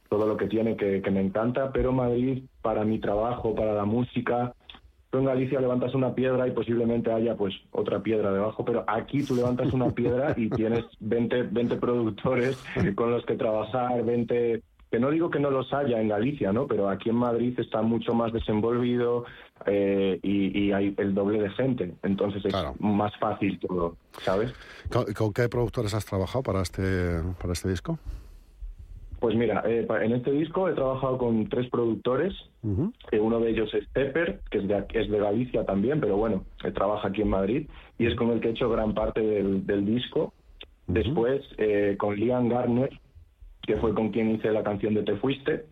todo 0.08 0.26
lo 0.26 0.36
que 0.36 0.46
tiene 0.46 0.76
que, 0.76 1.02
que 1.02 1.10
me 1.10 1.20
encanta, 1.20 1.72
pero 1.72 1.92
Madrid, 1.92 2.44
para 2.62 2.84
mi 2.84 2.98
trabajo, 2.98 3.54
para 3.54 3.72
la 3.72 3.84
música, 3.84 4.54
tú 5.10 5.18
en 5.18 5.24
Galicia 5.24 5.60
levantas 5.60 5.94
una 5.94 6.14
piedra 6.14 6.46
y 6.46 6.52
posiblemente 6.52 7.12
haya 7.12 7.36
pues 7.36 7.54
otra 7.72 8.02
piedra 8.02 8.32
debajo, 8.32 8.64
pero 8.64 8.84
aquí 8.86 9.22
tú 9.22 9.34
levantas 9.34 9.72
una 9.72 9.90
piedra 9.90 10.34
y 10.36 10.48
tienes 10.50 10.84
20, 11.00 11.44
20 11.44 11.76
productores 11.76 12.62
con 12.94 13.10
los 13.10 13.24
que 13.26 13.34
trabajar, 13.34 14.04
20 14.04 14.62
que 14.90 14.98
no 15.00 15.10
digo 15.10 15.30
que 15.30 15.40
no 15.40 15.50
los 15.50 15.72
haya 15.72 16.00
en 16.00 16.08
Galicia, 16.08 16.52
¿no? 16.52 16.66
Pero 16.66 16.88
aquí 16.88 17.10
en 17.10 17.16
Madrid 17.16 17.58
está 17.58 17.82
mucho 17.82 18.14
más 18.14 18.32
desenvolvido 18.32 19.24
eh, 19.66 20.18
y, 20.22 20.58
y 20.66 20.72
hay 20.72 20.94
el 20.96 21.14
doble 21.14 21.40
de 21.40 21.50
gente, 21.50 21.94
entonces 22.02 22.44
es 22.44 22.52
Claro. 22.52 22.74
más 22.78 23.12
fácil 23.18 23.58
todo, 23.58 23.96
¿sabes? 24.20 24.54
¿Con, 24.90 25.12
con 25.12 25.32
qué 25.32 25.48
productores 25.48 25.92
has 25.94 26.04
trabajado 26.06 26.42
para 26.42 26.62
este, 26.62 26.82
para 27.40 27.52
este 27.52 27.68
disco? 27.68 27.98
Pues 29.18 29.34
mira, 29.34 29.62
eh, 29.66 29.86
en 30.02 30.12
este 30.12 30.30
disco 30.30 30.68
he 30.68 30.74
trabajado 30.74 31.16
con 31.18 31.48
tres 31.48 31.68
productores. 31.70 32.34
Eh, 33.10 33.18
uno 33.18 33.40
de 33.40 33.50
ellos 33.50 33.72
es 33.74 33.86
Pepper, 33.88 34.40
que 34.50 34.58
es 34.58 34.68
de, 34.68 34.84
es 34.92 35.10
de 35.10 35.18
Galicia 35.18 35.64
también, 35.64 36.00
pero 36.00 36.16
bueno, 36.16 36.44
trabaja 36.74 37.08
aquí 37.08 37.22
en 37.22 37.30
Madrid 37.30 37.66
y 37.98 38.06
es 38.06 38.14
con 38.14 38.30
el 38.30 38.40
que 38.40 38.48
he 38.48 38.50
hecho 38.50 38.68
gran 38.68 38.92
parte 38.94 39.20
del, 39.22 39.66
del 39.66 39.86
disco. 39.86 40.34
Después 40.86 41.42
eh, 41.56 41.96
con 41.98 42.14
Liam 42.16 42.48
Garner, 42.48 42.90
que 43.66 43.76
fue 43.76 43.94
con 43.94 44.10
quien 44.10 44.30
hice 44.30 44.50
la 44.50 44.62
canción 44.62 44.94
de 44.94 45.02
Te 45.02 45.16
Fuiste. 45.16 45.66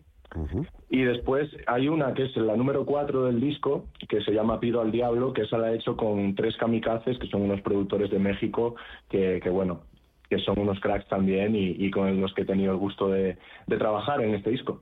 Y 0.89 1.03
después 1.03 1.49
hay 1.65 1.87
una 1.87 2.13
que 2.13 2.25
es 2.25 2.35
la 2.35 2.57
número 2.57 2.85
4 2.85 3.25
del 3.25 3.39
disco, 3.39 3.85
que 4.09 4.21
se 4.21 4.31
llama 4.31 4.59
Pido 4.59 4.81
al 4.81 4.91
Diablo, 4.91 5.31
que 5.31 5.43
esa 5.43 5.57
la 5.57 5.71
he 5.71 5.75
hecho 5.75 5.95
con 5.95 6.35
tres 6.35 6.57
kamikazes, 6.57 7.17
que 7.19 7.27
son 7.27 7.43
unos 7.43 7.61
productores 7.61 8.11
de 8.11 8.19
México, 8.19 8.75
que, 9.09 9.39
que 9.41 9.49
bueno, 9.49 9.81
que 10.29 10.39
son 10.39 10.59
unos 10.59 10.79
cracks 10.81 11.07
también 11.07 11.55
y, 11.55 11.69
y 11.69 11.89
con 11.89 12.19
los 12.19 12.33
que 12.33 12.41
he 12.41 12.45
tenido 12.45 12.73
el 12.73 12.77
gusto 12.77 13.07
de, 13.07 13.37
de 13.67 13.77
trabajar 13.77 14.21
en 14.21 14.35
este 14.35 14.49
disco. 14.49 14.81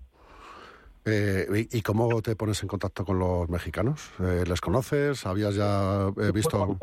Eh, 1.05 1.67
¿y, 1.71 1.77
y 1.77 1.81
cómo 1.81 2.21
te 2.21 2.35
pones 2.35 2.61
en 2.63 2.69
contacto 2.69 3.03
con 3.05 3.19
los 3.19 3.49
mexicanos? 3.49 4.11
Eh, 4.21 4.45
¿Les 4.47 4.61
conoces? 4.61 5.25
¿Habías 5.25 5.55
ya 5.55 6.07
eh, 6.17 6.31
visto...? 6.33 6.77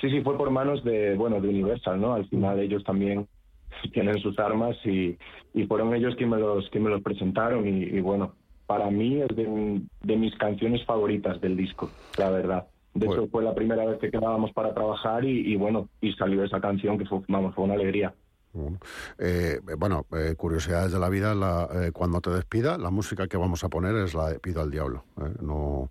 Sí, 0.00 0.10
sí, 0.10 0.20
fue 0.20 0.36
por 0.36 0.50
manos 0.50 0.82
de, 0.82 1.14
bueno, 1.14 1.40
de 1.40 1.48
Universal, 1.48 2.00
¿no? 2.00 2.14
Al 2.14 2.28
final 2.28 2.58
ellos 2.58 2.82
también 2.82 3.28
tienen 3.92 4.18
sus 4.18 4.38
armas 4.38 4.76
y, 4.84 5.16
y 5.54 5.64
fueron 5.66 5.94
ellos 5.94 6.14
quienes 6.16 6.36
me 6.36 6.40
los, 6.40 6.68
quien 6.70 6.84
me 6.84 6.90
los 6.90 7.02
presentaron 7.02 7.66
y, 7.66 7.82
y 7.84 8.00
bueno, 8.00 8.34
para 8.66 8.90
mí 8.90 9.20
es 9.20 9.28
de, 9.36 9.80
de 10.02 10.16
mis 10.16 10.34
canciones 10.36 10.84
favoritas 10.84 11.40
del 11.40 11.56
disco, 11.56 11.90
la 12.16 12.30
verdad. 12.30 12.66
De 12.94 13.06
Bueno. 13.06 13.22
hecho, 13.22 13.30
fue 13.30 13.42
la 13.42 13.54
primera 13.54 13.84
vez 13.86 13.98
que 13.98 14.10
quedábamos 14.10 14.52
para 14.52 14.74
trabajar 14.74 15.24
y, 15.24 15.52
y 15.52 15.56
bueno, 15.56 15.88
y 16.00 16.12
salió 16.12 16.44
esa 16.44 16.60
canción 16.60 16.98
que 16.98 17.06
fue, 17.06 17.20
vamos, 17.28 17.54
fue 17.54 17.64
una 17.64 17.74
alegría. 17.74 18.14
Bueno, 18.54 18.78
eh, 19.18 19.60
bueno, 19.78 20.06
eh, 20.12 20.34
curiosidades 20.36 20.92
de 20.92 20.98
la 20.98 21.08
vida, 21.08 21.34
la, 21.34 21.68
eh, 21.72 21.92
cuando 21.92 22.20
te 22.20 22.30
despida, 22.30 22.76
la 22.78 22.90
música 22.90 23.26
que 23.26 23.36
vamos 23.36 23.64
a 23.64 23.68
poner 23.68 23.94
es 23.96 24.14
la 24.14 24.28
de 24.28 24.38
Pido 24.40 24.60
al 24.60 24.70
Diablo. 24.70 25.04
No, 25.40 25.90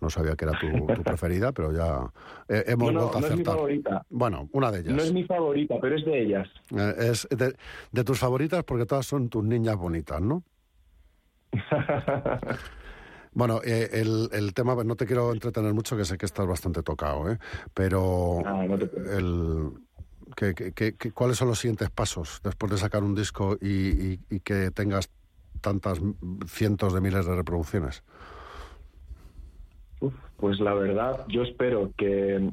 no 0.00 0.10
sabía 0.10 0.34
que 0.34 0.44
era 0.44 0.58
tu, 0.58 0.66
tu 0.92 1.02
preferida, 1.04 1.52
pero 1.52 1.72
ya 1.72 2.10
hemos 2.48 2.92
No, 2.92 3.00
no, 3.00 3.06
vuelto 3.08 3.18
a 3.18 3.20
no 3.20 3.26
es 3.26 3.32
mi 3.32 3.34
acertar. 3.34 3.54
favorita. 3.54 4.06
Bueno, 4.10 4.48
una 4.52 4.72
de 4.72 4.80
ellas. 4.80 4.94
No 4.94 5.02
es 5.02 5.12
mi 5.12 5.24
favorita, 5.24 5.76
pero 5.80 5.96
es 5.96 6.04
de 6.04 6.22
ellas. 6.22 6.48
Es 6.98 7.28
de, 7.30 7.54
de 7.92 8.04
tus 8.04 8.18
favoritas 8.18 8.64
porque 8.64 8.86
todas 8.86 9.06
son 9.06 9.28
tus 9.28 9.44
niñas 9.44 9.76
bonitas, 9.76 10.20
¿no? 10.20 10.42
Bueno, 13.32 13.60
eh, 13.64 13.88
el, 13.92 14.28
el 14.32 14.52
tema, 14.54 14.74
no 14.82 14.96
te 14.96 15.06
quiero 15.06 15.32
entretener 15.32 15.72
mucho, 15.72 15.96
que 15.96 16.04
sé 16.04 16.18
que 16.18 16.26
estás 16.26 16.48
bastante 16.48 16.82
tocado, 16.82 17.30
¿eh? 17.30 17.38
pero 17.72 18.38
Ah, 18.44 18.64
no 18.68 18.76
te 18.76 18.86
el, 19.16 19.70
que- 20.36 20.54
que- 20.72 21.12
¿cuáles 21.12 21.36
son 21.36 21.48
los 21.48 21.58
siguientes 21.58 21.90
pasos 21.90 22.40
después 22.42 22.70
de 22.72 22.78
sacar 22.78 23.02
un 23.02 23.14
disco 23.14 23.56
y, 23.60 24.18
que 24.40 24.70
tengas 24.70 25.10
tantas 25.60 26.00
cientos 26.46 26.94
de 26.94 27.00
miles 27.00 27.26
de 27.26 27.34
reproducciones? 27.34 28.02
Pues 30.36 30.58
la 30.60 30.72
verdad, 30.74 31.26
yo 31.28 31.42
espero 31.42 31.92
que, 31.96 32.50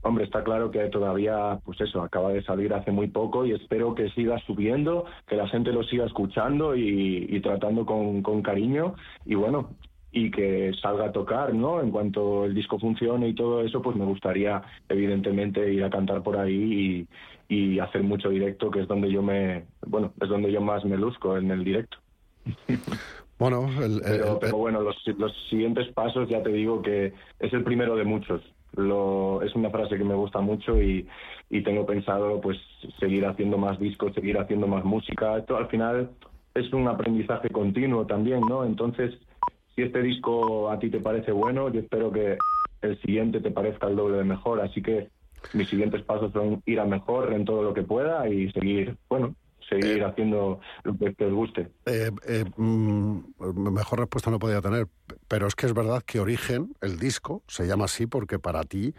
hombre, 0.00 0.24
está 0.24 0.42
claro 0.42 0.70
que 0.70 0.88
todavía, 0.88 1.60
pues 1.64 1.80
eso, 1.82 2.00
acaba 2.02 2.32
de 2.32 2.42
salir 2.42 2.72
hace 2.72 2.90
muy 2.90 3.08
poco 3.08 3.44
y 3.44 3.52
espero 3.52 3.94
que 3.94 4.08
siga 4.10 4.38
subiendo, 4.46 5.04
que 5.26 5.36
la 5.36 5.46
gente 5.48 5.72
lo 5.72 5.82
siga 5.82 6.06
escuchando 6.06 6.74
y, 6.74 7.26
y 7.28 7.40
tratando 7.40 7.84
con, 7.84 8.22
con 8.22 8.40
cariño 8.42 8.94
y 9.26 9.34
bueno, 9.34 9.76
y 10.16 10.30
que 10.30 10.72
salga 10.80 11.06
a 11.06 11.12
tocar, 11.12 11.52
¿no? 11.52 11.80
En 11.82 11.90
cuanto 11.90 12.46
el 12.46 12.54
disco 12.54 12.78
funcione 12.78 13.28
y 13.28 13.34
todo 13.34 13.60
eso, 13.60 13.82
pues 13.82 13.96
me 13.96 14.06
gustaría 14.06 14.62
evidentemente 14.88 15.70
ir 15.70 15.84
a 15.84 15.90
cantar 15.90 16.22
por 16.22 16.38
ahí 16.38 17.06
y, 17.48 17.54
y 17.74 17.78
hacer 17.80 18.02
mucho 18.02 18.30
directo, 18.30 18.70
que 18.70 18.80
es 18.80 18.88
donde 18.88 19.12
yo 19.12 19.22
me, 19.22 19.66
bueno, 19.86 20.14
es 20.18 20.28
donde 20.30 20.50
yo 20.50 20.62
más 20.62 20.86
me 20.86 20.96
luzco 20.96 21.36
en 21.36 21.50
el 21.50 21.62
directo. 21.62 21.98
Bueno, 23.38 23.68
el, 23.78 23.92
el- 23.96 24.00
Pero, 24.02 24.32
el- 24.32 24.38
pero 24.40 24.56
bueno, 24.56 24.80
los, 24.80 24.96
los 25.18 25.32
siguientes 25.50 25.92
pasos 25.92 26.28
ya 26.30 26.42
te 26.42 26.50
digo 26.50 26.80
que 26.80 27.12
es 27.38 27.52
el 27.52 27.62
primero 27.62 27.94
de 27.96 28.04
muchos. 28.04 28.40
Lo, 28.74 29.42
es 29.42 29.54
una 29.54 29.68
frase 29.70 29.98
que 29.98 30.04
me 30.04 30.14
gusta 30.14 30.40
mucho 30.40 30.80
y, 30.80 31.06
y 31.50 31.62
tengo 31.62 31.84
pensado 31.84 32.40
pues 32.40 32.56
seguir 32.98 33.26
haciendo 33.26 33.58
más 33.58 33.78
discos, 33.78 34.14
seguir 34.14 34.38
haciendo 34.38 34.66
más 34.66 34.84
música. 34.84 35.36
Esto 35.36 35.56
al 35.58 35.68
final 35.68 36.10
es 36.54 36.72
un 36.72 36.88
aprendizaje 36.88 37.50
continuo 37.50 38.06
también, 38.06 38.48
¿no? 38.48 38.64
Entonces, 38.64 39.14
si 39.76 39.82
este 39.82 40.02
disco 40.02 40.70
a 40.70 40.78
ti 40.78 40.90
te 40.90 41.00
parece 41.00 41.30
bueno, 41.32 41.68
yo 41.70 41.80
espero 41.80 42.10
que 42.10 42.38
el 42.80 43.00
siguiente 43.02 43.40
te 43.40 43.50
parezca 43.50 43.86
el 43.86 43.96
doble 43.96 44.16
de 44.18 44.24
mejor. 44.24 44.60
Así 44.60 44.82
que 44.82 45.10
mis 45.52 45.68
siguientes 45.68 46.02
pasos 46.02 46.32
son 46.32 46.62
ir 46.64 46.80
a 46.80 46.86
mejor 46.86 47.32
en 47.32 47.44
todo 47.44 47.62
lo 47.62 47.74
que 47.74 47.82
pueda 47.82 48.26
y 48.28 48.50
seguir, 48.52 48.96
bueno, 49.08 49.36
seguir 49.68 50.02
haciendo 50.02 50.60
lo 50.84 50.96
que 50.96 51.12
te 51.12 51.30
guste. 51.30 51.68
Eh, 51.84 52.10
eh, 52.26 52.44
mm, 52.56 53.18
mejor 53.70 54.00
respuesta 54.00 54.30
no 54.30 54.38
podía 54.38 54.62
tener, 54.62 54.86
pero 55.28 55.46
es 55.46 55.54
que 55.54 55.66
es 55.66 55.74
verdad 55.74 56.02
que 56.02 56.20
Origen, 56.20 56.74
el 56.80 56.98
disco, 56.98 57.42
se 57.46 57.66
llama 57.66 57.84
así 57.84 58.06
porque 58.06 58.38
para 58.38 58.62
ti 58.62 58.94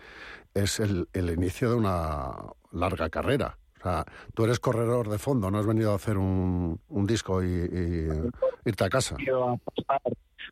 es 0.54 0.80
el, 0.80 1.08
el 1.14 1.32
inicio 1.32 1.72
de 1.72 1.76
una 1.76 2.34
larga 2.72 3.10
carrera. 3.10 3.58
Sea, 3.88 4.06
tú 4.34 4.44
eres 4.44 4.60
corredor 4.60 5.08
de 5.10 5.18
fondo, 5.18 5.50
no 5.50 5.58
has 5.60 5.66
venido 5.66 5.92
a 5.92 5.96
hacer 5.96 6.18
un, 6.18 6.80
un 6.90 7.06
disco 7.08 7.42
y, 7.44 7.48
y 7.48 8.08
irte 8.66 8.84
a 8.84 8.90
casa. 8.90 9.16
He 9.16 9.24
venido 9.24 9.50
a 9.50 9.58
pasar, 9.58 10.02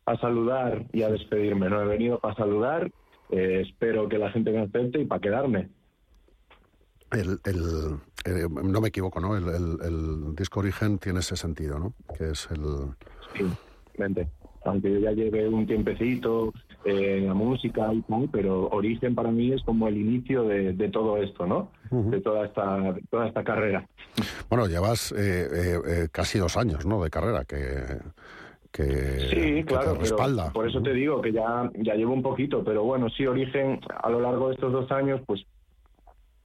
a 0.06 0.16
saludar 0.18 0.86
y 0.92 1.02
a 1.02 1.10
despedirme. 1.10 1.68
No 1.68 1.82
he 1.82 1.86
venido 1.86 2.18
para 2.18 2.34
saludar. 2.34 2.90
eh, 3.30 3.62
espero 3.66 4.08
que 4.08 4.18
la 4.18 4.30
gente 4.30 4.50
me 4.52 4.60
acepte 4.60 5.00
y 5.00 5.04
para 5.04 5.20
quedarme. 5.20 5.68
El, 7.12 7.38
el- 7.44 7.98
eh, 8.24 8.48
no 8.50 8.80
me 8.80 8.88
equivoco, 8.88 9.20
¿no? 9.20 9.36
El, 9.36 9.48
el- 9.48 9.78
el 9.82 10.34
disco 10.34 10.60
Origen 10.60 10.98
tiene 10.98 11.20
ese 11.20 11.36
sentido, 11.36 11.78
¿no? 11.78 11.92
Que 12.16 12.30
es 12.30 12.48
el... 12.50 12.64
Sí, 13.36 13.44
mente. 13.98 14.28
Aunque 14.64 14.92
yo 14.92 14.98
ya 14.98 15.12
lleve 15.12 15.46
un 15.48 15.66
tiempecito 15.66 16.52
eh, 16.84 17.22
la 17.26 17.34
música 17.34 17.92
y 17.92 18.02
tal, 18.02 18.28
pero 18.30 18.68
Origen 18.68 19.14
para 19.14 19.30
mí 19.30 19.52
es 19.52 19.62
como 19.64 19.88
el 19.88 19.96
inicio 19.96 20.44
de, 20.44 20.72
de 20.72 20.88
todo 20.88 21.16
esto, 21.16 21.46
¿no? 21.46 21.70
De 21.90 22.20
toda 22.20 22.46
esta, 22.46 22.92
de 22.92 23.02
toda 23.10 23.26
esta 23.28 23.42
carrera. 23.44 23.86
Bueno, 24.48 24.66
llevas 24.66 25.12
eh, 25.12 25.16
eh, 25.52 25.78
eh, 25.88 26.08
casi 26.12 26.38
dos 26.38 26.56
años, 26.56 26.84
¿no? 26.86 27.02
De 27.02 27.10
carrera, 27.10 27.44
que... 27.44 27.56
que 28.72 28.84
Sí, 29.30 29.64
claro, 29.64 29.94
respalda. 29.94 30.52
por 30.52 30.68
eso 30.68 30.82
te 30.82 30.92
digo 30.92 31.20
que 31.20 31.32
ya, 31.32 31.70
ya 31.74 31.94
llevo 31.94 32.12
un 32.12 32.22
poquito, 32.22 32.62
pero 32.64 32.82
bueno, 32.84 33.08
sí, 33.10 33.26
Origen, 33.26 33.80
a 34.02 34.10
lo 34.10 34.20
largo 34.20 34.48
de 34.48 34.54
estos 34.54 34.72
dos 34.72 34.90
años, 34.92 35.20
pues 35.26 35.44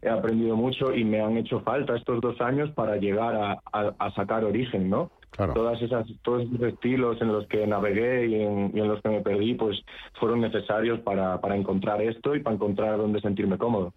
he 0.02 0.10
aprendido 0.10 0.56
mucho 0.56 0.96
y 0.96 1.04
me 1.04 1.22
han 1.22 1.38
hecho 1.38 1.60
falta 1.62 1.96
estos 1.96 2.22
dos 2.22 2.40
años 2.42 2.72
para 2.72 2.96
llegar 2.98 3.36
a, 3.36 3.52
a- 3.72 3.94
a 4.00 4.12
sacar 4.16 4.44
Origen, 4.44 4.90
¿no? 4.90 5.12
Claro. 5.32 5.54
Todas 5.54 5.82
esas, 5.82 6.06
todos 6.24 6.44
esos 6.44 6.62
estilos 6.62 7.22
en 7.22 7.30
los 7.30 7.48
que 7.48 7.66
navegué 7.66 8.28
y 8.28 8.36
en, 8.36 8.72
y 8.76 8.80
en 8.82 8.88
los 8.88 9.02
que 9.02 9.10
me 9.10 9.22
perdí, 9.22 9.56
pues 9.56 9.80
fueron 10.20 10.42
necesarios 10.42 11.00
para, 11.00 11.40
para 11.42 11.56
encontrar 11.56 12.02
esto 12.02 12.36
y 12.36 12.42
para 12.42 12.56
encontrar 12.56 12.98
dónde 12.98 13.22
sentirme 13.22 13.58
cómodo. 13.58 13.94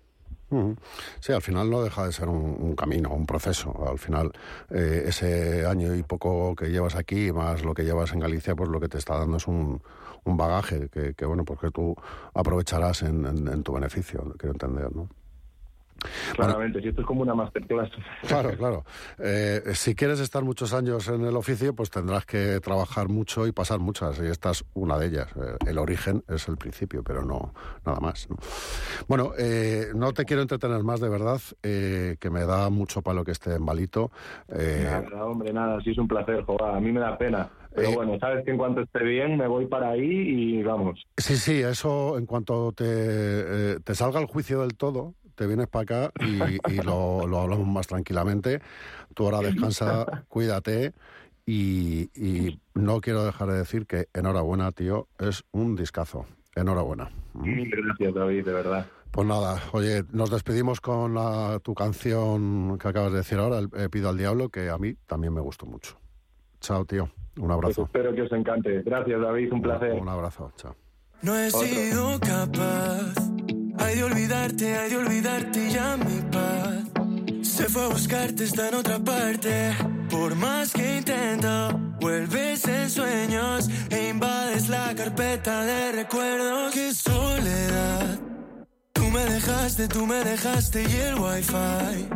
Sí, 1.19 1.33
al 1.33 1.43
final 1.43 1.69
no 1.69 1.83
deja 1.83 2.07
de 2.07 2.13
ser 2.13 2.29
un, 2.29 2.57
un 2.61 2.77
camino, 2.77 3.13
un 3.13 3.27
proceso. 3.27 3.75
Al 3.91 3.99
final, 3.99 4.31
eh, 4.71 5.03
ese 5.07 5.67
año 5.67 5.93
y 5.97 6.05
poco 6.05 6.55
que 6.55 6.67
llevas 6.71 6.95
aquí, 6.95 7.33
más 7.33 7.65
lo 7.65 7.75
que 7.75 7.83
llevas 7.83 8.13
en 8.13 8.21
Galicia, 8.21 8.55
pues 8.55 8.69
lo 8.71 8.79
que 8.79 8.87
te 8.89 8.99
está 8.99 9.19
dando 9.19 9.39
es 9.39 9.49
un, 9.49 9.83
un 10.25 10.37
bagaje 10.37 10.89
que, 10.91 11.15
que, 11.15 11.25
bueno, 11.27 11.45
pues 11.45 11.59
que 11.59 11.71
tú 11.73 11.97
aprovecharás 12.35 13.03
en, 13.03 13.27
en- 13.27 13.49
en 13.49 13.63
tu 13.65 13.73
beneficio, 13.73 14.23
quiero 14.39 14.53
entender, 14.53 14.95
¿no? 14.95 15.09
Claramente, 16.35 16.81
si 16.81 16.89
esto 16.89 17.01
es 17.01 17.07
como 17.07 17.23
una 17.23 17.35
masterclass. 17.35 17.91
Claro, 18.27 18.57
claro. 18.57 18.85
Eh, 19.19 19.61
si 19.75 19.95
quieres 19.95 20.19
estar 20.21 20.43
muchos 20.43 20.73
años 20.73 21.09
en 21.09 21.25
el 21.25 21.37
oficio, 21.37 21.75
pues 21.75 21.91
tendrás 21.91 22.27
que 22.27 22.59
trabajar 22.61 23.09
mucho 23.09 23.47
y 23.47 23.53
pasar 23.53 23.79
muchas, 23.79 24.19
y 24.21 24.27
esta 24.27 24.51
es 24.51 24.65
una 24.75 24.99
de 24.99 25.07
ellas. 25.07 25.29
Eh, 25.37 25.57
el 25.69 25.79
origen 25.79 26.25
es 26.29 26.49
el 26.49 26.57
principio, 26.57 27.03
pero 27.03 27.25
no 27.25 27.55
nada 27.85 28.01
más. 28.01 28.29
¿no? 28.29 28.37
Bueno, 29.09 29.33
eh, 29.39 29.89
no 29.95 30.13
te 30.13 30.25
quiero 30.25 30.43
entretener 30.43 30.83
más, 30.83 31.01
de 31.01 31.09
verdad, 31.09 31.41
eh, 31.63 32.17
que 32.21 32.31
me 32.31 32.45
da 32.45 32.71
mucho 32.71 33.03
palo 33.03 33.25
que 33.25 33.33
esté 33.33 33.55
en 33.55 33.65
balito. 33.67 34.11
Eh, 34.49 34.83
Nada, 34.85 35.25
hombre, 35.25 35.53
nada, 35.53 35.81
sí 35.83 35.91
es 35.91 35.99
un 35.99 36.09
placer, 36.09 36.45
a 36.61 36.81
mí 36.81 36.93
me 36.93 37.01
da 37.01 37.17
pena. 37.19 37.49
Pero 37.75 37.91
bueno, 37.93 38.17
sabes 38.21 38.45
que 38.45 38.53
en 38.53 38.57
cuanto 38.59 38.83
esté 38.83 39.03
bien 39.03 39.37
me 39.37 39.49
voy 39.49 39.67
para 39.67 39.91
ahí 39.91 40.05
y 40.05 40.63
vamos. 40.63 41.05
sí, 41.17 41.37
sí, 41.37 41.61
eso 41.61 42.17
en 42.19 42.25
cuanto 42.25 42.71
te, 42.71 43.81
te 43.81 43.95
salga 43.97 44.21
el 44.21 44.27
juicio 44.27 44.61
del 44.61 44.77
todo, 44.77 45.15
te 45.35 45.47
vienes 45.47 45.69
para 45.69 45.83
acá 46.09 46.13
y, 46.21 46.73
y 46.73 46.83
lo, 46.83 47.27
lo 47.27 47.41
hablamos 47.41 47.67
más 47.67 47.87
tranquilamente. 47.87 48.61
Tú 49.15 49.25
ahora 49.25 49.41
descansa, 49.41 50.25
cuídate. 50.29 50.93
Y, 51.47 52.09
y 52.15 52.59
no 52.75 53.01
quiero 53.03 53.25
dejar 53.25 53.49
de 53.51 53.59
decir 53.59 53.87
que 53.87 54.09
enhorabuena, 54.15 54.73
tío, 54.73 55.09
es 55.19 55.45
un 55.53 55.77
discazo. 55.77 56.25
Enhorabuena. 56.57 57.11
Mil 57.35 57.69
gracias, 57.71 58.15
David, 58.15 58.45
de 58.47 58.53
verdad. 58.53 58.87
Pues 59.11 59.27
nada, 59.29 59.61
oye, 59.73 60.05
nos 60.11 60.31
despedimos 60.31 60.81
con 60.81 61.15
la- 61.15 61.61
tu 61.63 61.75
canción 61.75 62.79
que 62.79 62.89
acabas 62.89 63.13
de 63.13 63.19
decir 63.19 63.39
ahora, 63.39 63.59
el, 63.59 63.69
eh, 63.77 63.89
Pido 63.91 64.09
al 64.09 64.17
Diablo, 64.17 64.49
que 64.49 64.71
a 64.71 64.79
mí 64.79 64.95
también 65.07 65.35
me 65.35 65.41
gustó 65.41 65.67
mucho. 65.67 65.99
Chao, 66.61 66.85
tío. 66.85 67.05
Un 67.37 67.43
Pues 67.49 67.51
abrazo. 67.51 67.83
espero 67.85 68.15
que 68.15 68.23
os 68.23 68.33
encante. 68.33 68.83
Gracias, 68.83 69.21
David, 69.21 69.53
un 69.53 69.63
placer. 69.63 69.93
Un 70.01 70.09
abrazo. 70.09 70.51
Chao. 70.57 70.75
No 71.23 71.35
he 71.37 71.51
sido 71.51 72.19
capaz, 72.21 73.15
ay 73.79 73.97
de 73.97 74.05
olvidarte, 74.05 74.77
ay 74.77 74.91
de 74.91 74.97
olvidarte 74.97 75.67
y 75.67 75.71
ya 75.71 75.97
mi 75.97 76.21
paz. 76.31 76.85
Se 77.43 77.65
fue 77.69 77.85
a 77.85 77.89
buscarte, 77.89 78.45
está 78.45 78.69
en 78.69 78.75
otra 78.75 78.99
parte. 78.99 79.75
Por 80.11 80.35
más 80.35 80.73
que 80.73 80.99
intento, 80.99 81.79
vuelves 82.01 82.67
en 82.67 82.91
sueños 82.91 83.69
e 83.91 84.09
invades 84.09 84.69
la 84.69 84.95
carpeta 84.95 85.65
de 85.65 85.93
recuerdos. 85.93 86.75
Qué 86.75 86.93
soledad. 86.93 88.19
Tú 88.93 89.05
me 89.11 89.25
dejaste, 89.25 89.89
tú 89.89 90.07
me 90.07 90.23
dejaste 90.25 90.83
y 90.83 90.95
el 90.97 91.15
wifi. 91.15 92.09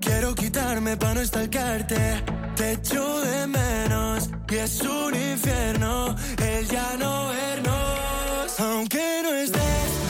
Quiero 0.00 0.34
quitarme 0.34 0.96
para 0.96 1.14
no 1.14 1.20
estalcarte. 1.20 2.22
Te 2.56 2.72
echo 2.72 3.20
de 3.20 3.46
menos 3.46 4.30
y 4.48 4.54
es 4.54 4.80
un 4.80 5.14
infierno 5.14 6.14
el 6.38 6.66
ya 6.68 6.96
no 6.98 7.28
vernos. 7.28 8.60
Aunque 8.60 9.20
no 9.22 9.34
estés, 9.34 10.05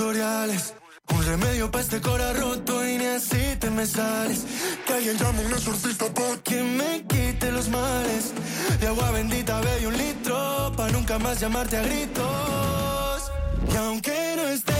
un 0.00 1.24
remedio 1.24 1.70
para 1.72 1.82
este 1.82 2.00
cora 2.00 2.32
roto 2.32 2.86
y 2.86 2.98
ni 2.98 3.06
así 3.06 3.56
te 3.58 3.68
me 3.68 3.84
sales. 3.84 4.44
Que 4.86 4.92
alguien 4.92 5.18
llame 5.18 5.44
un 5.44 5.52
exorcista 5.52 6.04
pa' 6.14 6.36
que 6.44 6.62
me 6.62 7.04
quite 7.08 7.50
los 7.50 7.68
males. 7.68 8.32
De 8.80 8.86
agua 8.86 9.10
bendita 9.10 9.60
bebí 9.60 9.86
un 9.86 9.96
litro 9.96 10.72
pa' 10.76 10.88
nunca 10.90 11.18
más 11.18 11.40
llamarte 11.40 11.78
a 11.78 11.82
gritos. 11.82 13.32
Y 13.72 13.76
aunque 13.76 14.34
no 14.36 14.48
estés, 14.48 14.77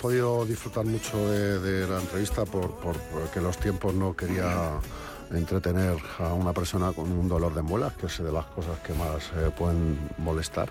podido 0.00 0.44
disfrutar 0.46 0.84
mucho 0.84 1.16
de, 1.30 1.86
la 1.86 2.00
entrevista 2.00 2.44
por, 2.44 2.70
por- 2.76 2.96
porque 2.98 3.40
los 3.40 3.56
tiempos 3.58 3.94
no 3.94 4.14
quería 4.14 4.78
entretener 5.32 5.96
a 6.18 6.32
una 6.34 6.52
persona 6.52 6.92
con 6.92 7.10
un 7.10 7.28
dolor 7.28 7.54
de 7.54 7.62
muelas, 7.62 7.94
que 7.94 8.06
es 8.06 8.22
de 8.22 8.30
las 8.32 8.44
cosas 8.46 8.78
que 8.80 8.92
más 8.94 9.30
eh, 9.36 9.50
pueden 9.56 9.98
molestar. 10.18 10.70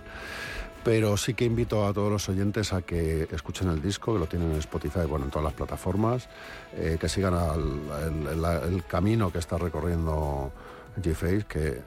Pero 0.83 1.15
sí 1.15 1.33
que 1.35 1.45
invito 1.45 1.85
a 1.85 1.93
todos 1.93 2.11
los 2.11 2.27
oyentes 2.29 2.73
a 2.73 2.81
que 2.81 3.27
escuchen 3.31 3.69
el 3.69 3.81
disco, 3.81 4.13
que 4.13 4.19
lo 4.19 4.25
tienen 4.25 4.51
en 4.51 4.57
Spotify, 4.57 5.01
bueno, 5.07 5.25
en 5.25 5.31
todas 5.31 5.43
las 5.45 5.53
plataformas, 5.53 6.27
eh, 6.73 6.97
que 6.99 7.07
sigan 7.07 7.35
el 7.35 8.83
camino 8.85 9.31
que 9.31 9.37
está 9.39 9.57
recorriendo 9.59 10.51
G-Face, 10.99 11.45
que, 11.47 11.67
eh, 11.67 11.81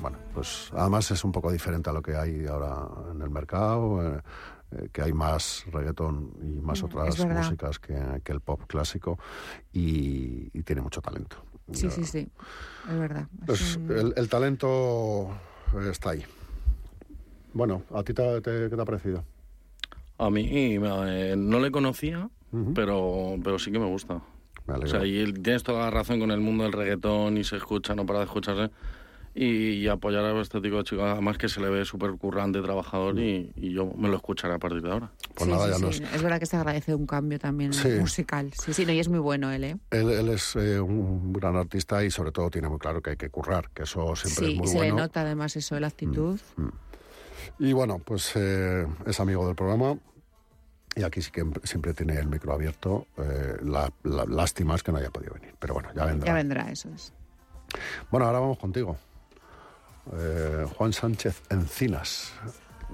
bueno, 0.00 0.18
pues 0.34 0.70
además 0.74 1.10
es 1.10 1.24
un 1.24 1.32
poco 1.32 1.50
diferente 1.50 1.88
a 1.88 1.94
lo 1.94 2.02
que 2.02 2.14
hay 2.14 2.46
ahora 2.46 2.76
en 3.12 3.22
el 3.22 3.30
mercado, 3.30 4.20
eh, 4.78 4.88
que 4.92 5.02
hay 5.02 5.12
más 5.12 5.64
reggaetón 5.72 6.32
y 6.42 6.60
más 6.60 6.82
Mm, 6.82 6.86
otras 6.86 7.18
músicas 7.26 7.78
que, 7.78 8.20
que 8.24 8.32
el 8.32 8.40
pop 8.40 8.62
clásico 8.66 9.18
y, 9.72 10.50
y 10.52 10.62
tiene 10.62 10.82
mucho 10.82 11.00
talento. 11.00 11.36
Sí, 11.72 11.90
sí, 11.90 12.04
sí. 12.04 12.28
Es 12.88 12.98
verdad. 12.98 13.26
Es 13.32 13.46
Pues 13.46 13.76
un- 13.76 13.90
el, 13.90 14.14
el 14.16 14.28
talento 14.28 15.36
está 15.88 16.10
ahí. 16.10 16.24
Bueno, 17.52 17.82
¿a 17.94 18.02
ti 18.02 18.12
te, 18.12 18.40
te- 18.40 18.68
qué 18.70 18.76
te 18.76 18.82
ha 18.82 18.84
parecido? 18.84 19.24
A 20.18 20.30
mí 20.30 20.48
eh, 20.50 21.34
no 21.36 21.60
le 21.60 21.70
conocía, 21.70 22.28
pero, 22.74 23.36
pero 23.42 23.58
sí 23.58 23.70
que 23.70 23.78
me 23.78 23.86
gusta. 23.86 24.22
Me 24.66 24.74
O 24.74 24.86
sea, 24.86 25.04
y 25.06 25.32
tienes 25.32 25.62
toda 25.62 25.84
la 25.84 25.90
razón 25.90 26.18
con 26.20 26.30
el 26.30 26.40
mundo 26.40 26.64
del 26.64 26.72
reggaetón 26.72 27.36
y 27.36 27.44
se 27.44 27.56
escucha, 27.56 27.94
no 27.94 28.04
para 28.06 28.20
de 28.20 28.24
escucharse. 28.24 28.72
Y, 29.38 29.72
y 29.82 29.88
apoyar 29.88 30.24
a 30.24 30.40
este 30.40 30.62
tipo 30.62 30.78
de 30.78 30.84
chicos, 30.84 31.04
además 31.04 31.36
que 31.36 31.50
se 31.50 31.60
le 31.60 31.68
ve 31.68 31.84
súper 31.84 32.12
currante, 32.12 32.62
trabajador, 32.62 33.18
y, 33.18 33.52
y 33.54 33.70
yo 33.74 33.84
me 33.94 34.08
lo 34.08 34.16
escucharé 34.16 34.54
a 34.54 34.58
partir 34.58 34.80
de 34.80 34.90
ahora. 34.90 35.10
Pues 35.34 35.44
sí, 35.46 35.50
nada, 35.54 35.66
sí, 35.66 35.70
ya 35.72 35.76
sí. 35.92 36.00
nos- 36.00 36.14
Es 36.14 36.22
verdad 36.22 36.40
que 36.40 36.46
se 36.46 36.56
agradece 36.56 36.94
un 36.94 37.06
cambio 37.06 37.38
también 37.38 37.74
Sí. 37.74 37.90
musical. 38.00 38.50
Sí, 38.54 38.72
sí, 38.72 38.86
no, 38.86 38.92
y 38.92 38.98
es 38.98 39.08
muy 39.10 39.18
bueno 39.18 39.52
él, 39.52 39.64
¿eh? 39.64 39.76
Él, 39.90 40.08
él 40.08 40.30
es 40.30 40.56
eh, 40.56 40.80
un 40.80 41.34
gran 41.34 41.54
artista 41.54 42.02
y 42.02 42.10
sobre 42.10 42.32
todo 42.32 42.48
tiene 42.48 42.70
muy 42.70 42.78
claro 42.78 43.02
que 43.02 43.10
hay 43.10 43.16
que 43.18 43.28
currar, 43.28 43.68
que 43.74 43.82
eso 43.82 44.16
siempre 44.16 44.46
Sí, 44.46 44.52
es 44.52 44.58
muy 44.58 44.66
y 44.68 44.70
se 44.70 44.76
bueno. 44.78 44.94
Mm. 44.94 44.96
le 44.96 45.02
nota 45.02 45.20
además 45.20 45.54
eso 45.56 45.78
la 45.78 45.88
actitud. 45.88 46.40
Y 47.58 47.74
bueno, 47.74 47.98
pues 47.98 48.32
eh, 48.36 48.86
es 49.04 49.20
amigo 49.20 49.46
del 49.46 49.54
programa 49.54 49.98
y 50.94 51.02
aquí 51.02 51.20
sí 51.20 51.30
que 51.30 51.44
siempre 51.64 51.92
tiene 51.92 52.14
el 52.18 52.26
micro 52.28 52.54
abierto. 52.54 53.06
Eh, 53.18 53.56
la, 53.64 53.92
la- 54.02 54.24
lástima 54.24 54.74
es 54.76 54.82
que 54.82 54.92
no 54.92 54.96
haya 54.98 55.10
podido 55.10 55.34
venir, 55.34 55.54
pero 55.58 55.74
bueno, 55.74 55.90
ya 55.94 56.06
vendrá. 56.06 56.26
Ya 56.28 56.32
vendrá, 56.32 56.70
eso 56.70 56.88
es. 56.94 57.12
Bueno, 58.10 58.24
ahora 58.24 58.40
vamos 58.40 58.58
contigo. 58.58 58.96
Eh, 60.14 60.66
Juan 60.76 60.92
Sánchez 60.92 61.42
Encinas, 61.50 62.32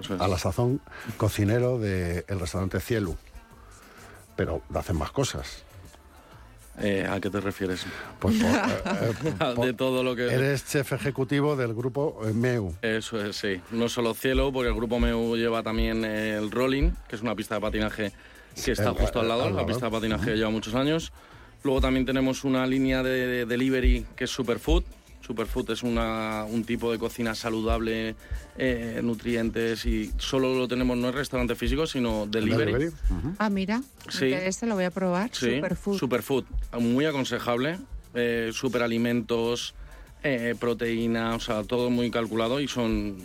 es. 0.00 0.10
a 0.20 0.28
la 0.28 0.38
sazón 0.38 0.80
cocinero 1.16 1.78
del 1.78 2.24
restaurante 2.40 2.80
Cielo. 2.80 3.16
Pero 4.36 4.62
hacen 4.74 4.96
más 4.96 5.10
cosas. 5.12 5.64
Eh, 6.80 7.06
¿A 7.08 7.20
qué 7.20 7.28
te 7.28 7.38
refieres? 7.38 7.84
Pues 8.18 8.36
por- 8.42 8.50
eh, 8.50 9.34
por- 9.54 9.66
de 9.66 9.74
todo 9.74 10.02
lo 10.02 10.16
que... 10.16 10.32
eres 10.32 10.64
chef 10.66 10.92
ejecutivo 10.94 11.54
del 11.54 11.74
grupo 11.74 12.18
MEU. 12.34 12.74
Eso 12.80 13.22
es, 13.22 13.36
sí. 13.36 13.60
No 13.72 13.90
solo 13.90 14.14
cielo, 14.14 14.50
porque 14.52 14.68
el 14.70 14.74
grupo 14.74 14.98
MEU 14.98 15.36
lleva 15.36 15.62
también 15.62 16.02
el 16.06 16.50
rolling, 16.50 16.92
que 17.08 17.16
es 17.16 17.22
una 17.22 17.34
pista 17.34 17.56
de 17.56 17.60
patinaje 17.60 18.12
que 18.64 18.72
está 18.72 18.88
El- 18.88 18.96
justo 18.96 19.20
al 19.20 19.28
lado, 19.28 19.44
al 19.44 19.54
la 19.56 19.66
pista 19.66 19.86
de 19.86 19.92
patinaje 19.92 20.24
que 20.30 20.36
lleva 20.36 20.48
muchos 20.50 20.74
años. 20.74 21.12
Luego 21.62 21.82
también 21.82 22.06
tenemos 22.06 22.42
una 22.42 22.66
línea 22.66 23.02
de, 23.02 23.26
de 23.26 23.46
delivery 23.46 24.06
que 24.16 24.24
es 24.24 24.30
Superfood. 24.30 24.82
Superfood 25.22 25.70
es 25.70 25.82
una, 25.82 26.44
un 26.44 26.64
tipo 26.64 26.90
de 26.92 26.98
cocina 26.98 27.34
saludable, 27.34 28.14
eh, 28.58 29.00
nutrientes 29.02 29.86
y 29.86 30.10
solo 30.18 30.54
lo 30.54 30.66
tenemos 30.68 30.96
no 30.98 31.08
en 31.08 31.14
restaurante 31.14 31.54
físico, 31.54 31.86
sino 31.86 32.26
delivery. 32.26 32.72
Delivery. 32.72 32.86
Ujú. 33.10 33.34
Ah, 33.38 33.48
mira, 33.48 33.82
Sí. 34.08 34.26
este 34.32 34.66
lo 34.66 34.74
voy 34.74 34.84
a 34.84 34.90
probar. 34.90 35.30
Sí, 35.32 35.56
Superfood. 35.56 35.98
Superfood. 35.98 36.44
Muy 36.80 37.04
aconsejable. 37.06 37.78
Eh, 38.14 38.50
superalimentos, 38.52 39.74
eh, 40.22 40.54
proteína, 40.58 41.34
o 41.34 41.40
sea, 41.40 41.62
todo 41.64 41.88
muy 41.90 42.10
calculado 42.10 42.60
y 42.60 42.68
son 42.68 43.16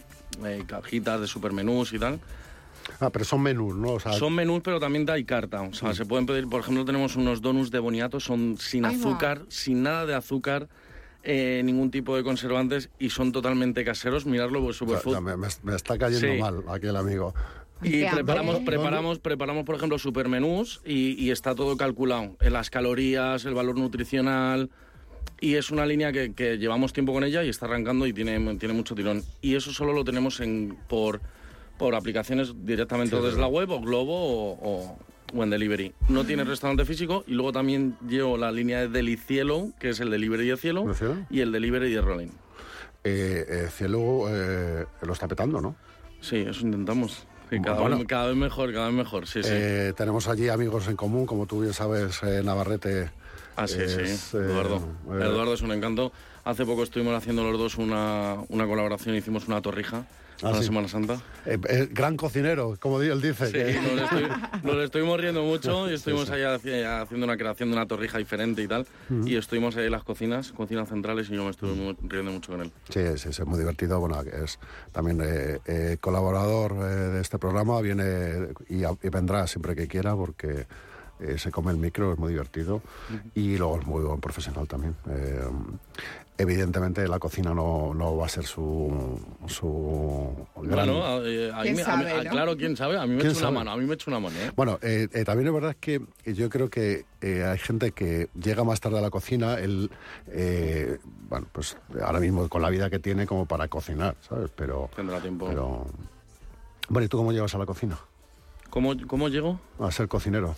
eh, 0.46 0.64
cajitas 0.68 1.20
de 1.20 1.28
supermenús 1.28 1.94
y 1.94 2.00
tal. 2.00 2.20
Ah, 3.02 3.10
pero 3.10 3.26
son 3.26 3.42
menús, 3.42 3.76
¿no? 3.76 3.94
O 3.94 4.00
sea, 4.00 4.14
Son 4.14 4.34
menús, 4.34 4.62
pero 4.64 4.80
también 4.80 5.10
hay 5.10 5.26
carta. 5.26 5.62
O 5.62 5.74
sea, 5.74 5.94
se 5.94 6.06
pueden 6.06 6.26
pedir, 6.26 6.48
por 6.48 6.62
ejemplo, 6.62 6.86
tenemos 6.86 7.16
unos 7.18 7.42
donuts 7.42 7.70
de 7.70 7.80
boniato, 7.80 8.20
son 8.20 8.56
sin 8.60 8.86
Ahí 8.86 8.96
va. 8.96 9.10
azúcar, 9.10 9.42
sin 9.50 9.84
nada 9.84 10.06
de 10.06 10.16
azúcar, 10.16 10.70
eh, 11.30 11.62
ningún 11.66 11.92
tipo 11.92 12.16
de 12.16 12.24
conservantes 12.24 12.90
y 13.00 13.10
son 13.10 13.34
totalmente 13.34 13.84
caseros. 13.84 14.26
Mirarlo, 14.26 14.62
pues 14.64 14.82
o 14.82 14.86
sea, 14.86 14.88
Superfood. 15.00 15.14
ya 15.14 15.20
me, 15.22 15.36
me- 15.36 15.48
me 15.64 15.76
está 15.76 15.98
cayendo 15.98 16.26
Sí. 16.34 16.40
mal 16.40 16.64
aquí 16.70 16.88
el 16.88 16.96
amigo. 16.96 17.36
Y 17.84 18.06
preparamos, 18.06 18.60
preparamos, 18.62 19.20
preparamos, 19.20 19.66
por 19.66 19.76
ejemplo, 19.76 20.00
supermenús 20.00 20.82
y, 20.86 21.22
y 21.24 21.32
está 21.32 21.54
todo 21.54 21.76
calculado. 21.76 22.38
En 22.40 22.54
las 22.54 22.70
calorías, 22.70 23.44
el 23.46 23.54
valor 23.54 23.78
nutricional. 23.78 24.70
Y 25.42 25.56
es 25.56 25.70
una 25.70 25.86
línea 25.86 26.12
que, 26.14 26.34
que 26.34 26.58
llevamos 26.58 26.94
tiempo 26.94 27.12
con 27.14 27.24
ella 27.26 27.44
y 27.44 27.50
está 27.50 27.66
arrancando 27.68 28.08
y 28.08 28.14
tiene, 28.14 28.40
tiene 28.56 28.74
mucho 28.74 28.96
tirón. 28.96 29.22
Y 29.42 29.56
eso 29.56 29.72
solo 29.74 29.92
lo 29.94 30.04
tenemos 30.06 30.40
en, 30.40 30.76
por, 30.88 31.22
por 31.78 31.94
aplicaciones 31.94 32.54
directamente 32.64 33.16
Sí, 33.18 33.22
desde 33.22 33.40
la 33.40 33.48
web 33.48 33.70
o 33.70 33.80
Globo 33.82 34.16
o, 34.16 34.54
o- 34.54 35.00
o 35.34 35.44
en 35.44 35.50
delivery. 35.50 35.94
No 36.10 36.24
tiene 36.26 36.44
restaurante 36.44 36.86
físico 36.86 37.24
y 37.28 37.34
luego 37.34 37.52
también 37.52 37.96
llevo 38.08 38.38
la 38.38 38.52
línea 38.52 38.80
de 38.82 38.88
Delicielo, 38.88 39.70
que 39.80 39.90
es 39.90 40.00
el 40.00 40.10
delivery 40.10 40.48
de 40.48 40.58
cielo, 40.58 40.86
¿De 40.86 40.94
cielo? 40.94 41.16
y 41.30 41.42
el 41.42 41.52
delivery 41.52 41.92
de 41.92 42.02
rolling. 42.02 42.30
Eh, 43.04 43.46
eh, 43.48 43.68
Cielo 43.72 44.26
eh, 44.30 44.86
lo 45.02 45.14
está 45.14 45.28
petando, 45.28 45.62
¿no? 45.62 45.76
Sí, 46.20 46.38
eso 46.38 46.62
intentamos. 46.66 47.26
Sí, 47.50 47.62
cada, 47.62 47.80
Bueno. 47.80 47.98
vez, 48.00 48.08
cada 48.08 48.28
vez 48.28 48.36
mejor, 48.36 48.74
cada 48.74 48.88
vez 48.88 48.96
mejor. 48.96 49.28
Sí, 49.28 49.42
sí. 49.44 49.50
Eh, 49.52 49.94
tenemos 49.96 50.28
allí 50.28 50.50
amigos 50.50 50.88
en 50.90 50.98
común, 50.98 51.26
como 51.26 51.46
tú 51.46 51.62
bien 51.62 51.74
sabes, 51.74 52.22
eh, 52.24 52.42
Navarrete. 52.44 53.10
Ah, 53.58 53.68
sí, 53.68 53.78
es, 53.82 53.92
sí, 54.32 54.38
eh, 54.38 54.42
Eduardo. 54.42 54.78
eh, 55.12 55.24
Eduardo 55.24 55.54
es 55.54 55.62
un 55.62 55.72
encanto. 55.72 56.12
Hace 56.46 56.66
poco 56.66 56.84
estuvimos 56.84 57.14
haciendo 57.16 57.44
los 57.44 57.60
dos 57.60 57.78
una, 57.78 58.36
una 58.50 58.66
colaboración, 58.68 59.16
hicimos 59.16 59.48
una 59.48 59.62
torrija 59.62 60.06
Ah, 60.44 60.52
para 60.52 60.60
sí. 60.60 60.66
Semana 60.66 60.88
Santa. 60.88 61.16
eh, 61.48 61.58
eh, 61.68 61.90
gran 61.92 62.16
cocinero, 62.16 62.78
como 62.80 63.02
él 63.02 63.20
dice. 63.20 63.48
Sí, 63.48 63.54
que- 63.54 63.82
nos, 63.82 64.02
estoy- 64.04 64.28
nos 64.64 64.76
estuvimos 64.84 65.20
riendo 65.20 65.42
mucho 65.42 65.90
y 65.90 65.96
estuvimos 65.96 66.30
ahí 66.30 66.42
haci- 66.42 66.86
haciendo 66.86 67.26
una 67.26 67.36
creación 67.38 67.70
de 67.72 67.76
una 67.76 67.88
torrija 67.88 68.20
diferente 68.20 68.62
y 68.62 68.68
tal. 68.68 68.86
Y 69.26 69.36
estuvimos 69.36 69.76
ahí 69.78 69.86
en 69.88 69.92
las 69.94 70.04
cocinas, 70.04 70.52
cocinas 70.52 70.90
centrales, 70.90 71.28
y 71.32 71.34
yo 71.34 71.44
me 71.44 71.50
estuve 71.50 71.96
riendo 72.04 72.32
mucho 72.32 72.52
con 72.52 72.62
él. 72.62 72.72
Sí, 72.90 73.02
sí, 73.16 73.34
sí, 73.34 73.42
es 73.42 73.48
muy 73.48 73.58
divertido. 73.58 74.00
Bueno, 74.00 74.22
es 74.22 74.60
también 74.92 75.20
eh, 75.24 75.58
eh, 75.66 75.98
colaborador 76.00 76.76
de 77.14 77.20
este 77.20 77.40
programa, 77.40 77.82
viene 77.82 78.50
y 78.70 78.84
vendrá 79.10 79.48
siempre 79.48 79.76
que 79.76 79.88
quiera 79.88 80.16
porque 80.16 80.68
eh, 81.20 81.38
se 81.38 81.52
come 81.52 81.72
el 81.72 81.78
micro, 81.78 82.14
es 82.14 82.20
muy 82.20 82.32
divertido 82.32 82.82
y 83.36 83.58
luego 83.58 83.80
es 83.80 83.86
muy 83.88 84.04
buen 84.04 84.20
profesional 84.22 84.68
también. 84.68 84.96
Eh, 85.10 85.42
evidentemente 86.40 87.08
la 87.08 87.18
cocina 87.20 87.54
no, 87.54 87.94
no 87.96 88.16
va 88.18 88.28
a 88.28 88.30
ser 88.30 88.46
su, 88.46 89.20
su 89.48 90.48
gran... 90.58 90.88
Bueno, 90.88 91.04
a- 91.06 91.18
eh, 91.28 91.52
a 91.52 91.58
mí 91.58 91.62
¿Quién 91.64 91.76
me- 91.78 91.82
a 91.82 91.98
mí- 91.98 92.04
sabe, 92.04 92.12
a- 92.12 92.24
no? 92.24 92.30
claro, 92.30 92.58
quién 92.58 92.78
sabe. 92.78 92.98
A 92.98 93.06
mí 93.08 93.16
me 93.16 93.22
¿Quién 93.22 93.32
echa 93.32 93.40
una 93.48 93.52
mano, 93.60 93.72
a 93.72 93.78
mí 93.78 93.86
me 93.86 93.94
echa 93.96 94.12
una 94.12 94.20
mano, 94.20 94.36
¿eh? 94.40 94.52
Bueno, 94.56 94.78
eh, 94.82 95.08
eh, 95.12 95.24
también 95.26 95.48
es 95.48 95.54
verdad 95.54 95.76
que 95.80 96.02
yo 96.26 96.50
creo 96.50 96.70
que 96.70 97.06
eh, 97.22 97.44
hay 97.44 97.58
gente 97.58 97.92
que 97.92 98.30
llega 98.40 98.64
más 98.64 98.80
tarde 98.80 99.00
a 99.00 99.02
la 99.02 99.10
cocina, 99.10 99.56
él, 99.56 99.90
eh, 100.28 101.00
bueno, 101.30 101.48
pues 101.52 101.76
ahora 102.04 102.20
mismo 102.20 102.48
con 102.50 102.62
la 102.62 102.70
vida 102.70 102.90
que 102.92 103.00
tiene 103.00 103.26
como 103.26 103.46
para 103.48 103.68
cocinar, 103.68 104.16
¿sabes? 104.22 104.52
Pero, 104.56 104.90
Tendrá 104.96 105.20
tiempo. 105.20 105.48
pero... 105.48 105.88
Bueno, 106.90 107.06
¿y 107.06 107.10
tú 107.10 107.18
cómo 107.18 107.32
llegas 107.34 107.54
a 107.54 107.58
la 107.58 107.66
cocina? 107.66 107.98
¿Cómo, 108.70 108.94
¿Cómo 109.08 109.28
llego? 109.28 109.60
A 109.80 109.92
ser 109.92 110.08
cocinero. 110.08 110.56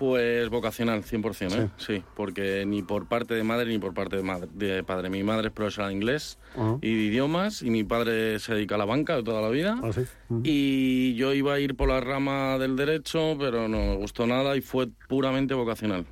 Pues 0.00 0.48
vocacional, 0.48 1.02
100%, 1.04 1.52
¿eh? 1.62 1.68
Sí. 1.76 2.02
porque 2.16 2.64
ni 2.64 2.82
por 2.82 3.06
parte 3.06 3.34
de 3.34 3.44
madre 3.44 3.68
ni 3.68 3.78
por 3.78 3.92
parte 3.92 4.16
de, 4.16 4.22
madre- 4.22 4.48
de 4.54 4.82
padre. 4.82 5.10
Mi 5.10 5.22
madre 5.22 5.48
es 5.48 5.52
profesora 5.52 5.88
de 5.88 5.92
inglés 5.92 6.38
Ajá. 6.56 6.78
y 6.80 6.94
de 6.94 7.02
idiomas 7.02 7.60
y 7.60 7.68
mi 7.68 7.84
padre 7.84 8.38
se 8.38 8.54
dedica 8.54 8.76
a 8.76 8.78
la 8.78 8.86
banca 8.86 9.14
de 9.16 9.22
toda 9.22 9.42
la 9.42 9.50
vida. 9.50 9.78
Ah, 9.82 9.92
sí. 9.92 10.00
Y 10.42 11.14
yo 11.16 11.34
iba 11.34 11.52
a 11.52 11.60
ir 11.60 11.74
por 11.76 11.90
la 11.90 12.00
rama 12.00 12.56
del 12.56 12.76
derecho, 12.76 13.36
pero 13.38 13.68
no 13.68 13.76
me 13.76 13.96
gustó 13.96 14.26
nada 14.26 14.56
y 14.56 14.62
fue 14.62 14.88
puramente 15.06 15.52
vocacional. 15.52 16.06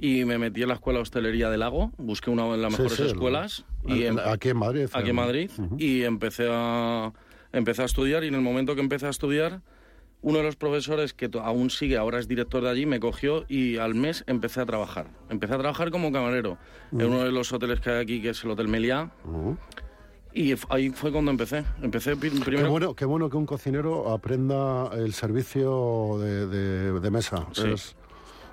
Y 0.00 0.24
me 0.24 0.38
metí 0.38 0.62
en 0.62 0.68
la 0.68 0.74
escuela 0.74 1.00
de 1.00 1.02
hostelería 1.02 1.50
de 1.50 1.58
Lago, 1.58 1.90
busqué 1.98 2.30
una 2.30 2.44
de 2.50 2.56
las 2.58 2.74
Sí, 2.76 2.80
mejores 2.82 3.00
escuelas. 3.12 3.64
el- 3.88 3.96
y 3.96 4.06
em- 4.06 4.18
aquí 4.24 4.50
en 4.50 4.56
Madrid. 4.56 4.88
aquí 4.92 5.10
en 5.10 5.16
Madrid 5.16 5.50
y 5.78 6.02
empecé 6.04 6.46
a 6.50 7.12
empecé 7.52 7.82
a 7.82 7.86
estudiar 7.86 8.22
y 8.24 8.28
en 8.28 8.34
el 8.36 8.40
momento 8.40 8.74
que 8.76 8.80
empecé 8.82 9.06
a 9.06 9.10
estudiar 9.10 9.62
uno 10.22 10.38
de 10.38 10.44
los 10.44 10.56
profesores 10.56 11.12
que 11.14 11.30
aún 11.42 11.70
sigue 11.70 11.96
ahora 11.96 12.18
es 12.18 12.26
director 12.28 12.62
de 12.62 12.70
allí 12.70 12.86
me 12.86 12.98
cogió 13.00 13.44
y 13.48 13.76
al 13.76 13.94
mes 13.94 14.24
empecé 14.26 14.60
a 14.60 14.66
trabajar 14.66 15.06
empecé 15.30 15.54
a 15.54 15.58
trabajar 15.58 15.90
como 15.90 16.10
camarero 16.10 16.58
en 16.92 17.04
uno 17.06 17.22
de 17.24 17.30
los 17.32 17.52
hoteles 17.52 17.80
que 17.80 17.90
hay 17.90 18.02
aquí 18.02 18.22
que 18.22 18.30
es 18.30 18.42
el 18.44 18.50
hotel 18.50 18.66
Meliá 18.68 19.10
Ujú. 19.24 19.56
y 20.32 20.54
ahí 20.70 20.90
fue 20.90 21.12
cuando 21.12 21.30
empecé 21.30 21.64
empecé 21.82 22.16
pi- 22.16 22.30
Qué 22.30 22.40
primero 22.44 22.70
bueno, 22.70 22.94
qué 22.94 23.04
bueno 23.04 23.30
que 23.30 23.36
un 23.36 23.46
cocinero 23.46 24.10
aprenda 24.12 24.90
el 24.94 25.12
servicio 25.12 26.18
de, 26.18 26.46
de- 26.46 27.00
de 27.00 27.10
mesa. 27.10 27.46
Sí. 27.52 27.68
Es- 27.72 27.94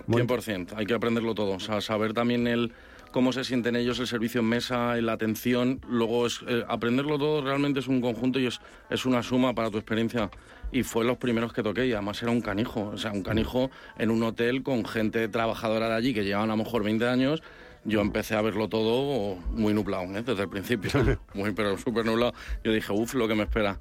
100%, 0.07 0.73
hay 0.75 0.85
que 0.85 0.93
aprenderlo 0.93 1.33
todo, 1.33 1.51
o 1.53 1.59
sea, 1.61 1.79
saber 1.79 2.13
también 2.13 2.45
el 2.45 2.73
cómo 3.13 3.31
se 3.31 3.45
sienten 3.45 3.77
ellos, 3.77 3.99
el 3.99 4.07
servicio 4.07 4.41
en 4.41 4.47
mesa, 4.47 4.97
la 4.97 5.13
atención, 5.13 5.79
luego 5.87 6.27
es, 6.27 6.41
eh, 6.47 6.65
aprenderlo 6.67 7.17
todo 7.17 7.41
realmente 7.41 7.79
es 7.79 7.87
un 7.87 8.01
conjunto 8.01 8.39
y 8.39 8.47
es, 8.47 8.59
es 8.89 9.05
una 9.05 9.23
suma 9.23 9.53
para 9.53 9.69
tu 9.69 9.77
experiencia. 9.77 10.29
Y 10.73 10.83
fue 10.83 11.05
los 11.05 11.17
primeros 11.17 11.53
que 11.53 11.63
toqué 11.63 11.85
y 11.85 11.93
además 11.93 12.21
era 12.21 12.31
un 12.31 12.41
canijo, 12.41 12.91
o 12.93 12.97
sea, 12.97 13.11
un 13.11 13.23
canijo 13.23 13.71
en 13.97 14.09
un 14.09 14.23
hotel 14.23 14.63
con 14.63 14.83
gente 14.83 15.29
trabajadora 15.29 15.87
de 15.87 15.95
allí 15.95 16.13
que 16.13 16.25
llevaban 16.25 16.49
a 16.49 16.57
lo 16.57 16.63
mejor 16.63 16.83
20 16.83 17.07
años 17.07 17.41
yo 17.85 18.01
empecé 18.01 18.35
a 18.35 18.41
verlo 18.41 18.69
todo 18.69 19.35
muy 19.51 19.73
nublado, 19.73 20.03
¿eh? 20.15 20.23
desde 20.23 20.43
el 20.43 20.49
principio, 20.49 20.91
muy 21.33 21.51
pero 21.51 21.77
súper 21.77 22.05
nublado. 22.05 22.33
Yo 22.63 22.71
dije, 22.71 22.93
uff, 22.93 23.13
lo 23.13 23.27
que 23.27 23.35
me 23.35 23.43
espera. 23.43 23.79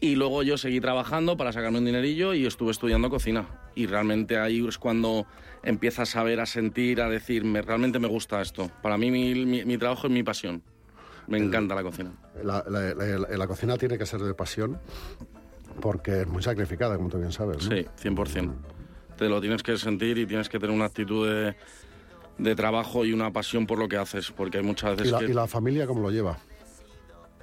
Y 0.00 0.14
luego 0.14 0.42
yo 0.42 0.56
seguí 0.56 0.80
trabajando 0.80 1.36
para 1.36 1.52
sacarme 1.52 1.78
un 1.78 1.84
dinerillo 1.84 2.32
y 2.32 2.46
estuve 2.46 2.70
estudiando 2.70 3.10
cocina. 3.10 3.46
Y 3.74 3.86
realmente 3.86 4.38
ahí 4.38 4.66
es 4.66 4.78
cuando 4.78 5.26
empiezas 5.62 6.16
a 6.16 6.22
ver, 6.22 6.40
a 6.40 6.46
sentir, 6.46 7.02
a 7.02 7.08
decir, 7.08 7.44
realmente 7.44 7.98
me 7.98 8.08
gusta 8.08 8.40
esto. 8.40 8.70
Para 8.82 8.96
mí 8.96 9.10
mi, 9.10 9.76
trabajo 9.76 10.06
es 10.06 10.12
mi 10.12 10.22
pasión. 10.22 10.62
Me 11.26 11.38
encanta 11.38 11.74
la 11.74 11.82
cocina. 11.82 12.12
La, 12.42 13.46
cocina 13.46 13.76
tiene 13.76 13.98
que 13.98 14.06
ser 14.06 14.20
de 14.20 14.32
pasión 14.32 14.78
porque 15.80 16.22
es 16.22 16.26
muy 16.26 16.42
sacrificada, 16.42 16.96
como 16.96 17.10
tú 17.10 17.18
bien 17.18 17.32
sabes. 17.32 17.68
¿no? 17.68 17.76
Sí, 17.76 17.86
100%. 18.02 18.52
Te 19.16 19.28
lo 19.28 19.40
tienes 19.40 19.62
que 19.62 19.76
sentir 19.76 20.16
y 20.16 20.26
tienes 20.26 20.48
que 20.48 20.58
tener 20.58 20.74
una 20.74 20.86
actitud 20.86 21.28
de, 21.28 21.54
de 22.40 22.54
trabajo 22.56 23.04
y 23.04 23.12
una 23.12 23.32
pasión 23.32 23.66
por 23.66 23.78
lo 23.78 23.88
que 23.88 23.96
haces, 23.96 24.30
porque 24.30 24.58
hay 24.58 24.64
muchas 24.64 24.96
veces 24.96 25.14
¿Y 25.28 25.32
la, 25.32 25.46
familia 25.46 25.86
cómo 25.86 26.00
lo 26.00 26.10
lleva? 26.10 26.38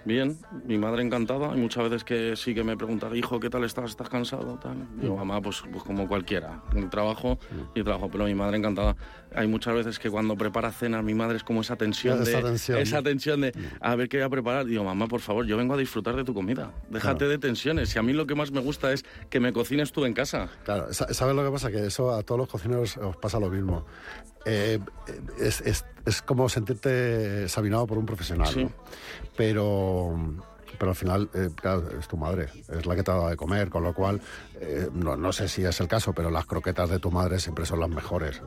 Bien, 0.08 0.38
mi 0.64 0.78
madre 0.78 1.04
encantada. 1.04 1.52
Hay 1.52 1.60
muchas 1.60 1.84
veces 1.84 2.06
que 2.06 2.38
sí 2.38 2.56
que 2.56 2.64
me 2.64 2.78
pregunta, 2.78 3.10
hijo, 3.14 3.42
¿qué 3.42 3.50
tal 3.50 3.66
estás? 3.66 3.90
¿Estás 3.90 4.08
cansado? 4.08 4.58
Tal. 4.58 4.88
Digo, 5.02 5.18
mamá, 5.18 5.42
pues, 5.42 5.62
pues 5.70 5.84
como 5.84 6.08
cualquiera, 6.08 6.64
el 6.74 6.90
trabajo 6.90 7.38
y 7.76 7.84
trabajo, 7.84 8.10
pero 8.10 8.24
mi 8.24 8.34
madre 8.34 8.56
encantada. 8.56 8.96
Hay 9.38 9.48
muchas 9.48 9.76
veces 9.76 10.00
que 10.00 10.10
cuando 10.10 10.36
prepara 10.36 10.72
cenas, 10.72 11.04
mi 11.04 11.14
madre 11.14 11.38
es 11.38 11.44
como 11.44 11.62
esa 11.62 11.76
tensión 11.76 12.22
esa 12.24 12.38
de... 12.38 12.44
Tensión. 12.44 12.78
Esa 12.80 13.04
tensión 13.04 13.42
de, 13.42 13.54
a 13.80 13.96
ver 13.96 14.10
qué 14.10 14.18
voy 14.18 14.26
a 14.26 14.30
preparar. 14.30 14.66
Digo, 14.66 14.84
mamá, 14.84 15.08
por 15.08 15.22
favor, 15.22 15.46
yo 15.46 15.58
vengo 15.58 15.76
a 15.76 15.78
disfrutar 15.78 16.16
de 16.16 16.24
tu 16.24 16.34
comida. 16.34 16.72
Déjate 16.90 17.28
de 17.28 17.38
tensiones. 17.38 17.96
Y 17.96 18.00
a 18.00 18.02
mí 18.02 18.14
lo 18.14 18.26
que 18.26 18.34
más 18.34 18.52
me 18.52 18.62
gusta 18.62 18.92
es 18.92 19.06
que 19.30 19.40
me 19.40 19.54
cocines 19.54 19.92
tú 19.92 20.06
en 20.06 20.14
casa. 20.14 20.50
Claro, 20.66 20.92
¿sabes 20.92 21.36
lo 21.36 21.46
que 21.46 21.52
pasa? 21.52 21.70
Que 21.70 21.86
eso 21.86 22.12
a 22.14 22.24
todos 22.24 22.40
los 22.40 22.50
cocineros 22.50 22.98
os 22.98 23.16
pasa 23.18 23.40
lo 23.40 23.50
mismo. 23.50 23.86
Eh, 24.46 24.80
es, 25.40 25.62
es, 25.62 25.86
es, 26.06 26.22
como 26.22 26.48
sentirte 26.50 27.44
examinado 27.44 27.86
por 27.86 27.98
un 27.98 28.06
profesional, 28.06 28.50
¿no? 28.56 28.72
Pero, 29.36 30.18
pero 30.78 30.92
al 30.92 30.96
final, 30.96 31.30
eh, 31.34 31.50
claro, 31.56 31.90
es 32.00 32.08
tu 32.08 32.18
madre, 32.18 32.48
es 32.70 32.86
la 32.86 32.96
que 32.96 33.04
te 33.04 33.12
ha 33.12 33.16
dado 33.16 33.30
de 33.30 33.36
comer, 33.36 33.70
con 33.70 33.84
lo 33.84 33.94
cual, 33.94 34.22
eh, 34.60 34.90
no, 34.94 35.16
no, 35.16 35.32
sé 35.32 35.48
si 35.48 35.64
es 35.64 35.80
el 35.80 35.88
caso, 35.88 36.14
pero 36.14 36.30
las 36.30 36.46
croquetas 36.46 36.90
de 36.90 37.00
tu 37.00 37.12
madre 37.12 37.40
siempre 37.40 37.66
son 37.66 37.80
las 37.80 37.90
mejores. 37.90 38.42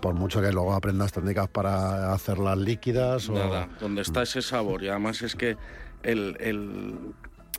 por 0.00 0.14
mucho 0.14 0.40
que 0.40 0.52
luego 0.52 0.74
aprendas 0.74 1.12
técnicas 1.12 1.48
para 1.48 2.12
hacerlas 2.12 2.58
líquidas. 2.58 3.30
Nada, 3.30 3.68
donde 3.80 4.02
está 4.02 4.22
ese 4.22 4.42
sabor. 4.42 4.82
Y 4.82 4.88
además 4.88 5.22
es 5.22 5.34
que 5.34 5.56
el, 6.02 6.36
el 6.40 7.14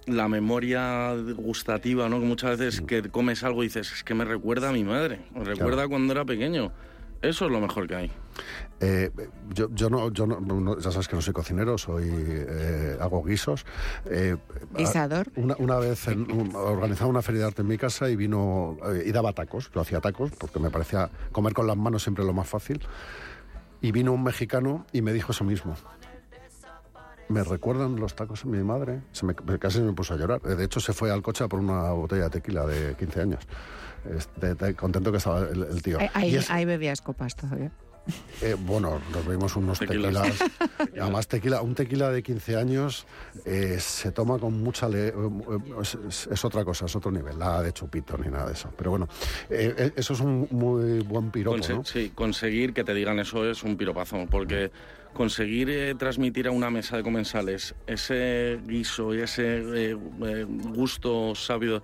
la 0.10 0.28
memoria 0.28 1.14
gustativa, 1.36 2.10
¿no? 2.10 2.20
Que 2.20 2.26
muchas 2.26 2.58
veces 2.58 2.82
mm. 2.82 2.86
que 2.86 3.10
comes 3.10 3.44
algo 3.44 3.64
y 3.64 3.68
dices, 3.68 3.92
es 3.92 4.04
que 4.04 4.14
me 4.14 4.26
recuerda 4.26 4.70
a 4.70 4.72
mi 4.72 4.84
madre, 4.84 5.20
me 5.34 5.44
recuerda 5.44 5.88
cuando 5.88 6.14
era 6.14 6.26
pequeño. 6.26 6.72
Eso 7.22 7.46
es 7.46 7.52
lo 7.52 7.60
mejor 7.60 7.88
que 7.88 7.96
hay. 7.96 8.12
Eh, 8.80 9.12
yo, 9.54 9.70
yo, 9.74 9.90
no, 9.90 10.12
yo 10.12 10.26
no, 10.26 10.80
ya 10.80 10.92
sabes 10.92 11.08
que 11.08 11.16
no 11.16 11.22
soy 11.22 11.34
cocinero, 11.34 11.78
soy 11.78 12.10
eh, 12.10 12.98
hago 13.00 13.24
guisos. 13.24 13.66
Eh, 14.06 14.38
¿Guisador? 14.76 15.28
Una, 15.36 15.56
una 15.60 15.78
vez 15.78 16.08
organizaba 16.54 17.10
una 17.10 17.22
feria 17.22 17.42
de 17.42 17.48
arte 17.48 17.62
en 17.62 17.68
mi 17.68 17.78
casa 17.78 18.10
y 18.10 18.16
vino 18.16 18.78
eh, 18.86 19.04
y 19.06 19.12
daba 19.12 19.34
tacos. 19.34 19.70
Yo 19.74 19.82
hacía 19.82 20.00
tacos 20.00 20.32
porque 20.32 20.60
me 20.60 20.70
parecía 20.70 21.10
comer 21.32 21.54
con 21.54 21.68
las 21.68 21.78
manos 21.78 22.04
siempre 22.04 22.24
lo 22.26 22.34
más 22.34 22.48
fácil. 22.48 22.82
Y 23.82 23.92
vino 23.92 24.12
un 24.12 24.24
mexicano 24.24 24.86
y 24.92 25.02
me 25.02 25.14
dijo 25.14 25.32
eso 25.32 25.44
mismo. 25.44 25.76
Me 27.30 27.44
recuerdan 27.44 27.96
los 27.98 28.16
tacos 28.16 28.44
de 28.44 28.50
mi 28.50 28.64
madre. 28.64 29.02
Se 29.12 29.26
me, 29.26 29.36
casi 29.36 29.80
me 29.82 29.94
puso 29.94 30.16
a 30.16 30.18
llorar. 30.18 30.42
De 30.42 30.64
hecho, 30.64 30.80
se 30.80 30.94
fue 30.94 31.12
al 31.12 31.22
coche 31.22 31.48
por 31.48 31.60
una 31.60 31.92
botella 31.92 32.24
de 32.24 32.30
tequila 32.32 32.66
de 32.66 32.96
15 32.96 33.22
años. 33.22 33.48
Este, 34.06 34.76
contento 34.76 35.12
que 35.12 35.18
estaba 35.18 35.42
el, 35.42 35.82
tío. 35.84 36.00
Ahí, 36.14 36.66
bebías 36.66 37.02
copas 37.02 37.36
todavía. 37.36 37.72
Eh, 38.42 38.56
bueno, 38.58 39.02
nos 39.12 39.28
vimos 39.28 39.56
unos 39.56 39.80
tequilas. 39.80 40.44
Además, 41.00 41.28
tequila, 41.28 41.62
un 41.62 41.76
tequila 41.76 42.10
de 42.10 42.24
15 42.24 42.56
años 42.56 43.06
eh, 43.46 43.78
se 43.80 44.12
toma 44.12 44.38
con 44.40 44.62
mucha... 44.62 44.88
Le 44.88 45.14
es, 45.82 46.46
otra 46.46 46.64
cosa, 46.64 46.86
es 46.86 46.96
otro 46.96 47.12
nivel, 47.12 47.38
nada 47.38 47.64
de 47.64 47.74
chupito 47.74 48.18
ni 48.18 48.30
nada 48.30 48.48
de 48.48 48.54
eso. 48.54 48.72
Pero 48.78 48.92
bueno, 48.92 49.08
eh, 49.50 49.92
eso 49.96 50.14
es 50.14 50.20
un 50.20 50.48
muy 50.52 51.00
buen 51.00 51.32
piropo, 51.32 51.58
¿no? 51.68 51.84
Sí, 51.86 52.12
conseguir 52.14 52.74
que 52.74 52.84
te 52.84 52.94
digan 52.94 53.20
eso 53.20 53.50
es 53.50 53.64
un 53.64 53.78
piropazo, 53.78 54.26
porque 54.30 54.72
conseguir 55.14 55.98
transmitir 55.98 56.48
a 56.48 56.52
una 56.52 56.70
mesa 56.70 56.98
de 56.98 57.04
comensales 57.04 57.76
ese 57.88 58.60
guiso 58.66 59.14
y 59.14 59.22
ese 59.22 59.96
gusto 60.74 61.34
sabio 61.36 61.82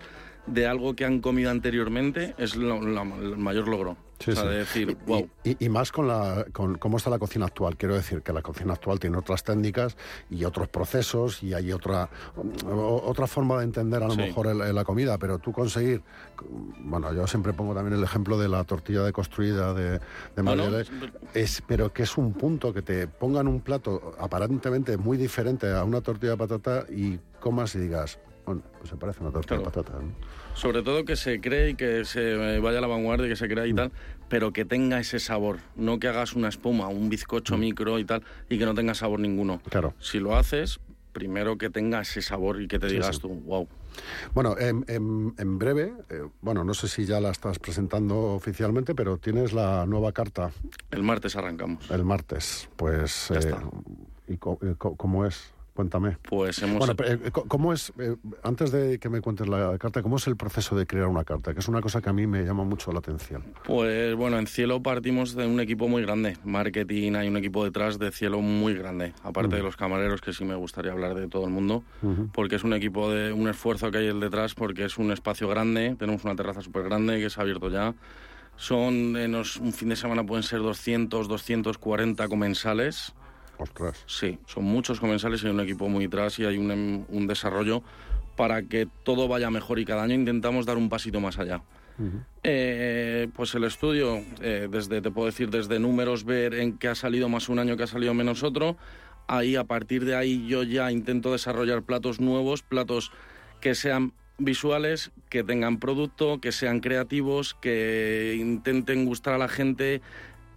de 0.47 0.67
algo 0.67 0.95
que 0.95 1.05
han 1.05 1.21
comido 1.21 1.49
anteriormente 1.49 2.36
es 2.38 2.55
el 2.55 2.63
mayor 3.38 3.67
logro. 3.67 3.97
O 4.28 4.32
sea, 4.32 4.43
de 4.43 4.57
decir, 4.59 4.97
wow. 5.05 5.30
Y, 5.43 5.70
más 5.70 5.91
con, 5.91 6.07
la, 6.07 6.45
con 6.51 6.78
cómo 6.78 6.97
está 6.97 7.09
la 7.09 7.20
cocina 7.20 7.45
actual. 7.45 7.78
Quiero 7.78 7.95
decir 7.95 8.22
que 8.22 8.34
la 8.34 8.41
cocina 8.41 8.74
actual 8.74 8.99
tiene 8.99 9.18
otras 9.18 9.43
técnicas 9.43 9.97
y 10.30 10.43
otros 10.45 10.68
procesos 10.68 11.43
y 11.43 11.53
hay 11.53 11.72
otra, 11.72 12.09
otra 12.66 13.28
forma 13.28 13.57
de 13.57 13.66
entender 13.66 14.01
a 14.03 14.07
lo 14.07 14.16
mejor 14.16 14.55
la 14.55 14.84
comida, 14.84 15.18
pero 15.18 15.39
tú 15.39 15.51
conseguir, 15.51 16.01
bueno, 16.80 17.13
yo 17.13 17.28
siempre 17.28 17.53
pongo 17.53 17.74
también 17.74 17.97
el 17.97 18.03
ejemplo 18.03 18.38
de 18.38 18.47
la 18.47 18.63
tortilla 18.63 19.03
deconstruida 19.03 19.74
de, 19.74 19.99
de 20.36 20.86
es, 21.34 21.61
pero 21.68 21.91
que 21.93 22.03
es 22.03 22.18
un 22.18 22.34
punto 22.34 22.74
que 22.74 22.82
te 22.82 23.07
pongan 23.07 23.47
un 23.47 23.61
plato 23.61 24.16
aparentemente 24.20 24.97
muy 24.97 25.18
diferente 25.18 25.72
a 25.72 25.84
una 25.84 26.01
tortilla 26.01 26.32
de 26.32 26.38
patata 26.38 26.86
y 26.89 27.20
comas 27.39 27.76
y 27.76 27.80
digas, 27.80 28.20
bueno, 28.45 28.61
pues 28.78 28.89
se 28.89 28.95
parece 28.95 29.20
a 29.20 29.24
una 29.24 29.32
torta 29.32 29.57
de 29.57 29.63
patata. 29.63 29.93
Sobre 30.55 30.81
todo 30.81 31.05
que 31.05 31.15
se 31.15 31.39
cree 31.41 31.71
y 31.71 31.75
que 31.75 32.05
se 32.05 32.59
vaya 32.59 32.79
a 32.79 32.81
la 32.81 32.87
vanguardia, 32.87 33.27
que 33.27 33.35
se 33.35 33.47
crea 33.47 33.67
y 33.67 33.73
mm. 33.73 33.75
tal, 33.75 33.91
pero 34.29 34.53
que 34.53 34.65
tenga 34.65 34.99
ese 34.99 35.19
sabor. 35.19 35.59
No 35.75 35.99
que 35.99 36.07
hagas 36.07 36.33
una 36.33 36.49
espuma, 36.49 36.87
un 36.87 37.09
bizcocho 37.09 37.57
mm. 37.57 37.59
micro 37.59 37.99
y 37.99 38.05
tal, 38.05 38.23
y 38.49 38.57
que 38.57 38.65
no 38.65 38.73
tenga 38.73 38.95
sabor 38.95 39.19
ninguno. 39.19 39.61
Claro. 39.69 39.93
Si 39.99 40.19
lo 40.19 40.35
haces, 40.35 40.79
primero 41.11 41.57
que 41.57 41.69
tenga 41.69 42.01
ese 42.01 42.21
sabor 42.21 42.61
y 42.61 42.67
que 42.67 42.79
te 42.79 42.87
digas 42.87 43.19
tú, 43.19 43.29
wow. 43.29 43.67
Bueno, 44.33 44.55
en, 44.57 45.57
breve, 45.57 45.93
eh, 46.09 46.23
bueno, 46.41 46.63
no 46.63 46.73
sé 46.73 46.87
si 46.87 47.05
ya 47.05 47.21
la 47.21 47.31
estás 47.31 47.59
presentando 47.59 48.33
oficialmente, 48.33 48.93
pero 48.95 49.17
tienes 49.17 49.53
la 49.53 49.85
nueva 49.85 50.11
carta. 50.11 50.51
El 50.91 51.03
martes 51.03 51.35
arrancamos. 51.35 51.89
El 51.89 52.03
martes, 52.03 52.69
pues... 52.75 53.31
Eh, 53.31 53.53
¿Y 54.27 54.37
cómo 54.37 55.25
es? 55.25 55.53
Cuéntame. 55.76 56.17
Pues 56.21 56.61
hemos... 56.63 56.80
Bueno, 56.80 56.95
eh, 57.03 57.32
¿cómo 57.49 57.73
es, 57.73 57.91
eh, 57.99 58.15
antes 58.43 58.71
de 58.71 58.97
que 58.97 59.09
me 59.09 59.19
cuentes 59.19 59.45
la 59.49 59.78
carta, 59.78 60.01
cómo 60.01 60.15
es 60.15 60.26
el 60.28 60.38
proceso 60.38 60.73
de 60.73 60.88
crear 60.88 61.07
una 61.07 61.26
carta? 61.26 61.53
Que 61.53 61.59
es 61.59 61.67
una 61.67 61.82
cosa 61.82 62.01
que 62.01 62.09
a 62.09 62.13
mí 62.13 62.26
me 62.28 62.45
llama 62.45 62.63
mucho 62.63 62.93
la 62.93 62.99
atención. 62.99 63.43
Pues 63.65 64.15
bueno, 64.15 64.39
en 64.39 64.47
Cielo 64.47 64.82
partimos 64.82 65.36
de 65.36 65.45
un 65.45 65.59
equipo 65.59 65.89
muy 65.89 66.01
grande. 66.01 66.38
Marketing, 66.45 67.15
hay 67.15 67.28
un 67.28 67.36
equipo 67.36 67.65
detrás 67.65 67.99
de 67.99 68.09
Cielo 68.13 68.39
muy 68.39 68.73
grande. 68.73 69.11
Aparte 69.21 69.57
de 69.57 69.63
los 69.63 69.76
camareros, 69.76 70.21
que 70.21 70.32
sí 70.32 70.45
me 70.45 70.55
gustaría 70.55 70.93
hablar 70.93 71.13
de 71.13 71.28
todo 71.28 71.43
el 71.43 71.51
mundo, 71.51 71.84
porque 72.32 72.55
es 72.55 72.63
un 72.63 72.71
equipo 72.71 73.11
de 73.11 73.34
un 73.34 73.49
esfuerzo 73.49 73.91
que 73.91 73.97
hay 73.97 74.07
el 74.07 74.21
detrás, 74.21 74.55
porque 74.55 74.86
es 74.86 74.97
un 74.97 75.11
espacio 75.11 75.49
grande, 75.49 75.97
tenemos 75.99 76.23
una 76.23 76.38
terraza 76.38 76.61
súper 76.61 76.84
grande 76.84 77.19
que 77.19 77.30
se 77.30 77.38
ha 77.41 77.43
abierto 77.43 77.69
ya. 77.69 77.93
Son, 78.55 79.17
en 79.17 79.36
un 79.36 79.73
fin 79.73 79.89
de 79.89 79.97
semana 79.97 80.26
pueden 80.26 80.43
ser 80.43 80.59
200, 80.59 81.28
240 81.28 82.30
comensales 82.30 83.13
Ostras. 83.57 84.03
Sí, 84.05 84.39
son 84.45 84.65
muchos 84.65 84.99
comensales 84.99 85.43
y 85.43 85.47
hay 85.47 85.53
un 85.53 85.61
equipo 85.61 85.87
muy 85.87 86.05
detrás 86.05 86.39
y 86.39 86.45
hay 86.45 86.57
un, 86.57 87.05
un, 87.07 87.27
desarrollo 87.27 87.83
para 88.35 88.63
que 88.63 88.87
todo 89.03 89.27
vaya 89.27 89.49
mejor 89.49 89.79
y 89.79 89.85
cada 89.85 90.03
año 90.03 90.15
intentamos 90.15 90.65
dar 90.65 90.77
un 90.77 90.89
pasito 90.89 91.19
más 91.19 91.39
allá. 91.39 91.61
Eh, 92.43 93.29
pues 93.33 93.55
el 93.55 93.63
estudio, 93.63 94.21
eh, 94.41 94.67
desde 94.69 95.01
te 95.01 95.11
puedo 95.11 95.27
decir, 95.27 95.49
desde 95.49 95.79
números, 95.79 96.25
ver 96.25 96.53
en 96.55 96.77
qué 96.77 96.89
ha 96.89 96.95
salido 96.95 97.29
más 97.29 97.49
un 97.49 97.59
año, 97.59 97.77
qué 97.77 97.83
ha 97.83 97.87
salido 97.87 98.13
menos 98.13 98.43
otro. 98.43 98.77
Ahí, 99.27 99.55
a 99.55 99.63
partir 99.63 100.05
de 100.05 100.15
ahí, 100.15 100.45
yo 100.47 100.63
ya 100.63 100.91
intento 100.91 101.31
desarrollar 101.31 101.83
platos 101.83 102.19
nuevos, 102.19 102.61
platos 102.61 103.11
que 103.61 103.73
sean 103.75 104.13
visuales, 104.37 105.11
que 105.29 105.43
tengan 105.43 105.79
producto, 105.79 106.41
que 106.41 106.51
sean 106.51 106.81
creativos, 106.81 107.55
que 107.55 108.35
intenten 108.37 109.05
gustar 109.05 109.33
a 109.33 109.37
la 109.37 109.47
gente, 109.47 110.01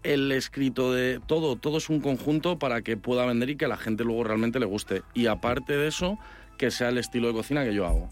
el 0.03 0.33
escrito 0.33 0.93
de 0.93 1.21
todo, 1.27 1.57
todo 1.57 1.79
es 1.79 1.89
un 1.89 2.01
conjunto 2.01 2.59
para 2.59 2.83
que 2.83 2.97
pueda 2.97 3.27
vender 3.27 3.51
y 3.51 3.57
que 3.57 3.65
a 3.65 3.69
la 3.69 3.77
gente 3.77 4.05
luego 4.05 4.25
realmente 4.25 4.59
le 4.59 4.67
guste. 4.67 5.03
Y 5.15 5.27
aparte 5.27 5.77
de 5.77 5.89
eso, 5.89 6.19
que 6.57 6.71
sea 6.71 6.89
el 6.89 6.99
estilo 6.99 7.29
de 7.29 7.35
cocina 7.35 7.65
que 7.65 7.75
yo 7.75 7.87
hago. 7.87 8.09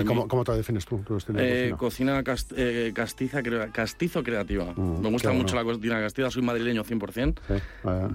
¿Y 0.00 0.04
cómo, 0.04 0.44
te 0.44 0.52
defines 0.52 0.84
tú, 0.84 0.98
tu 0.98 1.16
estilo 1.16 1.40
de 1.40 1.68
eh, 1.68 1.70
cocina? 1.76 2.22
cocina 2.22 2.54
eh, 2.56 2.92
castiza, 2.94 3.42
castizo 3.72 4.22
creativa. 4.22 4.72
me 4.74 5.10
gusta 5.10 5.32
mucho 5.32 5.56
la 5.56 5.64
cocina 5.64 6.00
castiza, 6.00 6.30
soy 6.30 6.42
madrileño 6.42 6.84
100%. 6.84 7.38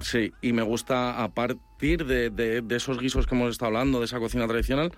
sí 0.00 0.32
y 0.40 0.52
me 0.52 0.62
gusta 0.62 1.22
a 1.22 1.28
partir 1.28 2.06
de, 2.06 2.30
de, 2.30 2.76
esos 2.76 2.98
guisos 2.98 3.26
que 3.26 3.34
hemos 3.34 3.50
estado 3.50 3.68
hablando, 3.68 3.98
de 3.98 4.06
esa 4.06 4.18
cocina 4.18 4.46
tradicional, 4.46 4.92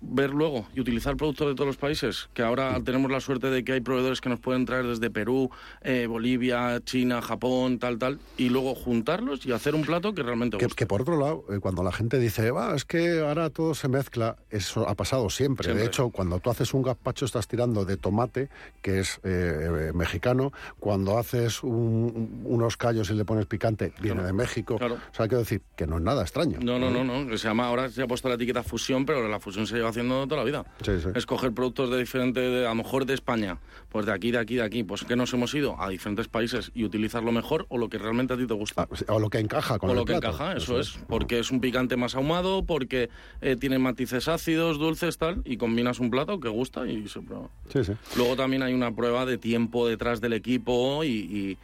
ver 0.00 0.30
luego 0.30 0.66
y 0.74 0.80
utilizar 0.80 1.16
productos 1.16 1.48
de 1.48 1.54
todos 1.54 1.66
los 1.66 1.76
países, 1.76 2.28
que 2.34 2.42
ahora 2.42 2.78
tenemos 2.84 3.10
la 3.10 3.20
suerte 3.20 3.48
de 3.50 3.64
que 3.64 3.72
hay 3.72 3.80
proveedores 3.80 4.20
que 4.20 4.28
nos 4.28 4.38
pueden 4.40 4.64
traer 4.64 4.86
desde 4.86 5.10
Perú, 5.10 5.50
eh, 5.82 6.06
Bolivia, 6.06 6.80
China, 6.84 7.20
Japón, 7.20 7.78
tal, 7.78 7.98
tal, 7.98 8.18
y 8.36 8.48
luego 8.48 8.74
juntarlos 8.74 9.44
y 9.46 9.52
hacer 9.52 9.74
un 9.74 9.82
plato 9.82 10.14
que 10.14 10.22
realmente 10.22 10.56
Que, 10.58 10.66
guste. 10.66 10.76
que 10.76 10.86
por 10.86 11.02
otro 11.02 11.18
lado, 11.18 11.44
eh, 11.50 11.58
cuando 11.60 11.82
la 11.82 11.92
gente 11.92 12.18
dice, 12.18 12.50
va, 12.50 12.74
es 12.76 12.84
que 12.84 13.20
ahora 13.20 13.50
todo 13.50 13.74
se 13.74 13.88
mezcla, 13.88 14.36
eso 14.50 14.88
ha 14.88 14.94
pasado 14.94 15.30
siempre. 15.30 15.64
Siempre. 15.64 15.82
De 15.82 15.86
hecho, 15.88 16.10
cuando 16.10 16.38
tú 16.40 16.50
haces 16.50 16.72
un 16.74 16.82
gazpacho 16.82 17.24
estás 17.24 17.48
tirando 17.48 17.84
de 17.84 17.96
tomate, 17.96 18.48
que 18.82 19.00
es 19.00 19.18
eh, 19.24 19.88
eh, 19.88 19.92
mexicano. 19.94 20.52
Cuando 20.78 21.18
haces 21.18 21.62
un- 21.62 22.42
unos 22.44 22.76
callos 22.76 23.10
y 23.10 23.14
le 23.14 23.24
pones 23.24 23.46
picante, 23.46 23.92
viene 24.00 24.16
Claro. 24.20 24.26
de 24.26 24.32
México. 24.32 24.76
Claro. 24.78 24.94
O 24.94 25.14
sea, 25.14 25.26
quiero 25.26 25.40
decir 25.40 25.62
que 25.76 25.86
no 25.86 25.96
es 25.96 26.02
nada 26.02 26.22
extraño. 26.22 26.58
No, 26.62 26.78
no, 26.78 26.90
no, 26.90 27.04
no. 27.04 27.36
Se 27.36 27.48
llama, 27.48 27.66
ahora 27.66 27.88
se 27.90 28.02
ha 28.02 28.06
puesto 28.06 28.28
la 28.28 28.34
etiqueta 28.36 28.62
fusión, 28.62 29.04
pero 29.06 29.26
la 29.28 29.40
fusión 29.40 29.66
se 29.66 29.76
lleva 29.76 29.87
haciendo 29.88 30.26
toda 30.26 30.38
la 30.38 30.44
vida. 30.44 30.64
Sí, 30.84 30.92
sí. 31.02 31.08
Escoger 31.14 31.52
productos 31.52 31.90
de 31.90 31.98
diferente, 31.98 32.64
a 32.66 32.70
lo 32.70 32.74
mejor 32.76 33.06
de 33.06 33.14
España, 33.14 33.58
pues 33.88 34.06
de 34.06 34.12
aquí, 34.12 34.30
de 34.30 34.38
aquí, 34.38 34.56
de 34.56 34.62
aquí. 34.62 34.84
Pues 34.84 35.04
que 35.04 35.16
nos 35.16 35.32
hemos 35.34 35.54
ido 35.54 35.80
a 35.80 35.88
diferentes 35.88 36.28
países 36.28 36.70
y 36.74 36.84
utilizar 36.84 37.22
lo 37.22 37.32
mejor 37.32 37.66
o 37.68 37.78
lo 37.78 37.88
que 37.88 37.98
realmente 37.98 38.34
a 38.34 38.36
ti 38.36 38.46
te 38.46 38.54
gusta. 38.54 38.88
Ah, 38.90 39.12
O 39.14 39.18
lo 39.18 39.30
que 39.30 39.38
encaja 39.38 39.78
con 39.78 39.90
o 39.90 39.92
el 39.92 39.98
lo 39.98 40.04
que 40.04 40.14
encaja, 40.14 40.52
eso, 40.54 40.78
es. 40.78 40.98
Porque 41.08 41.38
es 41.38 41.50
un 41.50 41.60
picante 41.60 41.96
más 41.96 42.14
ahumado, 42.14 42.64
porque 42.64 43.10
eh, 43.40 43.56
tiene 43.56 43.78
matices 43.78 44.28
ácidos, 44.28 44.78
dulces, 44.78 45.18
tal, 45.18 45.42
y 45.44 45.56
combinas 45.56 45.98
un 46.00 46.10
plato 46.10 46.40
que 46.40 46.48
gusta 46.48 46.86
y 46.86 47.08
se 47.08 47.20
prueba. 47.20 47.48
Sí, 47.72 47.84
sí. 47.84 47.92
Luego 48.16 48.36
también 48.36 48.62
hay 48.62 48.74
una 48.74 48.94
prueba 48.94 49.26
de 49.26 49.38
tiempo 49.38 49.88
detrás 49.88 50.20
del 50.20 50.32
equipo 50.34 51.04
y, 51.04 51.08
y 51.08 51.58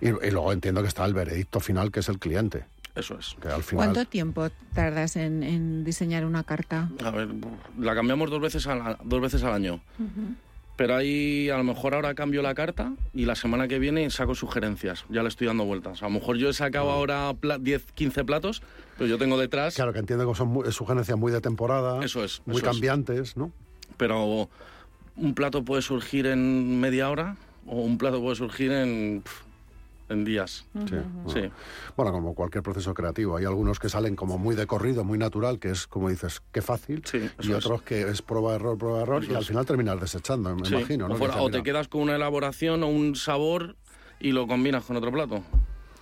Y, 0.00 0.08
y 0.08 0.30
luego 0.30 0.52
entiendo 0.52 0.82
que 0.82 0.88
está 0.88 1.04
el 1.06 1.14
veredicto 1.14 1.60
final, 1.60 1.90
que 1.90 2.00
es 2.00 2.08
el 2.08 2.18
cliente. 2.18 2.64
Eso 2.94 3.18
es. 3.18 3.36
Que 3.40 3.48
al 3.48 3.62
final... 3.62 3.86
¿Cuánto 3.92 4.08
tiempo 4.10 4.48
tardas 4.74 5.16
en, 5.16 5.42
en 5.42 5.84
diseñar 5.84 6.24
una 6.24 6.42
carta? 6.44 6.90
A 7.04 7.10
ver, 7.10 7.28
la 7.78 7.94
cambiamos 7.94 8.30
dos 8.30 8.40
veces 8.40 8.66
al, 8.66 8.96
dos 9.04 9.20
veces 9.20 9.42
al 9.44 9.52
año. 9.52 9.80
Pero 10.76 10.96
ahí 10.96 11.50
a 11.50 11.58
lo 11.58 11.64
mejor 11.64 11.94
ahora 11.94 12.14
cambio 12.14 12.40
la 12.40 12.54
carta 12.54 12.92
y 13.12 13.26
la 13.26 13.34
semana 13.34 13.68
que 13.68 13.78
viene 13.78 14.08
saco 14.08 14.34
sugerencias. 14.34 15.04
Ya 15.10 15.22
le 15.22 15.28
estoy 15.28 15.46
dando 15.46 15.64
vueltas. 15.66 16.02
A 16.02 16.06
lo 16.06 16.12
mejor 16.12 16.36
yo 16.38 16.48
he 16.48 16.54
sacado 16.54 16.90
ahora 16.90 17.34
pla- 17.38 17.58
10, 17.58 17.92
15 17.92 18.24
platos, 18.24 18.62
pero 18.96 19.06
yo 19.08 19.18
tengo 19.18 19.38
detrás. 19.38 19.74
Claro, 19.74 19.92
que 19.92 19.98
entiendo 19.98 20.26
que 20.26 20.34
son 20.36 20.48
muy- 20.48 20.72
sugerencias 20.72 21.18
muy 21.18 21.32
de 21.32 21.42
temporada, 21.42 22.02
Eso 22.02 22.24
es, 22.24 22.40
muy 22.46 22.56
eso 22.56 22.64
es. 22.66 22.72
cambiantes, 22.72 23.36
¿no? 23.36 23.52
Pero 23.98 24.48
un 25.16 25.34
plato 25.34 25.62
puede 25.66 25.82
surgir 25.82 26.24
en 26.26 26.80
media 26.80 27.10
hora 27.10 27.36
o 27.66 27.82
un 27.82 27.98
plato 27.98 28.22
puede 28.22 28.36
surgir 28.36 28.72
en, 28.72 29.22
en 30.10 30.24
días. 30.24 30.66
Sí. 30.88 30.96
Sí. 31.32 31.50
Bueno, 31.96 32.12
como 32.12 32.34
cualquier 32.34 32.62
proceso 32.62 32.92
creativo. 32.92 33.36
Hay 33.36 33.44
algunos 33.44 33.78
que 33.78 33.88
salen 33.88 34.16
como 34.16 34.36
muy 34.38 34.54
de 34.56 34.66
corrido, 34.66 35.04
muy 35.04 35.16
natural, 35.18 35.58
que 35.58 35.70
es 35.70 35.86
como 35.86 36.08
dices, 36.10 36.42
qué 36.52 36.60
fácil. 36.62 37.02
Sí, 37.06 37.30
y 37.42 37.52
otros 37.52 37.82
que 37.82 38.02
es 38.02 38.20
prueba, 38.20 38.54
error, 38.54 38.76
prueba, 38.76 39.02
error. 39.02 39.22
Eso 39.22 39.32
y 39.32 39.36
al 39.36 39.44
final 39.44 39.64
terminas 39.64 40.00
desechando, 40.00 40.54
me 40.54 40.66
Sí. 40.66 40.74
imagino. 40.74 41.08
¿no? 41.08 41.14
o, 41.14 41.16
fuera- 41.16 41.34
te 41.50 41.62
quedas 41.62 41.88
con 41.88 42.02
una 42.02 42.16
elaboración 42.16 42.82
o 42.82 42.88
un 42.88 43.16
sabor 43.16 43.76
y 44.18 44.32
lo 44.32 44.46
combinas 44.46 44.84
con 44.84 44.96
otro 44.96 45.10
plato. 45.12 45.42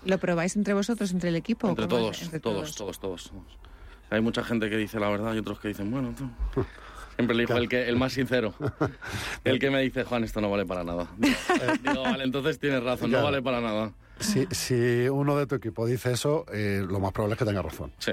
¿Lo 0.04 0.18
probáis 0.18 0.56
entre 0.56 0.74
vosotros, 0.74 1.12
entre 1.12 1.28
el 1.28 1.36
equipo? 1.36 1.68
Entre 1.68 1.86
¿Cómo? 1.86 1.98
todos, 2.00 2.22
Entre 2.22 2.40
todos, 2.40 2.74
todos, 2.74 2.98
todos, 2.98 3.30
todos. 3.30 3.58
Hay 4.10 4.20
mucha 4.22 4.42
gente 4.42 4.70
que 4.70 4.76
dice 4.78 4.98
la 4.98 5.10
verdad 5.10 5.34
y 5.34 5.38
otros 5.38 5.60
que 5.60 5.68
dicen, 5.68 5.90
bueno, 5.90 6.14
tú. 6.16 6.24
Siempre 7.18 7.36
le 7.36 7.46
digo 7.46 7.58
el, 7.58 7.68
que, 7.68 7.88
el 7.88 7.96
más 7.96 8.12
sincero. 8.12 8.54
El 9.42 9.58
que 9.58 9.70
me 9.70 9.80
dice, 9.82 10.04
Juan, 10.04 10.22
esto 10.22 10.40
no 10.40 10.48
vale 10.50 10.64
para 10.64 10.84
nada. 10.84 11.08
Digo, 11.16 11.34
eh, 11.50 11.78
digo, 11.82 12.02
vale, 12.02 12.22
entonces 12.22 12.60
tienes 12.60 12.80
razón, 12.80 13.10
no 13.10 13.16
Claro. 13.16 13.24
vale 13.24 13.42
para 13.42 13.60
nada. 13.60 13.92
Si, 14.20 14.46
si 14.52 15.08
uno 15.08 15.36
de 15.36 15.48
tu 15.48 15.56
equipo 15.56 15.84
dice 15.84 16.12
eso, 16.12 16.46
eh, 16.52 16.84
lo 16.88 17.00
más 17.00 17.10
probable 17.12 17.32
es 17.34 17.38
que 17.40 17.44
tenga 17.44 17.60
razón. 17.60 17.92
Sí. 17.98 18.12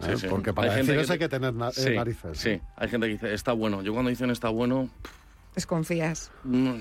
sí, 0.00 0.10
¿eh? 0.10 0.16
sí. 0.16 0.26
Porque 0.30 0.54
para 0.54 0.70
Hay 0.70 0.76
gente 0.78 0.92
decir 0.92 1.00
eso 1.04 1.08
que 1.08 1.12
hay 1.12 1.18
que 1.18 1.28
tener 1.28 1.52
na- 1.52 1.70
Sí, 1.70 1.90
narices. 1.94 2.38
Sí, 2.38 2.58
hay 2.76 2.88
gente 2.88 3.06
que 3.08 3.12
dice, 3.12 3.34
está 3.34 3.52
bueno. 3.52 3.82
Yo 3.82 3.92
cuando 3.92 4.08
dicen 4.08 4.30
está 4.30 4.48
bueno, 4.48 4.88
Desconfías. 5.56 6.30
mm, 6.44 6.74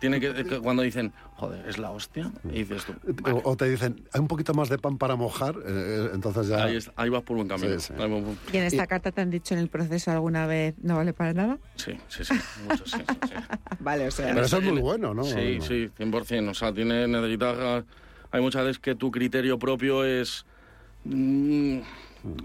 tiene 0.00 0.18
que, 0.18 0.32
que 0.32 0.58
cuando 0.58 0.82
dicen, 0.82 1.12
joder, 1.36 1.68
es 1.68 1.76
la 1.76 1.90
hostia, 1.90 2.32
y 2.44 2.64
dices 2.64 2.86
tú, 2.86 2.94
vale, 3.22 3.40
O, 3.44 3.50
o 3.50 3.56
te 3.58 3.68
dicen, 3.68 4.02
hay 4.10 4.20
un 4.22 4.26
poquito 4.26 4.54
más 4.54 4.70
de 4.70 4.78
pan 4.78 4.96
para 4.96 5.16
mojar, 5.16 5.54
eh, 5.56 5.60
eh, 5.66 6.10
entonces 6.14 6.48
ya... 6.48 6.64
ahí, 6.96 7.10
vas 7.10 7.22
por 7.22 7.36
buen 7.36 7.46
camino. 7.46 7.78
Sí, 7.78 7.88
sí. 7.88 7.92
Ahí 8.02 8.10
vas 8.10 8.22
por- 8.24 8.54
¿Y 8.54 8.56
en 8.56 8.64
esta 8.64 8.86
carta 8.86 9.12
te 9.12 9.20
han 9.20 9.28
dicho 9.30 9.52
en 9.52 9.60
el 9.60 9.68
proceso 9.68 10.10
alguna 10.10 10.46
vez 10.46 10.74
no 10.82 10.96
vale 10.96 11.12
para 11.12 11.34
nada? 11.34 11.58
Sí, 11.76 11.92
sí, 12.08 12.24
sí, 12.24 12.34
mucho, 12.64 12.86
sí, 12.86 12.96
sí, 13.06 13.18
sí. 13.28 13.34
Vale, 13.80 14.06
o 14.08 14.10
sea. 14.10 14.32
Pero 14.32 14.46
eso 14.46 14.56
es 14.58 14.62
muy 14.64 14.78
En- 14.78 14.82
bueno, 14.82 15.12
¿no? 15.12 15.24
Sí, 15.24 15.58
sí, 15.60 15.90
100%. 15.96 16.50
O 16.50 16.54
sea, 16.54 16.72
tiene, 16.72 17.06
necesitas... 17.06 17.84
Hay 18.30 18.40
muchas 18.40 18.64
veces 18.64 18.78
que 18.78 18.94
tu 18.94 19.10
criterio 19.10 19.58
propio 19.58 20.04
es... 20.04 20.46
mm, 21.04 21.80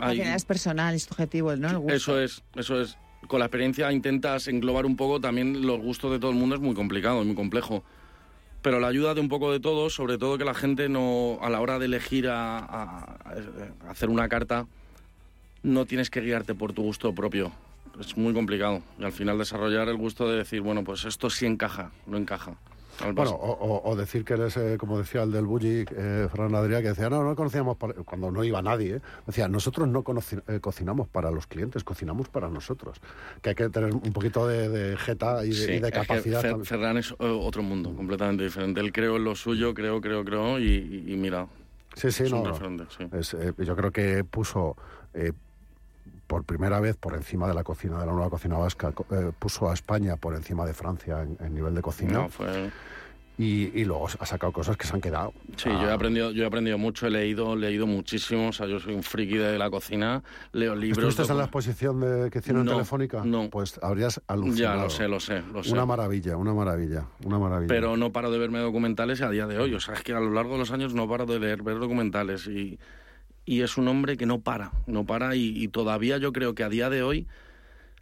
Al 0.02 0.10
hay- 0.10 0.22
es 0.22 0.44
personal, 0.44 0.96
es 0.96 1.04
subjetivo, 1.04 1.56
¿no? 1.56 1.70
El 1.70 1.78
gusto. 1.78 1.94
eso 1.96 2.20
es, 2.20 2.44
eso 2.56 2.82
es. 2.82 2.98
Con 3.28 3.40
la 3.40 3.46
experiencia 3.46 3.92
intentas 3.92 4.48
englobar 4.48 4.86
un 4.86 4.96
poco 4.96 5.20
también 5.20 5.66
los 5.66 5.80
gustos 5.80 6.12
de 6.12 6.20
todo 6.20 6.32
el 6.32 6.38
mundo, 6.38 6.56
es 6.56 6.62
muy 6.62 6.74
complicado, 6.74 7.22
es 7.22 7.28
muy 7.28 7.36
complejo. 7.36 7.84
Pero 8.62 8.80
la 8.80 8.88
ayuda 8.88 9.14
de 9.14 9.22
un 9.22 9.30
poco 9.30 9.52
de 9.52 9.60
todos, 9.60 9.94
sobre 9.94 10.18
todo 10.18 10.38
que 10.38 10.46
la 10.46 10.54
gente 10.54 10.90
no, 10.90 11.38
a 11.42 11.50
la 11.50 11.62
hora 11.62 11.78
de 11.78 11.86
elegir 11.86 12.28
a, 12.30 13.18
hacer 13.90 14.10
una 14.10 14.30
carta, 14.30 14.66
no 15.62 15.86
tienes 15.86 16.10
que 16.10 16.22
guiarte 16.22 16.56
por 16.56 16.74
tu 16.74 16.84
gusto 16.84 17.14
propio. 17.14 17.52
Es 18.00 18.16
muy 18.16 18.34
complicado. 18.34 18.82
Y 18.98 19.04
al 19.04 19.12
final 19.12 19.38
desarrollar 19.38 19.90
el 19.90 19.98
gusto 19.98 20.30
de 20.30 20.38
decir, 20.38 20.62
bueno, 20.62 20.84
pues 20.84 21.06
esto 21.06 21.30
sí 21.30 21.46
encaja, 21.46 21.92
no 22.06 22.18
encaja. 22.18 22.58
Bueno, 23.14 23.32
o, 23.40 23.96
decir 23.96 24.26
que 24.26 24.34
eres, 24.34 24.58
eh, 24.58 24.78
como 24.80 24.98
decía 24.98 25.24
el 25.24 25.32
del 25.32 25.46
Bulli, 25.46 25.86
eh, 25.90 26.28
Fernando 26.32 26.58
Adrià, 26.58 26.82
que 26.82 26.90
decía, 26.90 27.10
no, 27.10 27.24
no 27.24 27.36
conocíamos, 27.36 27.78
para-". 27.78 27.94
cuando 28.04 28.32
no 28.32 28.44
iba 28.44 28.62
nadie, 28.62 28.96
¿eh? 28.96 29.02
decía, 29.26 29.48
nosotros 29.48 29.88
no 29.88 30.04
conoci- 30.04 30.42
eh, 30.48 30.60
cocinamos 30.60 31.08
para 31.08 31.30
los 31.32 31.48
clientes, 31.48 31.84
cocinamos 31.84 32.30
para 32.30 32.50
nosotros. 32.50 32.98
Que 33.42 33.50
hay 33.50 33.56
que 33.56 33.70
tener 33.70 33.94
un 33.94 34.14
poquito 34.14 34.48
de, 34.48 34.70
de 34.70 34.98
jeta 34.98 35.46
y 35.46 35.50
de, 35.50 35.54
Sí, 35.56 35.64
y 35.64 35.68
de 35.68 35.76
es 35.76 35.84
que 35.84 35.92
capacidad. 35.92 36.42
También. 36.42 36.66
Ferran 36.66 36.98
es 36.98 37.12
eh, 37.12 37.16
otro 37.20 37.62
mundo, 37.64 37.94
completamente 37.96 38.44
diferente. 38.44 38.80
Él 38.82 38.92
creo 38.92 39.18
en 39.18 39.24
lo 39.24 39.36
suyo, 39.36 39.74
creo, 39.74 40.02
creo, 40.02 40.24
creo, 40.26 40.60
y, 40.60 41.16
mira, 41.18 41.48
sí, 41.96 42.12
sí, 42.12 42.24
es 42.24 42.32
no. 42.32 42.38
un 42.38 42.44
no. 42.44 42.52
referente, 42.52 42.84
sí. 42.98 43.08
Es, 43.12 43.34
eh, 43.34 43.54
yo 43.58 43.76
creo 43.76 43.92
que 43.92 44.24
puso 44.24 44.76
eh, 45.14 45.34
por 46.28 46.44
primera 46.44 46.80
vez 46.80 46.96
por 46.98 47.16
encima 47.16 47.48
de 47.48 47.54
la 47.54 47.64
cocina, 47.64 48.00
de 48.00 48.06
la 48.06 48.12
nueva 48.12 48.30
cocina 48.30 48.58
vasca, 48.58 48.94
eh, 49.12 49.32
puso 49.40 49.70
a 49.70 49.74
España 49.74 50.18
por 50.18 50.36
encima 50.36 50.66
de 50.66 50.74
Francia 50.74 51.24
en, 51.24 51.38
en 51.46 51.54
nivel 51.56 51.74
de 51.74 51.82
cocina. 51.82 52.14
No, 52.14 52.30
fue... 52.30 52.70
y, 53.38 53.72
y 53.80 53.86
luego 53.86 54.08
ha 54.20 54.26
sacado 54.26 54.52
cosas 54.52 54.76
que 54.78 54.86
se 54.88 54.94
han 54.96 55.00
quedado. 55.02 55.32
Sí, 55.56 55.70
Ah, 55.72 55.80
yo 55.82 55.90
he 55.90 55.92
aprendido, 55.94 56.32
yo 56.32 56.44
he 56.44 56.48
aprendido 56.48 56.78
mucho, 56.78 57.08
he 57.08 57.12
leído, 57.12 57.56
leído 57.56 57.86
muchísimo, 57.88 58.50
o 58.50 58.52
sea, 58.52 58.66
yo 58.68 58.80
soy 58.80 58.94
un 58.96 59.04
friki 59.04 59.38
de 59.38 59.58
la 59.58 59.70
cocina, 59.70 60.24
leo 60.54 60.76
libros. 60.76 60.98
¿Estuviste 61.08 61.32
en 61.32 61.38
la 61.38 61.44
exposición 61.46 62.00
de, 62.02 62.30
que 62.32 62.40
hicieron 62.40 62.66
No, 62.66 62.72
Telefónica? 62.74 63.22
no. 63.24 63.50
Pues 63.50 63.80
habrías 63.82 64.20
alucinado. 64.28 64.78
Ya, 64.78 64.84
lo 64.84 64.90
sé, 64.90 65.08
lo 65.08 65.20
sé, 65.20 65.44
lo 65.54 65.64
sé. 65.64 65.72
Una 65.72 65.86
maravilla, 65.86 66.36
una 66.36 66.54
maravilla, 66.54 67.06
una 67.24 67.38
maravilla. 67.40 67.68
Pero 67.70 67.96
no 67.96 68.12
paro 68.12 68.32
de 68.32 68.38
verme 68.40 68.60
documentales 68.60 69.22
a 69.22 69.30
día 69.30 69.46
de 69.48 69.60
hoy. 69.60 69.74
O 69.76 69.80
sea, 69.80 69.94
es 69.94 70.02
que 70.04 70.14
a 70.14 70.20
lo 70.20 70.32
largo 70.32 70.54
de 70.54 70.60
los 70.60 70.72
años 70.72 70.94
no 70.96 71.08
paro 71.08 71.26
de 71.26 71.40
leer, 71.40 71.62
ver 71.62 71.78
documentales. 71.80 72.48
Y, 72.48 72.80
y 73.48 73.62
es 73.62 73.78
un 73.78 73.88
hombre 73.88 74.18
que 74.18 74.26
no 74.28 74.42
para, 74.42 74.74
no 74.86 75.06
para. 75.06 75.36
Y, 75.36 75.58
y 75.64 75.70
todavía 75.70 76.18
yo 76.18 76.34
creo 76.34 76.54
que 76.54 76.64
a 76.64 76.70
día 76.70 76.90
de 76.92 77.02
hoy 77.02 77.26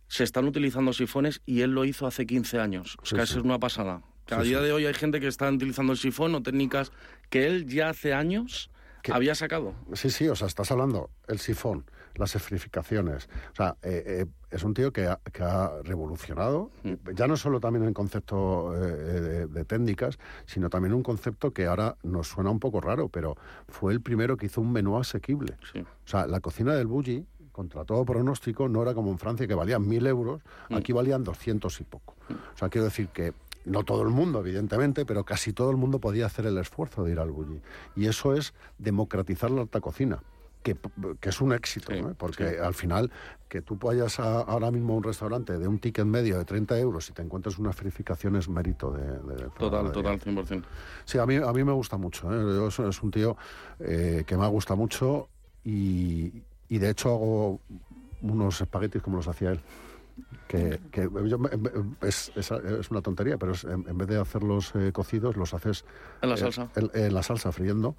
se 0.07 0.23
están 0.23 0.45
utilizando 0.45 0.91
sifones 0.91 1.41
y 1.45 1.61
él 1.61 1.71
lo 1.71 1.85
hizo 1.85 2.07
hace 2.07 2.25
15 2.25 2.59
años. 2.59 2.97
O 3.01 3.05
Sí, 3.05 3.15
sea, 3.15 3.25
sí. 3.25 3.31
eso 3.31 3.39
es 3.39 3.45
una 3.45 3.59
pasada. 3.59 4.01
Que 4.25 4.33
a 4.35 4.41
Sí, 4.41 4.49
día 4.49 4.59
de 4.61 4.71
hoy 4.73 4.85
hay 4.87 4.93
gente 4.95 5.19
que 5.19 5.27
está 5.27 5.49
utilizando 5.51 5.93
el 5.93 5.99
sifón 5.99 6.33
o 6.33 6.41
técnicas 6.41 6.91
que 7.29 7.45
él 7.45 7.67
ya 7.67 7.89
hace 7.89 8.11
años 8.13 8.71
Que- 9.03 9.13
había 9.13 9.35
sacado. 9.35 9.75
Sí, 9.93 10.09
sí, 10.09 10.27
o 10.27 10.35
sea, 10.35 10.47
estás 10.47 10.71
hablando 10.71 11.11
el 11.27 11.37
sifón, 11.39 11.85
las 12.17 12.35
esferificaciones. 12.35 13.27
O 13.51 13.55
sea, 13.55 13.75
eh, 13.81 14.03
eh, 14.05 14.25
es 14.51 14.63
un 14.63 14.73
tío 14.73 14.91
que 14.93 15.07
ha, 15.07 15.19
que 15.33 15.43
ha 15.43 15.71
revolucionado, 15.83 16.71
Mm. 16.83 16.93
ya 17.15 17.27
no 17.27 17.35
solo 17.37 17.59
también 17.59 17.85
en 17.85 17.93
concepto 17.93 18.73
eh, 18.75 18.79
de, 18.79 19.47
de 19.47 19.65
técnicas, 19.65 20.17
sino 20.45 20.69
también 20.69 20.93
un 20.93 21.03
concepto 21.03 21.51
que 21.51 21.65
ahora 21.65 21.97
nos 22.03 22.27
suena 22.27 22.49
un 22.49 22.59
poco 22.59 22.79
raro, 22.81 23.09
pero 23.09 23.35
fue 23.67 23.91
el 23.93 24.01
primero 24.01 24.37
que 24.37 24.45
hizo 24.47 24.61
un 24.61 24.71
menú 24.71 24.97
asequible. 24.97 25.57
Sí. 25.73 25.79
O 25.79 26.07
sea, 26.07 26.27
la 26.27 26.39
cocina 26.39 26.73
del 26.73 26.87
Bulli, 26.87 27.25
contra 27.51 27.85
todo 27.85 28.03
pronóstico, 28.05 28.67
no 28.67 28.81
era 28.81 28.93
como 28.93 29.11
en 29.11 29.17
Francia, 29.17 29.47
que 29.47 29.55
valían 29.55 29.87
mil 29.87 30.05
euros, 30.07 30.41
Mm. 30.69 30.75
aquí 30.75 30.91
valían 30.93 31.23
doscientos 31.23 31.79
y 31.79 31.83
poco. 31.85 32.15
O 32.29 32.57
sea, 32.57 32.69
quiero 32.69 32.85
decir 32.85 33.07
que 33.09 33.33
no 33.65 33.83
todo 33.83 34.03
el 34.03 34.09
mundo, 34.09 34.39
evidentemente, 34.41 35.05
pero 35.05 35.23
casi 35.23 35.51
todo 35.51 35.71
el 35.71 35.77
mundo 35.77 35.99
podía 35.99 36.27
hacer 36.27 36.45
el 36.45 36.57
esfuerzo 36.59 37.03
de 37.03 37.13
ir 37.13 37.19
al 37.19 37.31
Bulli. 37.31 37.61
Y 37.95 38.05
eso 38.07 38.35
es 38.35 38.53
democratizar 38.77 39.49
la 39.49 39.61
alta 39.61 39.81
cocina. 39.81 40.21
Que, 40.65 40.75
que 41.19 41.29
es 41.29 41.41
un 41.41 41.53
éxito, 41.53 41.93
Sí, 41.93 42.01
¿no? 42.01 42.15
porque 42.15 42.49
sí. 42.49 42.55
al 42.59 42.73
final 42.73 43.11
que 43.47 43.61
tú 43.61 43.75
vayas 43.77 44.19
a- 44.19 44.41
ahora 44.41 44.71
mismo 44.71 44.93
a 44.93 44.97
un 44.97 45.03
restaurante 45.03 45.59
de 45.59 45.67
un 45.67 45.77
ticket 45.77 46.05
medio 46.07 46.39
de 46.39 46.43
30 46.45 46.79
euros 46.79 47.07
y 47.07 47.13
te 47.13 47.21
encuentres 47.21 47.59
unas 47.59 47.77
verificación 47.77 48.35
es 48.35 48.49
mérito 48.49 48.89
de... 48.91 49.05
de 49.35 49.49
Total, 49.59 49.85
de- 49.85 49.91
total, 49.91 50.19
100%. 50.19 50.63
Sí, 51.05 51.19
a 51.19 51.25
mí, 51.27 51.35
a 51.35 51.53
mí 51.53 51.63
me 51.63 51.71
gusta 51.71 51.97
mucho. 51.97 52.27
¿eh? 52.33 52.55
Yo 52.55 52.71
soy- 52.71 52.89
es 52.89 53.03
un 53.03 53.11
tío 53.11 53.37
eh, 53.79 54.23
que 54.25 54.35
me 54.35 54.47
gusta 54.47 54.73
mucho 54.73 55.29
y, 55.63 56.41
y 56.67 56.79
de 56.79 56.89
hecho 56.89 57.09
hago 57.09 57.59
unos 58.23 58.59
espaguetis 58.59 59.03
como 59.03 59.17
los 59.17 59.27
hacía 59.27 59.51
él. 59.51 59.59
Que, 60.47 60.79
que 60.91 61.07
yo 61.27 61.37
es, 62.01 62.31
es- 62.35 62.49
es 62.51 62.89
una 62.89 63.01
tontería, 63.03 63.37
pero 63.37 63.51
es- 63.51 63.65
en, 63.65 63.85
en 63.87 63.97
vez 63.99 64.07
de 64.07 64.17
hacerlos 64.19 64.73
eh, 64.73 64.91
cocidos, 64.91 65.37
los 65.37 65.53
haces 65.53 65.85
En 66.23 66.29
la 66.29 66.35
eh, 66.35 66.39
salsa. 66.39 66.69
en, 66.75 66.89
en 66.95 67.13
la 67.13 67.21
salsa 67.21 67.51
friendo. 67.51 67.95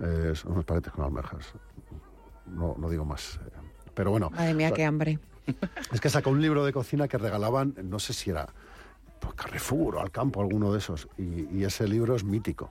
Eh, 0.00 0.32
son 0.36 0.52
unos 0.52 0.60
espaguetis 0.62 0.92
con 0.92 1.04
almejas. 1.04 1.52
No, 2.50 2.74
no 2.78 2.88
digo 2.90 3.04
más. 3.04 3.40
eh. 3.46 3.50
Pero 3.94 4.10
bueno, 4.10 4.30
Madre 4.30 4.54
mía, 4.54 4.70
qué 4.72 4.84
hambre. 4.84 5.18
es 5.92 6.00
que 6.00 6.08
sacó 6.10 6.30
un 6.30 6.40
libro 6.40 6.64
de 6.64 6.72
cocina 6.72 7.08
que 7.08 7.18
regalaban, 7.18 7.74
no 7.82 7.98
sé 7.98 8.12
si 8.12 8.30
era 8.30 8.48
pues, 9.20 9.34
Carrefour 9.34 9.96
o 9.96 10.00
al 10.00 10.10
campo, 10.10 10.40
alguno 10.40 10.72
de 10.72 10.78
esos. 10.78 11.08
Y, 11.18 11.56
y 11.56 11.64
ese 11.64 11.88
libro 11.88 12.14
es 12.14 12.24
mítico. 12.24 12.70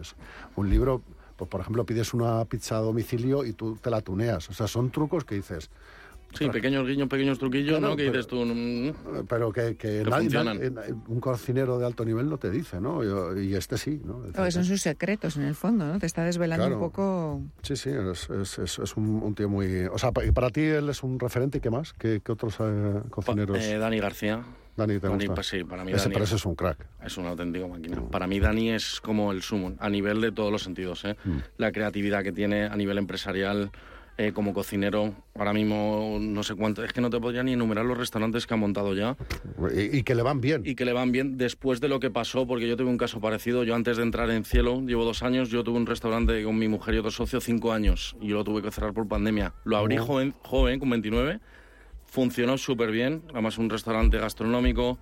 Es 0.00 0.14
un 0.56 0.70
libro, 0.70 1.02
pues, 1.36 1.48
por 1.48 1.60
ejemplo, 1.60 1.84
pides 1.84 2.14
una 2.14 2.44
pizza 2.44 2.76
a 2.78 2.80
domicilio 2.80 3.44
y 3.44 3.52
tú 3.52 3.76
te 3.76 3.90
la 3.90 4.00
tuneas. 4.00 4.48
O 4.50 4.54
sea, 4.54 4.66
son 4.66 4.90
trucos 4.90 5.24
que 5.24 5.34
dices. 5.36 5.70
Sí, 6.36 6.48
pequeños 6.50 6.86
guiños, 6.86 7.08
pequeños 7.08 7.38
truquillos, 7.38 7.78
Claro, 7.78 7.88
¿no? 7.90 7.96
Que 7.96 8.04
dices 8.04 8.26
tú... 8.26 8.44
mm, 8.44 8.88
eh, 8.88 8.94
Pero 9.28 9.52
que, 9.52 9.76
que 9.76 10.02
Que 10.02 10.04
nadie- 10.04 10.22
funcionan. 10.30 10.58
nadie- 10.74 10.94
un 11.08 11.20
cocinero 11.20 11.78
de 11.78 11.86
alto 11.86 12.04
nivel 12.04 12.28
no 12.28 12.38
te 12.38 12.50
dice, 12.50 12.80
¿no? 12.80 13.02
Yo- 13.04 13.38
Y 13.38 13.54
este 13.54 13.78
sí, 13.78 14.00
¿no? 14.04 14.22
Oh, 14.36 14.50
son 14.50 14.64
sus 14.64 14.80
secretos, 14.82 15.36
en 15.36 15.44
el 15.44 15.54
fondo, 15.54 15.86
¿no? 15.86 15.98
Te 15.98 16.06
está 16.06 16.24
desvelando 16.24 16.66
Claro. 16.66 16.76
un 16.76 16.82
poco... 16.90 17.42
Sí, 17.62 17.76
sí, 17.76 17.90
es, 17.90 18.28
es- 18.30 18.58
es- 18.58 18.78
es 18.78 18.96
un, 18.96 19.22
un 19.22 19.34
tío 19.34 19.48
muy... 19.48 19.84
O 19.86 19.98
sea, 19.98 20.12
pa- 20.12 20.24
y 20.24 20.30
para 20.32 20.50
ti 20.50 20.60
él 20.62 20.88
es 20.88 21.02
un 21.02 21.18
referente, 21.18 21.58
¿y 21.58 21.60
qué 21.60 21.70
más? 21.70 21.92
¿Qué, 21.94 22.20
qué 22.24 22.32
otros 22.32 22.54
eh, 22.60 23.00
pa- 23.04 23.08
cocineros? 23.10 23.58
eh, 23.62 23.78
Dani 23.78 23.98
García. 23.98 24.42
Dani, 24.76 24.94
¿te 24.98 25.06
Dani, 25.06 25.18
gusta? 25.26 25.34
pues 25.36 25.46
sí, 25.46 25.62
para 25.62 25.84
mí 25.84 25.92
Ese, 25.92 26.02
Dani 26.04 26.14
pero 26.14 26.24
es- 26.24 26.30
ese 26.30 26.36
es 26.36 26.46
un 26.46 26.56
crack. 26.56 26.78
Es 27.04 27.16
un 27.16 27.26
auténtico 27.26 27.68
máquina. 27.68 28.00
Para 28.10 28.26
mí 28.26 28.40
Dani 28.40 28.70
es 28.70 29.00
como 29.00 29.30
el 29.30 29.42
sumo, 29.42 29.72
a 29.78 29.88
nivel 29.88 30.20
de 30.20 30.32
todos 30.32 30.50
los 30.50 30.62
sentidos. 30.64 31.04
¿eh? 31.04 31.16
Mm. 31.24 31.36
La 31.58 31.70
creatividad 31.70 32.24
que 32.24 32.32
tiene 32.32 32.64
a 32.64 32.74
nivel 32.76 32.98
empresarial, 32.98 33.70
eh, 34.16 34.32
como 34.32 34.54
cocinero. 34.54 35.12
Ahora 35.34 35.52
mismo 35.52 36.18
no 36.20 36.42
sé 36.42 36.54
cuánto, 36.54 36.84
es 36.84 36.92
que 36.92 37.00
no 37.00 37.10
te 37.10 37.18
podría 37.20 37.42
ni 37.42 37.52
enumerar 37.54 37.84
los 37.84 37.98
restaurantes 37.98 38.46
que 38.46 38.54
ha 38.54 38.56
montado 38.56 38.94
ya 38.94 39.16
Y, 39.74 39.98
y 39.98 40.02
que 40.04 40.14
le 40.14 40.22
van 40.22 40.40
bien. 40.40 40.62
y 40.64 40.74
que 40.76 40.84
le 40.84 40.92
van 40.92 41.10
bien 41.12 41.36
después 41.36 41.80
de 41.80 41.88
lo 41.88 41.98
que 42.00 42.10
pasó, 42.10 42.46
porque 42.46 42.68
yo 42.68 42.76
tuve 42.76 42.88
un 42.88 42.98
caso 42.98 43.20
parecido. 43.20 43.64
Yo 43.64 43.74
antes 43.74 43.96
de 43.96 44.02
entrar 44.04 44.30
en 44.30 44.44
Cielo, 44.44 44.80
llevo 44.82 45.04
dos 45.04 45.22
años, 45.22 45.48
yo 45.50 45.64
tuve 45.64 45.76
un 45.78 45.86
restaurante 45.86 46.42
con 46.44 46.56
mi 46.58 46.68
mujer 46.68 46.94
y 46.94 46.98
otro 46.98 47.10
socio 47.10 47.40
cinco 47.40 47.72
años 47.72 48.16
y 48.20 48.28
yo 48.28 48.36
lo 48.36 48.44
tuve 48.44 48.62
que 48.62 48.70
cerrar 48.70 48.92
por 48.92 49.08
pandemia. 49.08 49.52
Lo 49.64 49.76
abrí 49.76 49.98
Oh. 49.98 50.04
joven, 50.06 50.34
joven, 50.42 50.78
con 50.78 50.90
29, 50.90 51.40
funcionó 52.06 52.58
súper 52.58 52.90
bien, 52.90 53.22
además 53.32 53.58
un 53.58 53.68
restaurante 53.70 54.18
gastronómico 54.18 54.98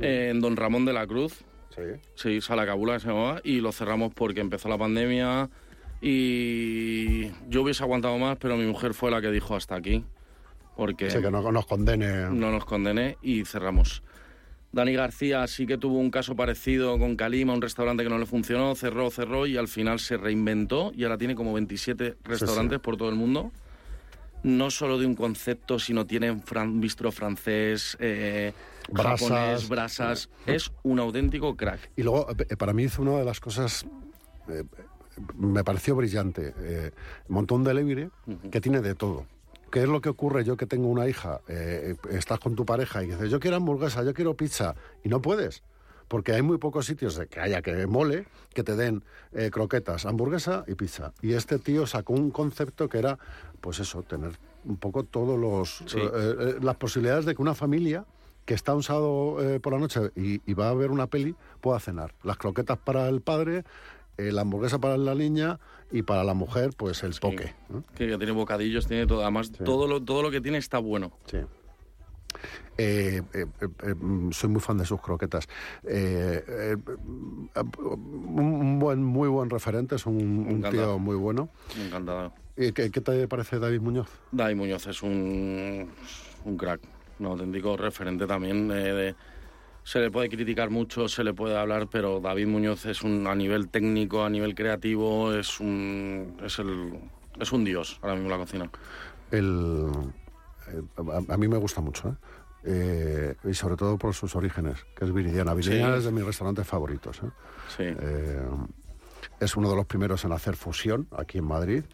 eh, 0.00 0.28
en 0.30 0.40
Don 0.40 0.56
Ramón 0.56 0.84
de 0.84 0.92
la 0.92 1.06
Cruz, 1.06 1.44
Sí. 1.74 1.82
Sí, 2.14 2.40
Sala 2.40 2.64
Cabula 2.66 3.00
se 3.00 3.08
llamaba, 3.08 3.40
y 3.42 3.58
lo 3.60 3.72
cerramos 3.72 4.14
porque 4.14 4.40
empezó 4.40 4.68
la 4.68 4.78
pandemia 4.78 5.50
y 6.00 7.28
yo 7.48 7.62
hubiese 7.62 7.82
aguantado 7.82 8.18
más, 8.18 8.36
pero 8.38 8.56
mi 8.56 8.66
mujer 8.66 8.94
fue 8.94 9.10
la 9.10 9.20
que 9.20 9.30
dijo 9.30 9.56
hasta 9.56 9.74
aquí, 9.74 10.04
porque 10.76 11.10
Sí, 11.10 11.20
que 11.20 11.30
no 11.30 11.40
nos 11.52 11.66
condene. 11.66 12.28
no 12.30 12.50
nos 12.50 12.64
condené 12.64 13.16
y 13.22 13.44
cerramos. 13.44 14.02
Dani 14.72 14.92
García 14.94 15.46
sí 15.46 15.66
que 15.66 15.78
tuvo 15.78 15.98
un 15.98 16.10
caso 16.10 16.34
parecido 16.34 16.98
con 16.98 17.14
Calima, 17.14 17.52
un 17.52 17.62
restaurante 17.62 18.02
que 18.02 18.10
no 18.10 18.18
le 18.18 18.26
funcionó, 18.26 18.74
cerró, 18.74 19.08
cerró 19.10 19.46
y 19.46 19.56
al 19.56 19.68
final 19.68 20.00
se 20.00 20.16
reinventó 20.16 20.90
y 20.94 21.04
ahora 21.04 21.16
tiene 21.16 21.36
como 21.36 21.52
27 21.52 22.16
restaurantes 22.24 22.80
por 22.80 22.96
todo 22.96 23.08
el 23.08 23.14
mundo. 23.14 23.52
No 24.42 24.70
solo 24.70 24.98
de 24.98 25.06
un 25.06 25.14
concepto, 25.14 25.78
sino 25.78 26.04
tiene 26.06 26.30
un 26.32 26.80
bistro 26.80 27.12
francés, 27.12 27.96
eh, 28.00 28.52
Brasas. 28.90 29.20
japonés, 29.28 29.68
brasas. 29.68 30.28
Es 30.44 30.70
un 30.82 30.98
auténtico 30.98 31.56
crack. 31.56 31.90
Y 31.96 32.02
luego, 32.02 32.26
eh, 32.30 32.56
para 32.56 32.72
mí 32.74 32.82
hizo 32.82 33.00
una 33.00 33.16
de 33.18 33.24
las 33.24 33.40
cosas, 33.40 33.86
eh, 34.48 34.64
me 35.36 35.64
pareció 35.64 35.96
brillante. 35.96 36.54
Eh, 36.58 36.90
montó 37.28 37.54
un 37.54 37.64
delivery 37.64 38.10
que 38.50 38.60
tiene 38.60 38.80
de 38.80 38.94
todo. 38.94 39.26
¿Qué 39.70 39.82
es 39.82 39.88
lo 39.88 40.00
que 40.00 40.08
ocurre? 40.08 40.44
Yo 40.44 40.56
que 40.56 40.66
tengo 40.66 40.88
una 40.88 41.08
hija, 41.08 41.40
eh, 41.48 41.96
estás 42.10 42.38
con 42.38 42.54
tu 42.54 42.64
pareja 42.64 43.02
y 43.02 43.06
dices, 43.06 43.30
yo 43.30 43.40
quiero 43.40 43.56
hamburguesa, 43.56 44.04
yo 44.04 44.14
quiero 44.14 44.34
pizza, 44.34 44.74
y 45.02 45.08
no 45.08 45.20
puedes. 45.20 45.62
Porque 46.06 46.32
hay 46.32 46.42
muy 46.42 46.58
pocos 46.58 46.86
sitios 46.86 47.16
de 47.16 47.26
que 47.26 47.40
haya 47.40 47.62
que 47.62 47.86
mole 47.86 48.26
que 48.52 48.62
te 48.62 48.76
den 48.76 49.02
eh, 49.32 49.50
croquetas, 49.50 50.04
hamburguesa 50.06 50.64
y 50.68 50.74
pizza. 50.74 51.12
Y 51.22 51.32
este 51.32 51.58
tío 51.58 51.86
sacó 51.86 52.12
un 52.12 52.30
concepto 52.30 52.88
que 52.88 52.98
era, 52.98 53.18
pues 53.60 53.80
eso, 53.80 54.02
tener 54.02 54.32
un 54.64 54.76
poco 54.76 55.02
todos 55.04 55.38
los 55.38 55.82
Sí. 55.90 55.98
eh, 56.00 56.56
las 56.60 56.76
posibilidades 56.76 57.24
de 57.24 57.34
que 57.34 57.42
una 57.42 57.54
familia 57.54 58.04
que 58.44 58.52
está 58.54 58.74
un 58.74 58.82
sábado 58.82 59.38
eh, 59.42 59.58
por 59.60 59.72
la 59.72 59.78
noche 59.78 60.00
y, 60.14 60.40
y 60.48 60.54
va 60.54 60.68
a 60.68 60.74
ver 60.74 60.90
una 60.90 61.06
peli 61.06 61.34
pueda 61.62 61.80
cenar. 61.80 62.14
Las 62.22 62.36
croquetas 62.36 62.76
para 62.78 63.08
el 63.08 63.22
padre, 63.22 63.64
eh, 64.18 64.32
la 64.32 64.42
hamburguesa 64.42 64.78
para 64.78 64.96
la 64.96 65.14
niña 65.14 65.58
y 65.90 66.02
para 66.02 66.24
la 66.24 66.34
mujer, 66.34 66.70
pues 66.76 67.02
el 67.02 67.14
poke. 67.20 67.54
¿no? 67.68 67.82
Que, 67.94 68.16
tiene 68.16 68.32
bocadillos, 68.32 68.86
tiene 68.86 69.06
todo. 69.06 69.22
Además, 69.22 69.50
todo, 69.52 69.86
lo, 69.86 70.02
todo 70.02 70.22
lo 70.22 70.30
que 70.30 70.40
tiene 70.40 70.58
está 70.58 70.78
bueno. 70.78 71.12
Sí. 71.26 71.38
Eh, 72.76 73.22
eh, 73.32 73.46
eh, 73.60 73.94
mm, 73.94 74.32
soy 74.32 74.50
muy 74.50 74.60
fan 74.60 74.76
de 74.78 74.84
sus 74.84 75.00
croquetas. 75.00 75.46
Eh, 75.84 76.76
un, 77.78 78.78
buen, 78.80 79.02
muy 79.02 79.28
buen 79.28 79.50
referente, 79.50 79.94
es 79.94 80.06
un, 80.06 80.16
un 80.48 80.62
tío 80.70 80.98
muy 80.98 81.16
bueno. 81.16 81.48
Me 81.78 81.86
encanta. 81.86 82.32
¿Y 82.56 82.72
qué, 82.72 82.90
qué 82.90 83.00
te 83.00 83.28
parece 83.28 83.58
David 83.58 83.80
Muñoz? 83.80 84.08
Dai 84.32 84.54
Muñoz 84.54 84.86
es 84.86 85.02
un, 85.02 85.88
un 86.44 86.56
crack, 86.56 86.80
un 87.20 87.26
auténtico 87.26 87.76
referente 87.76 88.26
también. 88.26 88.68
de- 88.68 89.14
se 89.84 90.00
le 90.00 90.10
puede 90.10 90.28
criticar 90.28 90.70
mucho, 90.70 91.08
se 91.08 91.22
le 91.22 91.32
puede 91.34 91.56
hablar, 91.56 91.88
pero 91.88 92.18
David 92.20 92.46
Muñoz 92.48 92.86
es 92.86 93.02
un 93.02 93.26
a 93.26 93.34
nivel 93.34 93.68
técnico, 93.68 94.24
a 94.24 94.30
nivel 94.30 94.54
creativo, 94.54 95.32
es 95.32 95.60
un 95.60 96.36
es 96.44 96.58
el 96.58 96.98
es 97.38 97.52
un 97.52 97.64
dios 97.64 97.98
ahora 98.02 98.14
mismo 98.16 98.30
la 98.30 98.38
cocina. 98.38 98.70
El, 99.30 99.88
eh, 100.68 100.82
a, 101.28 101.34
a 101.34 101.36
mí 101.36 101.48
me 101.48 101.58
gusta 101.58 101.80
mucho, 101.80 102.08
¿eh? 102.08 102.14
Eh, 102.66 103.34
y 103.44 103.52
sobre 103.52 103.76
todo 103.76 103.98
por 103.98 104.14
sus 104.14 104.34
orígenes, 104.36 104.86
que 104.96 105.04
es 105.04 105.12
Viridiana. 105.12 105.52
Viridiana 105.52 105.92
Sí. 105.92 105.98
es 105.98 106.04
de 106.06 106.12
mis 106.12 106.24
restaurantes 106.24 106.66
favoritos. 106.66 107.18
¿eh? 107.18 107.28
Sí. 107.76 107.82
Eh, 107.84 108.40
es 109.38 109.54
uno 109.56 109.68
de 109.68 109.76
los 109.76 109.84
primeros 109.84 110.24
en 110.24 110.32
hacer 110.32 110.56
fusión 110.56 111.06
aquí 111.14 111.36
en 111.38 111.44
Madrid. 111.44 111.84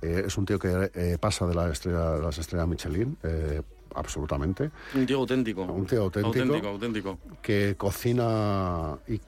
Es 0.00 0.36
un 0.38 0.46
tío 0.46 0.58
que 0.58 1.18
pasa 1.20 1.46
de, 1.46 1.54
la 1.54 1.70
estrella, 1.70 2.12
de 2.12 2.22
las 2.22 2.38
estrellas 2.38 2.68
Michelin, 2.68 3.16
absolutamente. 3.94 4.70
Un 4.94 5.06
tío 5.06 5.18
auténtico. 5.18 5.62
Un 5.64 5.86
tío 5.86 6.02
auténtico. 6.02 6.26
Auténtico, 6.42 6.68
auténtico. 6.68 7.18
Que 7.42 7.74
cocina. 7.76 8.98
Y, 9.08 9.20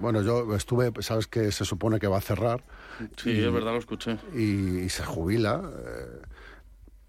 bueno, 0.00 0.22
yo 0.22 0.54
estuve, 0.54 0.90
sabes 1.00 1.26
que 1.26 1.52
se 1.52 1.64
supone 1.64 1.98
que 1.98 2.06
va 2.06 2.18
a 2.18 2.20
cerrar. 2.20 2.62
Sí, 3.16 3.30
y- 3.30 3.44
es 3.44 3.52
verdad, 3.52 3.72
lo 3.72 3.78
escuché. 3.78 4.18
y, 4.34 4.78
y 4.80 4.88
se 4.88 5.04
jubila. 5.04 5.62
eh, 5.86 6.22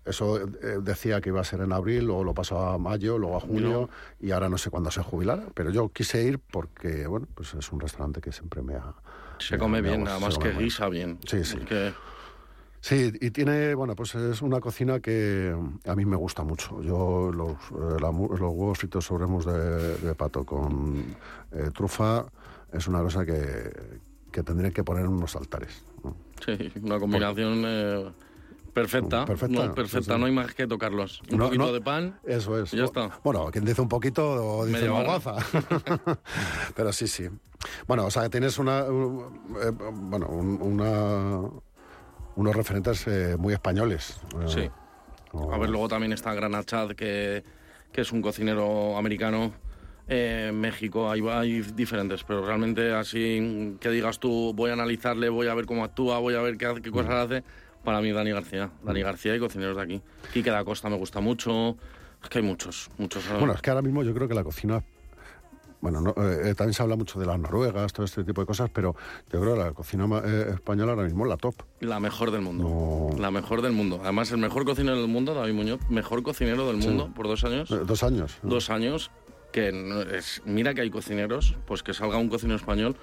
eso 0.06 0.38
eh, 0.40 0.78
decía 0.84 1.20
que 1.20 1.30
iba 1.30 1.42
a 1.42 1.44
ser 1.44 1.62
en 1.62 1.72
abril, 1.74 2.06
luego 2.06 2.24
lo 2.24 2.34
pasó 2.36 2.60
a 2.60 2.78
mayo, 2.78 3.18
luego 3.18 3.38
a 3.38 3.40
junio, 3.40 3.90
y 4.20 4.30
ahora 4.32 4.50
no 4.50 4.58
sé 4.60 4.70
cuándo 4.70 4.92
se 4.92 5.02
jubilará. 5.02 5.48
Pero 5.56 5.72
yo 5.72 5.90
quise 5.90 6.24
ir 6.24 6.38
porque, 6.38 7.08
bueno, 7.08 7.28
pues 7.34 7.56
es 7.56 7.72
un 7.72 7.80
restaurante 7.80 8.22
que 8.22 8.32
siempre 8.32 8.62
me 8.62 8.76
ha. 8.76 8.94
Se 9.40 9.56
me 9.56 9.60
come 9.60 9.82
me 9.82 9.90
bien, 9.90 10.08
además 10.08 10.38
que 10.38 10.52
guisa 10.52 10.90
bien. 10.90 11.18
Sí, 11.26 11.44
sí. 11.44 11.58
Es 11.60 11.66
que 11.66 11.94
Sí, 12.88 13.12
y 13.20 13.32
tiene, 13.32 13.74
bueno, 13.74 13.96
pues 13.96 14.14
es 14.14 14.44
una 14.44 14.60
cocina 14.60 15.00
que 15.00 15.56
a 15.88 15.96
mí 15.96 16.06
me 16.06 16.16
gusta 16.16 16.44
mucho. 16.44 16.84
Yo 16.84 17.32
los, 17.34 17.54
eh, 17.72 17.98
la 18.00 18.12
mu- 18.12 18.28
los 18.30 18.40
huevos 18.42 18.78
fritos 18.78 19.04
sobre 19.04 19.26
mousse 19.26 19.48
de, 19.50 19.98
de 19.98 20.14
pato 20.14 20.44
con 20.46 21.04
eh, 21.52 21.72
trufa 21.74 22.28
es 22.72 22.88
una 22.88 23.02
cosa 23.02 23.26
que, 23.26 23.72
que 24.32 24.44
tendría 24.44 24.70
que 24.70 24.84
poner 24.84 25.06
en 25.06 25.14
unos 25.14 25.36
altares. 25.36 25.84
¿no? 26.04 26.16
sí, 26.46 26.72
una 26.84 27.00
combinación 27.00 27.64
eh, 27.66 28.06
perfecta. 28.72 29.26
Perfecta, 29.26 29.66
No, 29.66 29.74
perfecta, 29.74 30.06
sí, 30.06 30.14
sí. 30.14 30.20
no 30.20 30.28
hay 30.28 30.32
más 30.34 30.54
que 30.54 30.68
tocarlos. 30.68 31.24
Un 31.32 31.40
No, 31.40 31.46
poquito 31.46 31.66
no. 31.66 31.74
de 31.74 31.82
pan. 31.82 32.20
Eso 32.24 32.62
es. 32.62 32.72
Y 32.72 32.78
ya 32.78 32.84
está. 32.84 33.20
Bueno, 33.24 33.50
quien 33.52 33.66
dice 33.66 33.82
un 33.82 33.90
poquito 33.90 34.64
dice 34.64 34.88
una 34.92 35.04
goza. 35.12 35.38
Pero 36.76 36.94
sí, 36.94 37.08
sí. 37.08 37.28
Bueno, 37.88 38.06
o 38.06 38.12
sea, 38.12 38.30
tienes 38.30 38.60
una, 38.60 38.84
un- 38.84 39.42
bueno, 40.12 40.28
un- 40.28 40.62
una, 40.62 41.50
unos 42.36 42.56
referentes 42.56 43.08
eh, 43.08 43.36
muy 43.38 43.54
españoles. 43.54 44.20
Eh, 44.42 44.48
Sí. 44.48 44.70
A 45.52 45.58
ver, 45.58 45.70
luego 45.70 45.90
también 45.90 46.14
está 46.14 46.34
Grana 46.34 46.64
Chad, 46.64 46.92
que, 46.92 47.44
que 47.92 48.02
es 48.02 48.12
un 48.14 48.22
cocinero 48.22 48.98
americano. 48.98 49.52
Eh, 50.08 50.52
México 50.54 51.10
hay, 51.12 51.22
hay 51.28 51.62
diferentes, 51.62 52.24
pero 52.24 52.46
realmente 52.46 52.94
así 52.94 53.76
que 53.82 53.90
digas 53.90 54.20
tú, 54.20 54.54
voy 54.56 54.70
a 54.70 54.74
analizarle, 54.74 55.28
voy 55.28 55.48
a 55.48 55.54
ver 55.54 55.66
cómo 55.66 55.84
actúa, 55.84 56.20
voy 56.20 56.36
a 56.36 56.42
ver 56.42 56.58
qué, 56.58 56.74
qué 56.82 56.90
cosas 56.90 57.26
hace. 57.26 57.44
Para 57.84 58.00
mí, 58.02 58.12
Dani 58.12 58.32
García. 58.32 58.70
Dani 58.84 59.02
García 59.02 59.36
y 59.36 59.40
cocineros 59.40 59.76
de 59.76 59.84
aquí. 59.84 60.02
Quique 60.34 60.50
da 60.52 60.64
Costa 60.64 60.90
me 60.90 60.96
gusta 60.96 61.20
mucho. 61.20 61.76
Es 62.24 62.30
que 62.30 62.40
hay 62.40 62.44
muchos, 62.46 62.90
muchos. 62.98 63.24
Bueno, 63.38 63.54
es 63.54 63.62
que 63.62 63.70
ahora 63.72 63.82
mismo 63.82 64.04
yo 64.04 64.14
creo 64.14 64.28
que 64.28 64.34
la 64.36 64.44
cocina. 64.44 64.84
Bueno, 65.86 66.02
no, 66.02 66.16
eh, 66.18 66.56
también 66.56 66.74
se 66.74 66.82
habla 66.82 66.96
mucho 66.96 67.20
de 67.20 67.28
las 67.28 67.38
noruegas, 67.38 67.94
todo 67.94 68.08
este 68.08 68.24
tipo 68.24 68.42
de 68.42 68.48
cosas, 68.48 68.72
pero 68.74 68.96
yo 69.32 69.40
creo 69.40 69.54
que 69.54 69.60
la 69.60 69.72
cocina 69.72 70.08
eh, 70.26 70.54
española 70.56 70.94
ahora 70.94 71.04
mismo 71.04 71.26
es 71.26 71.30
la 71.30 71.38
top. 71.38 71.54
La 71.80 72.00
mejor 72.00 72.32
del 72.32 72.42
mundo. 72.42 72.64
No. 73.14 73.22
La 73.22 73.30
mejor 73.30 73.62
del 73.62 73.74
mundo. 73.74 74.00
Además, 74.02 74.32
el 74.32 74.40
mejor 74.40 74.66
cocinero 74.66 75.00
del 75.00 75.08
mundo, 75.08 75.36
David 75.36 75.54
Muñoz, 75.54 75.80
mejor 75.92 76.24
cocinero 76.24 76.66
del 76.66 76.78
mundo 76.78 77.12
por 77.16 77.28
dos 77.28 77.44
años. 77.44 77.70
Eh, 77.70 77.82
Dos 77.86 78.02
años. 78.02 78.40
¿no? 78.42 78.50
Dos 78.50 78.72
años. 78.72 79.12
Que 79.52 79.70
es, 80.12 80.42
mira 80.44 80.74
que 80.74 80.82
hay 80.82 80.90
cocineros, 80.90 81.56
pues 81.68 81.84
que 81.84 81.94
salga 81.94 82.18
un 82.18 82.30
cocinero 82.30 82.58
español 82.58 82.96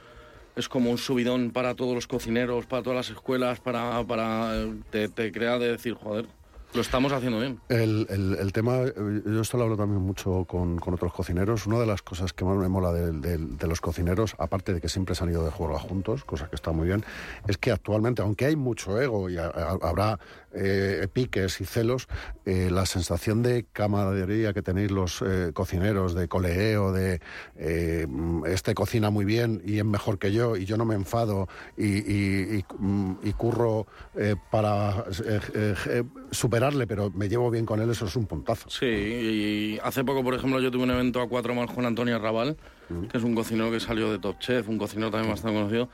es 0.57 0.69
como 0.69 0.91
un 0.91 0.99
subidón 0.99 1.53
para 1.53 1.77
todos 1.77 1.95
los 1.95 2.09
cocineros, 2.09 2.67
para 2.67 2.83
todas 2.83 2.97
las 2.97 3.11
escuelas, 3.11 3.61
para, 3.61 4.03
para 4.05 4.67
te, 4.91 5.09
te 5.09 5.31
crea 5.31 5.61
de 5.61 5.69
decir, 5.71 5.95
joder, 5.95 6.27
lo 6.75 6.81
estamos 6.81 7.13
haciendo 7.13 7.39
bien. 7.41 7.61
El, 7.69 8.07
el, 8.39 8.53
tema, 8.53 8.79
eh, 8.79 8.93
yo 9.27 9.41
esto 9.41 9.57
lo 9.59 9.65
hablo 9.65 9.77
también 9.77 10.01
mucho 10.01 10.45
con, 10.47 10.79
con 10.79 10.95
otros 10.95 11.13
cocineros. 11.13 11.67
Una 11.67 11.79
de 11.79 11.87
las 11.87 12.03
cosas 12.03 12.33
que 12.33 12.45
más 12.45 12.57
me 12.57 12.69
mola 12.69 12.93
de, 12.93 13.13
de- 13.13 13.39
de 13.39 13.67
los 13.67 13.81
cocineros, 13.81 14.35
aparte 14.39 14.73
de 14.73 14.81
que 14.81 14.89
siempre 14.89 15.15
se 15.15 15.25
han 15.25 15.31
ido 15.31 15.45
de 15.45 15.51
juego 15.51 15.79
juntos, 15.79 16.25
cosa 16.25 16.49
que 16.49 16.57
está 16.57 16.73
muy 16.73 16.87
bien, 16.87 17.05
es 17.47 17.59
que 17.59 17.71
actualmente, 17.73 18.23
aunque 18.23 18.47
hay 18.47 18.57
mucho 18.57 19.01
ego 19.01 19.29
y 19.31 19.37
a- 19.37 19.47
habrá 19.83 20.19
eh, 20.55 21.07
piques 21.13 21.61
y 21.61 21.65
celos, 21.65 22.09
eh, 22.45 22.69
la 22.71 22.87
sensación 22.87 23.43
de 23.43 23.65
camaradería 23.73 24.53
que 24.53 24.63
tenéis 24.63 24.91
los 24.91 25.23
eh, 25.27 25.51
cocineros, 25.55 26.15
de 26.15 26.29
colegueo, 26.29 26.93
de 26.93 27.21
mm, 28.09 28.47
este 28.47 28.75
cocina 28.75 29.11
muy 29.11 29.25
bien 29.25 29.63
y 29.65 29.79
es 29.79 29.85
mejor 29.85 30.19
que 30.19 30.33
yo 30.33 30.57
y 30.57 30.65
yo 30.65 30.77
no 30.77 30.85
me 30.85 30.95
enfado 30.95 31.49
y, 31.77 31.87
y- 31.87 32.59
y, 32.59 32.65
mm, 32.79 33.19
y 33.23 33.33
curro 33.33 33.87
para 34.51 35.05
superarle, 36.31 36.87
pero 36.87 37.11
me 37.11 37.29
llevo 37.29 37.51
bien 37.51 37.67
con 37.67 37.81
él, 37.81 37.91
eso 37.91 38.07
es 38.07 38.17
un 38.17 38.27
puntazo. 38.27 38.69
Sí, 38.71 38.87
y 38.87 39.79
hace 39.83 40.05
poco, 40.05 40.23
por 40.23 40.35
ejemplo, 40.35 40.61
yo 40.61 40.71
tuve 40.71 40.85
un 40.85 40.91
evento 40.91 41.21
a 41.21 41.29
cuatro 41.29 41.55
más 41.55 41.71
con 41.71 41.85
Antonio 41.87 42.17
Arrabal, 42.17 42.57
que 43.11 43.17
es 43.19 43.25
un 43.25 43.35
cocinero 43.35 43.71
que 43.71 43.81
salió 43.81 44.11
de 44.13 44.19
Top 44.19 44.39
Chef, 44.39 44.69
un 44.69 44.79
cocinero 44.79 45.11
también 45.11 45.31
bastante 45.31 45.57
conocido, 45.57 45.89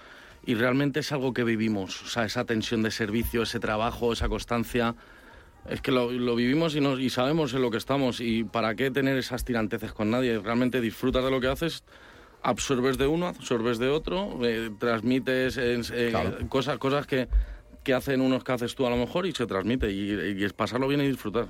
y 0.44 0.54
realmente 0.54 1.00
es 1.00 1.12
algo 1.12 1.32
que 1.32 1.44
vivimos, 1.44 2.02
o 2.02 2.06
sea, 2.06 2.24
esa 2.24 2.44
tensión 2.44 2.82
de 2.82 2.90
servicio, 2.90 3.42
ese 3.42 3.60
trabajo, 3.60 4.12
esa 4.12 4.28
constancia, 4.28 4.94
es 5.68 5.80
que 5.82 5.90
lo, 5.92 6.10
lo 6.10 6.34
vivimos 6.36 6.74
y, 6.76 6.80
nos, 6.80 6.98
y 7.00 7.10
sabemos 7.10 7.52
en 7.52 7.62
lo 7.62 7.70
que 7.70 7.76
estamos, 7.76 8.20
y 8.20 8.44
para 8.44 8.74
qué 8.74 8.90
tener 8.90 9.16
esas 9.18 9.44
tiranteces 9.44 9.92
con 9.92 10.10
nadie, 10.10 10.38
realmente 10.38 10.80
disfrutas 10.80 11.22
de 11.24 11.30
lo 11.30 11.40
que 11.40 11.48
haces, 11.48 11.84
absorbes 12.42 12.96
de 12.96 13.06
uno, 13.06 13.26
absorbes 13.26 13.78
de 13.78 13.88
otro, 13.88 14.38
eh, 14.42 14.70
transmites 14.78 15.58
eh, 15.58 16.08
Claro. 16.10 16.48
cosas, 16.48 16.78
cosas 16.78 17.06
que, 17.06 17.28
que 17.84 17.92
hacen 17.92 18.20
unos 18.20 18.44
que 18.44 18.52
haces 18.52 18.74
tú 18.74 18.86
a 18.86 18.90
lo 18.90 18.96
mejor 18.96 19.26
y 19.26 19.32
se 19.32 19.46
transmite, 19.46 19.90
y, 19.90 20.12
y 20.40 20.44
es 20.44 20.52
pasarlo 20.52 20.88
bien 20.88 21.00
y 21.02 21.08
disfrutar. 21.08 21.46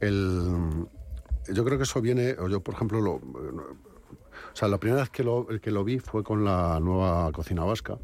El, 0.00 0.86
yo 1.48 1.64
creo 1.64 1.78
que 1.78 1.84
eso 1.84 2.00
viene, 2.02 2.32
o 2.38 2.48
yo 2.48 2.60
por 2.60 2.74
ejemplo, 2.74 3.00
lo, 3.00 3.12
o 3.14 4.56
sea, 4.56 4.68
la 4.68 4.78
primera 4.78 5.02
vez 5.02 5.10
que 5.10 5.22
lo, 5.24 5.46
que 5.46 5.70
lo 5.70 5.84
vi 5.84 5.98
fue 6.00 6.22
con 6.24 6.44
la 6.44 6.78
nueva 6.80 7.30
cocina 7.32 7.64
vasca 7.64 7.96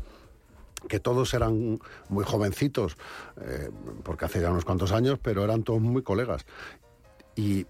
que 0.89 1.01
todos 1.01 1.35
eran 1.35 1.79
muy 2.09 2.25
jovencitos, 2.25 2.97
eh, 3.41 3.71
porque 4.03 4.25
hace 4.25 4.41
ya 4.41 4.51
unos 4.51 4.65
cuantos 4.65 4.93
años, 4.93 5.19
pero 5.23 5.45
eran 5.45 5.63
todos 5.63 5.81
muy 5.81 6.03
colegas. 6.03 6.45
Y 7.37 7.67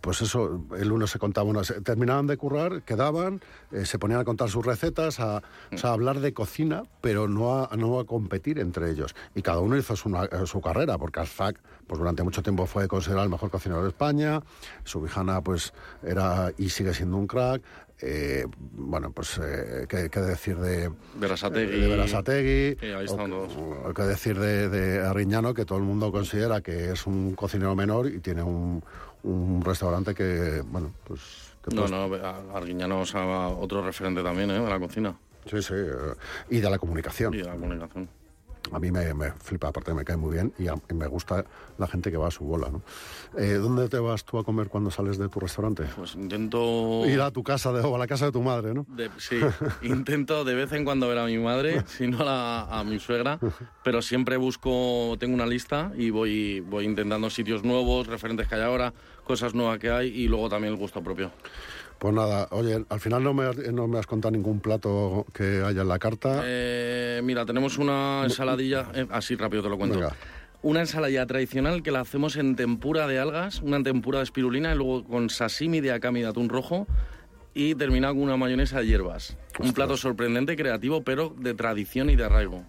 pues 0.00 0.20
eso, 0.20 0.60
el 0.76 0.92
uno 0.92 1.06
se 1.06 1.18
contaba, 1.18 1.48
uno, 1.48 1.64
se- 1.64 1.80
terminaban 1.80 2.26
de 2.26 2.36
currar, 2.36 2.82
quedaban, 2.82 3.40
eh, 3.72 3.86
se 3.86 3.98
ponían 3.98 4.20
a 4.20 4.24
contar 4.24 4.50
sus 4.50 4.64
recetas, 4.66 5.18
a, 5.18 5.42
hablar 5.82 6.20
de 6.20 6.34
cocina, 6.34 6.82
pero 7.00 7.26
no 7.26 7.62
a, 7.64 7.74
no 7.78 7.98
a 7.98 8.04
competir 8.04 8.58
entre 8.58 8.90
ellos. 8.90 9.14
Y 9.34 9.40
cada 9.40 9.60
uno 9.60 9.78
hizo 9.78 9.96
su, 9.96 10.14
eh, 10.14 10.46
su 10.46 10.60
carrera, 10.60 10.98
porque 10.98 11.20
Alfac, 11.20 11.58
pues 11.86 11.98
durante 11.98 12.22
mucho 12.22 12.42
tiempo 12.42 12.66
fue 12.66 12.86
considerado 12.86 13.24
el 13.24 13.30
mejor 13.30 13.50
cocinero 13.50 13.82
de 13.82 13.88
España, 13.88 14.42
Subijana, 14.84 15.40
pues 15.40 15.72
era 16.02 16.52
y 16.58 16.68
sigue 16.68 16.92
siendo 16.92 17.16
un 17.16 17.26
crack. 17.26 17.62
Eh, 18.06 18.44
bueno, 18.72 19.12
pues, 19.12 19.40
eh, 19.42 19.86
¿qué, 19.88 20.10
qué 20.10 20.20
decir 20.20 20.58
de, 20.58 20.90
Berasategui. 21.14 21.80
de 21.80 21.88
Berasategui, 21.88 22.86
ahí 22.94 23.04
están 23.06 23.30
todos. 23.30 23.56
o 23.56 23.94
qué 23.94 24.02
decir 24.02 24.38
de, 24.38 24.68
de 24.68 25.00
Arriñano, 25.00 25.54
que 25.54 25.64
todo 25.64 25.78
el 25.78 25.84
mundo 25.84 26.12
considera 26.12 26.60
que 26.60 26.92
es 26.92 27.06
un 27.06 27.34
cocinero 27.34 27.74
menor 27.74 28.08
y 28.08 28.20
tiene 28.20 28.42
un, 28.42 28.84
un 29.22 29.62
restaurante 29.62 30.14
que, 30.14 30.62
bueno, 30.66 30.92
pues... 31.04 31.20
Que 31.66 31.74
No, 31.74 31.88
no, 31.88 32.14
Arguiñano 32.54 33.00
o 33.00 33.06
sea, 33.06 33.48
otro 33.48 33.82
referente 33.82 34.22
también, 34.22 34.50
¿eh? 34.50 34.60
De 34.60 34.68
la 34.68 34.78
cocina 34.78 35.16
Sí, 35.50 35.62
sí, 35.62 35.74
eh, 35.74 36.14
y 36.50 36.60
de 36.60 36.70
la 36.70 36.78
comunicación. 36.78 37.32
y 37.34 37.38
de 37.38 37.44
la 37.44 37.52
comunicación. 37.52 38.08
A 38.72 38.78
mí 38.80 38.90
me, 38.90 39.12
me 39.14 39.30
flipa, 39.32 39.68
aparte 39.68 39.92
me 39.94 40.04
cae 40.04 40.16
muy 40.16 40.32
bien 40.34 40.52
y, 40.58 40.68
a- 40.68 40.74
y 40.90 40.94
me 40.94 41.06
gusta 41.06 41.44
la 41.78 41.86
gente 41.86 42.10
que 42.10 42.16
va 42.16 42.28
a 42.28 42.30
su 42.30 42.44
bola, 42.44 42.70
¿no? 42.70 42.82
Eh, 43.38 43.54
¿Dónde 43.54 43.88
te 43.88 43.98
vas 43.98 44.24
tú 44.24 44.38
a 44.38 44.44
comer 44.44 44.68
cuando 44.68 44.90
sales 44.90 45.18
de 45.18 45.28
tu 45.28 45.38
restaurante? 45.40 45.84
Pues 45.96 46.14
intento... 46.14 47.02
Ir 47.06 47.20
a 47.20 47.30
tu 47.30 47.42
casa 47.42 47.72
de, 47.72 47.80
o 47.80 47.94
a 47.94 47.98
la 47.98 48.06
casa 48.06 48.26
de 48.26 48.32
tu 48.32 48.42
madre, 48.42 48.74
¿no? 48.74 48.86
de- 48.88 49.10
sí, 49.18 49.40
intento 49.82 50.44
de 50.44 50.54
vez 50.54 50.72
en 50.72 50.84
cuando 50.84 51.08
ver 51.08 51.18
a 51.18 51.26
mi 51.26 51.38
madre, 51.38 51.82
si 51.86 52.06
no 52.06 52.18
a, 52.26 52.80
a 52.80 52.84
mi 52.84 52.98
suegra, 52.98 53.38
pero 53.82 54.02
siempre 54.02 54.36
busco, 54.36 55.16
tengo 55.18 55.34
una 55.34 55.46
lista 55.46 55.92
y 55.96 56.10
voy, 56.10 56.60
voy 56.60 56.84
intentando 56.84 57.28
sitios 57.30 57.64
nuevos, 57.64 58.06
referentes 58.06 58.48
que 58.48 58.54
hay 58.54 58.62
ahora, 58.62 58.92
cosas 59.24 59.54
nuevas 59.54 59.78
que 59.78 59.90
hay 59.90 60.08
y 60.08 60.28
luego 60.28 60.48
también 60.48 60.72
el 60.74 60.78
gusto 60.78 61.02
propio. 61.02 61.30
Pues 62.04 62.12
nada, 62.14 62.48
oye, 62.50 62.84
al 62.86 63.00
final 63.00 63.22
no 63.24 63.32
me, 63.32 63.44
has- 63.46 63.56
no 63.72 63.88
me 63.88 63.98
has 63.98 64.06
contado 64.06 64.32
ningún 64.32 64.60
plato 64.60 65.24
que 65.32 65.62
haya 65.64 65.80
en 65.80 65.88
la 65.88 65.98
carta. 65.98 66.42
Eh, 66.44 67.22
mira, 67.24 67.46
tenemos 67.46 67.78
una 67.78 68.20
ensaladilla, 68.24 68.90
eh, 68.94 69.06
así 69.10 69.36
rápido 69.36 69.62
te 69.62 69.70
lo 69.70 69.78
cuento. 69.78 69.98
Venga. 69.98 70.14
Una 70.60 70.80
ensaladilla 70.80 71.24
tradicional 71.24 71.82
que 71.82 71.90
la 71.90 72.00
hacemos 72.00 72.36
en 72.36 72.56
tempura 72.56 73.06
de 73.06 73.18
algas, 73.18 73.62
una 73.62 73.82
tempura 73.82 74.18
de 74.18 74.24
espirulina 74.24 74.74
y 74.74 74.76
luego 74.76 75.02
con 75.04 75.30
sashimi 75.30 75.80
de 75.80 75.92
akami 75.92 76.20
de 76.20 76.26
atún 76.26 76.50
rojo 76.50 76.86
y 77.54 77.74
terminado 77.74 78.12
con 78.12 78.24
una 78.24 78.36
mayonesa 78.36 78.80
de 78.80 78.86
hierbas. 78.86 79.38
Un 79.58 79.72
plato 79.72 79.96
sorprendente, 79.96 80.56
creativo, 80.56 81.04
pero 81.04 81.34
de 81.38 81.54
tradición 81.54 82.10
y 82.10 82.16
de 82.16 82.24
arraigo. 82.26 82.66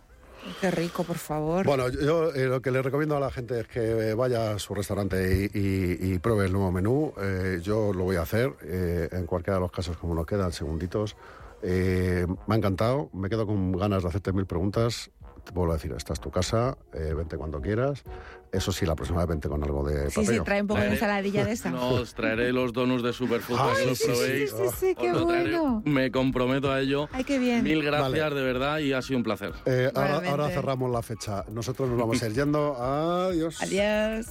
Qué 0.61 0.71
rico, 0.71 1.03
por 1.03 1.17
favor. 1.17 1.65
Bueno, 1.65 1.89
yo 1.89 2.33
eh, 2.33 2.45
lo 2.45 2.61
que 2.61 2.71
le 2.71 2.81
recomiendo 2.81 3.17
a 3.17 3.19
la 3.19 3.31
gente 3.31 3.61
es 3.61 3.67
que 3.67 4.13
vaya 4.13 4.51
a 4.51 4.59
su 4.59 4.73
restaurante 4.75 5.49
y, 5.53 6.19
pruebe 6.19 6.45
el 6.45 6.53
nuevo 6.53 6.71
menú. 6.71 7.13
Eh, 7.21 7.59
yo 7.61 7.93
lo 7.93 8.03
voy 8.03 8.15
a 8.15 8.21
hacer 8.21 8.53
eh, 8.63 9.09
en 9.11 9.25
cualquiera 9.25 9.55
de 9.55 9.61
los 9.61 9.71
casos 9.71 9.97
como 9.97 10.15
nos 10.15 10.25
quedan, 10.25 10.51
segunditos. 10.51 11.15
Eh, 11.61 12.25
me 12.47 12.55
ha 12.55 12.57
encantado, 12.57 13.09
me 13.13 13.29
quedo 13.29 13.47
con 13.47 13.71
ganas 13.71 14.03
de 14.03 14.09
hacerte 14.09 14.31
mil 14.33 14.45
preguntas. 14.45 15.09
Te 15.45 15.51
vuelvo 15.51 15.73
a 15.73 15.75
decir, 15.75 15.93
esta 15.95 16.11
es 16.13 16.19
tu 16.19 16.31
casa, 16.31 16.75
eh, 16.93 17.13
vente 17.15 17.37
cuando 17.37 17.61
quieras. 17.61 18.01
Eso 18.51 18.71
sí, 18.71 18.85
la 18.85 18.95
próxima 18.95 19.19
vez 19.19 19.27
vente 19.29 19.47
con 19.47 19.63
algo 19.63 19.83
de 19.87 20.09
sí, 20.09 20.21
sí, 20.21 20.21
papello. 20.25 20.43
trae 20.43 20.61
un 20.61 20.67
poco 20.67 20.79
de 20.79 20.87
Traeré- 20.87 20.93
ensaladilla 20.93 21.45
de 21.45 21.51
esa. 21.51 21.69
No, 21.75 21.89
os 21.89 22.13
traeré 22.15 22.51
los 22.51 22.73
donuts 22.73 23.03
de 23.03 23.13
Superfood 23.13 23.57
para 23.57 23.73
que 23.75 23.81
Ay, 23.81 23.87
los 23.87 23.97
sí, 23.97 24.03
sí, 24.05 24.09
probéis. 24.11 24.49
sí, 24.51 24.63
sí, 24.79 24.95
qué 24.95 25.11
bueno. 25.13 25.81
Me 25.85 26.09
comprometo 26.11 26.71
a 26.71 26.79
ello. 26.81 27.07
Ay, 27.11 27.23
qué 27.23 27.37
bien. 27.37 27.63
Mil 27.63 27.83
gracias 27.83 28.11
Vale. 28.11 28.35
de 28.35 28.41
verdad 28.41 28.79
y 28.79 28.93
ha 28.93 29.01
sido 29.01 29.17
un 29.17 29.23
placer. 29.23 29.53
Eh, 29.65 29.91
ahora, 29.93 30.21
ahora 30.31 30.49
cerramos 30.49 30.91
la 30.91 31.01
fecha. 31.03 31.43
Nosotros 31.51 31.89
nos 31.89 31.99
vamos 31.99 32.21
a 32.23 32.25
ir 32.27 32.33
yendo. 32.35 32.75
Adiós. 32.81 33.61
Adiós. 33.61 34.25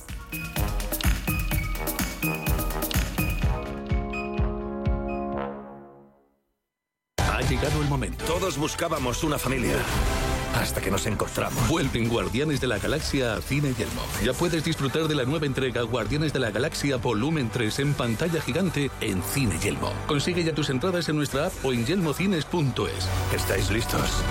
Ha 7.19 7.41
llegado 7.43 7.83
el 7.83 7.89
momento. 7.89 8.25
Todos 8.25 8.59
buscábamos 8.59 9.25
una 9.25 9.39
familia. 9.39 9.77
Hasta 10.55 10.81
que 10.81 10.91
nos 10.91 11.07
encontramos. 11.07 11.69
Vuelven 11.69 12.09
Guardianes 12.09 12.61
de 12.61 12.67
la 12.67 12.79
Galaxia 12.79 13.35
a 13.35 13.43
Cine 13.43 13.75
Yelmo. 13.75 14.03
Ya 14.25 14.33
puedes 14.33 14.65
disfrutar 14.65 15.09
de 15.09 15.15
la 15.15 15.25
nueva 15.25 15.47
entrega 15.47 15.83
Guardianes 15.83 16.33
de 16.33 16.39
la 16.39 16.51
Galaxia 16.51 16.97
Volumen 16.97 17.51
3 17.51 17.79
en 17.81 17.95
pantalla 17.95 18.41
gigante 18.41 18.91
en 19.01 19.23
Cine 19.23 19.59
Yelmo. 19.59 19.93
Consigue 20.07 20.45
ya 20.45 20.55
tus 20.55 20.71
entradas 20.71 21.09
en 21.09 21.17
nuestra 21.17 21.47
app 21.47 21.53
o 21.65 21.73
en 21.73 21.85
yelmocines.es. 21.85 23.09
¿Estáis 23.35 23.71
listos? 23.71 24.23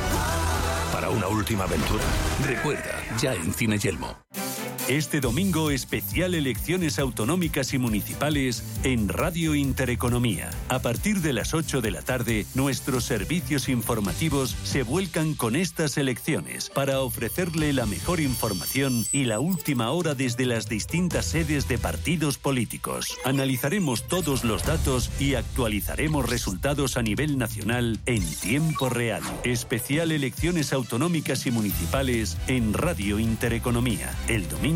Para 0.92 1.10
una 1.10 1.28
última 1.28 1.66
aventura. 1.66 2.04
Recuerda, 2.46 3.02
ya 3.20 3.34
en 3.34 3.54
Cine 3.54 3.78
Yelmo. 3.78 4.18
Este 4.90 5.22
domingo 5.22 5.72
especial 5.72 6.36
elecciones 6.36 7.00
autonómicas 7.00 7.74
y 7.74 7.78
municipales 7.78 8.66
en 8.84 9.08
Radio 9.08 9.56
Intereconomía. 9.56 10.50
A 10.68 10.80
partir 10.80 11.22
de 11.22 11.32
las 11.32 11.54
8 11.54 11.80
de 11.80 11.90
la 11.90 12.02
tarde, 12.02 12.46
nuestros 12.54 13.06
servicios 13.06 13.70
informativos 13.70 14.58
se 14.64 14.84
vuelcan 14.84 15.36
con 15.36 15.56
estas 15.56 15.96
elecciones 15.96 16.70
para 16.70 17.00
ofrecerle 17.00 17.72
la 17.72 17.86
mejor 17.86 18.20
información 18.20 19.06
y 19.14 19.24
la 19.24 19.40
última 19.40 19.90
hora 19.92 20.16
desde 20.16 20.46
las 20.46 20.68
distintas 20.68 21.28
sedes 21.28 21.70
de 21.70 21.78
partidos 21.78 22.38
políticos. 22.38 23.18
Analizaremos 23.24 24.06
todos 24.10 24.44
los 24.44 24.66
datos 24.66 25.10
y 25.18 25.36
actualizaremos 25.36 26.28
resultados 26.30 26.98
a 26.98 27.04
nivel 27.04 27.38
nacional 27.38 28.02
en 28.06 28.22
tiempo 28.36 28.90
real. 28.90 29.24
Especial 29.46 30.12
elecciones 30.12 30.74
autonómicas 30.74 31.46
y 31.46 31.52
municipales 31.52 32.38
en 32.48 32.74
Radio 32.74 33.18
Intereconomía. 33.18 34.14
El 34.28 34.50
domingo 34.50 34.73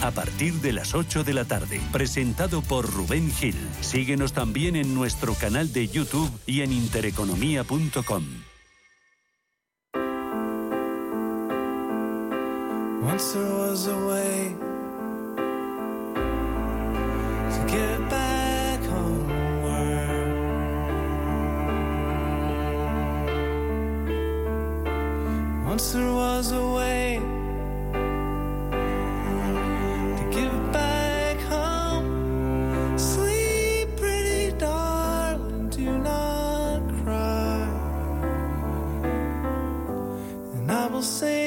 a 0.00 0.10
partir 0.10 0.54
de 0.60 0.72
las 0.72 0.94
8 0.94 1.24
de 1.24 1.34
la 1.34 1.44
tarde. 1.44 1.80
Presentado 1.92 2.62
por 2.62 2.90
Rubén 2.90 3.30
Gil. 3.32 3.56
Síguenos 3.80 4.32
también 4.32 4.76
en 4.76 4.94
nuestro 4.94 5.34
canal 5.34 5.72
de 5.72 5.88
YouTube 5.88 6.30
y 6.46 6.62
en 6.62 6.72
intereconomía.com. 6.72 8.24
Once 13.02 13.32
there 13.32 13.52
was 13.52 13.86
a 13.86 13.96
way 13.96 14.54
to 17.50 17.72
get 17.72 18.10
back. 18.10 18.30
Once 25.70 25.92
there 25.92 26.12
was 26.12 26.50
a 26.50 26.66
way 26.74 27.39
will 41.00 41.39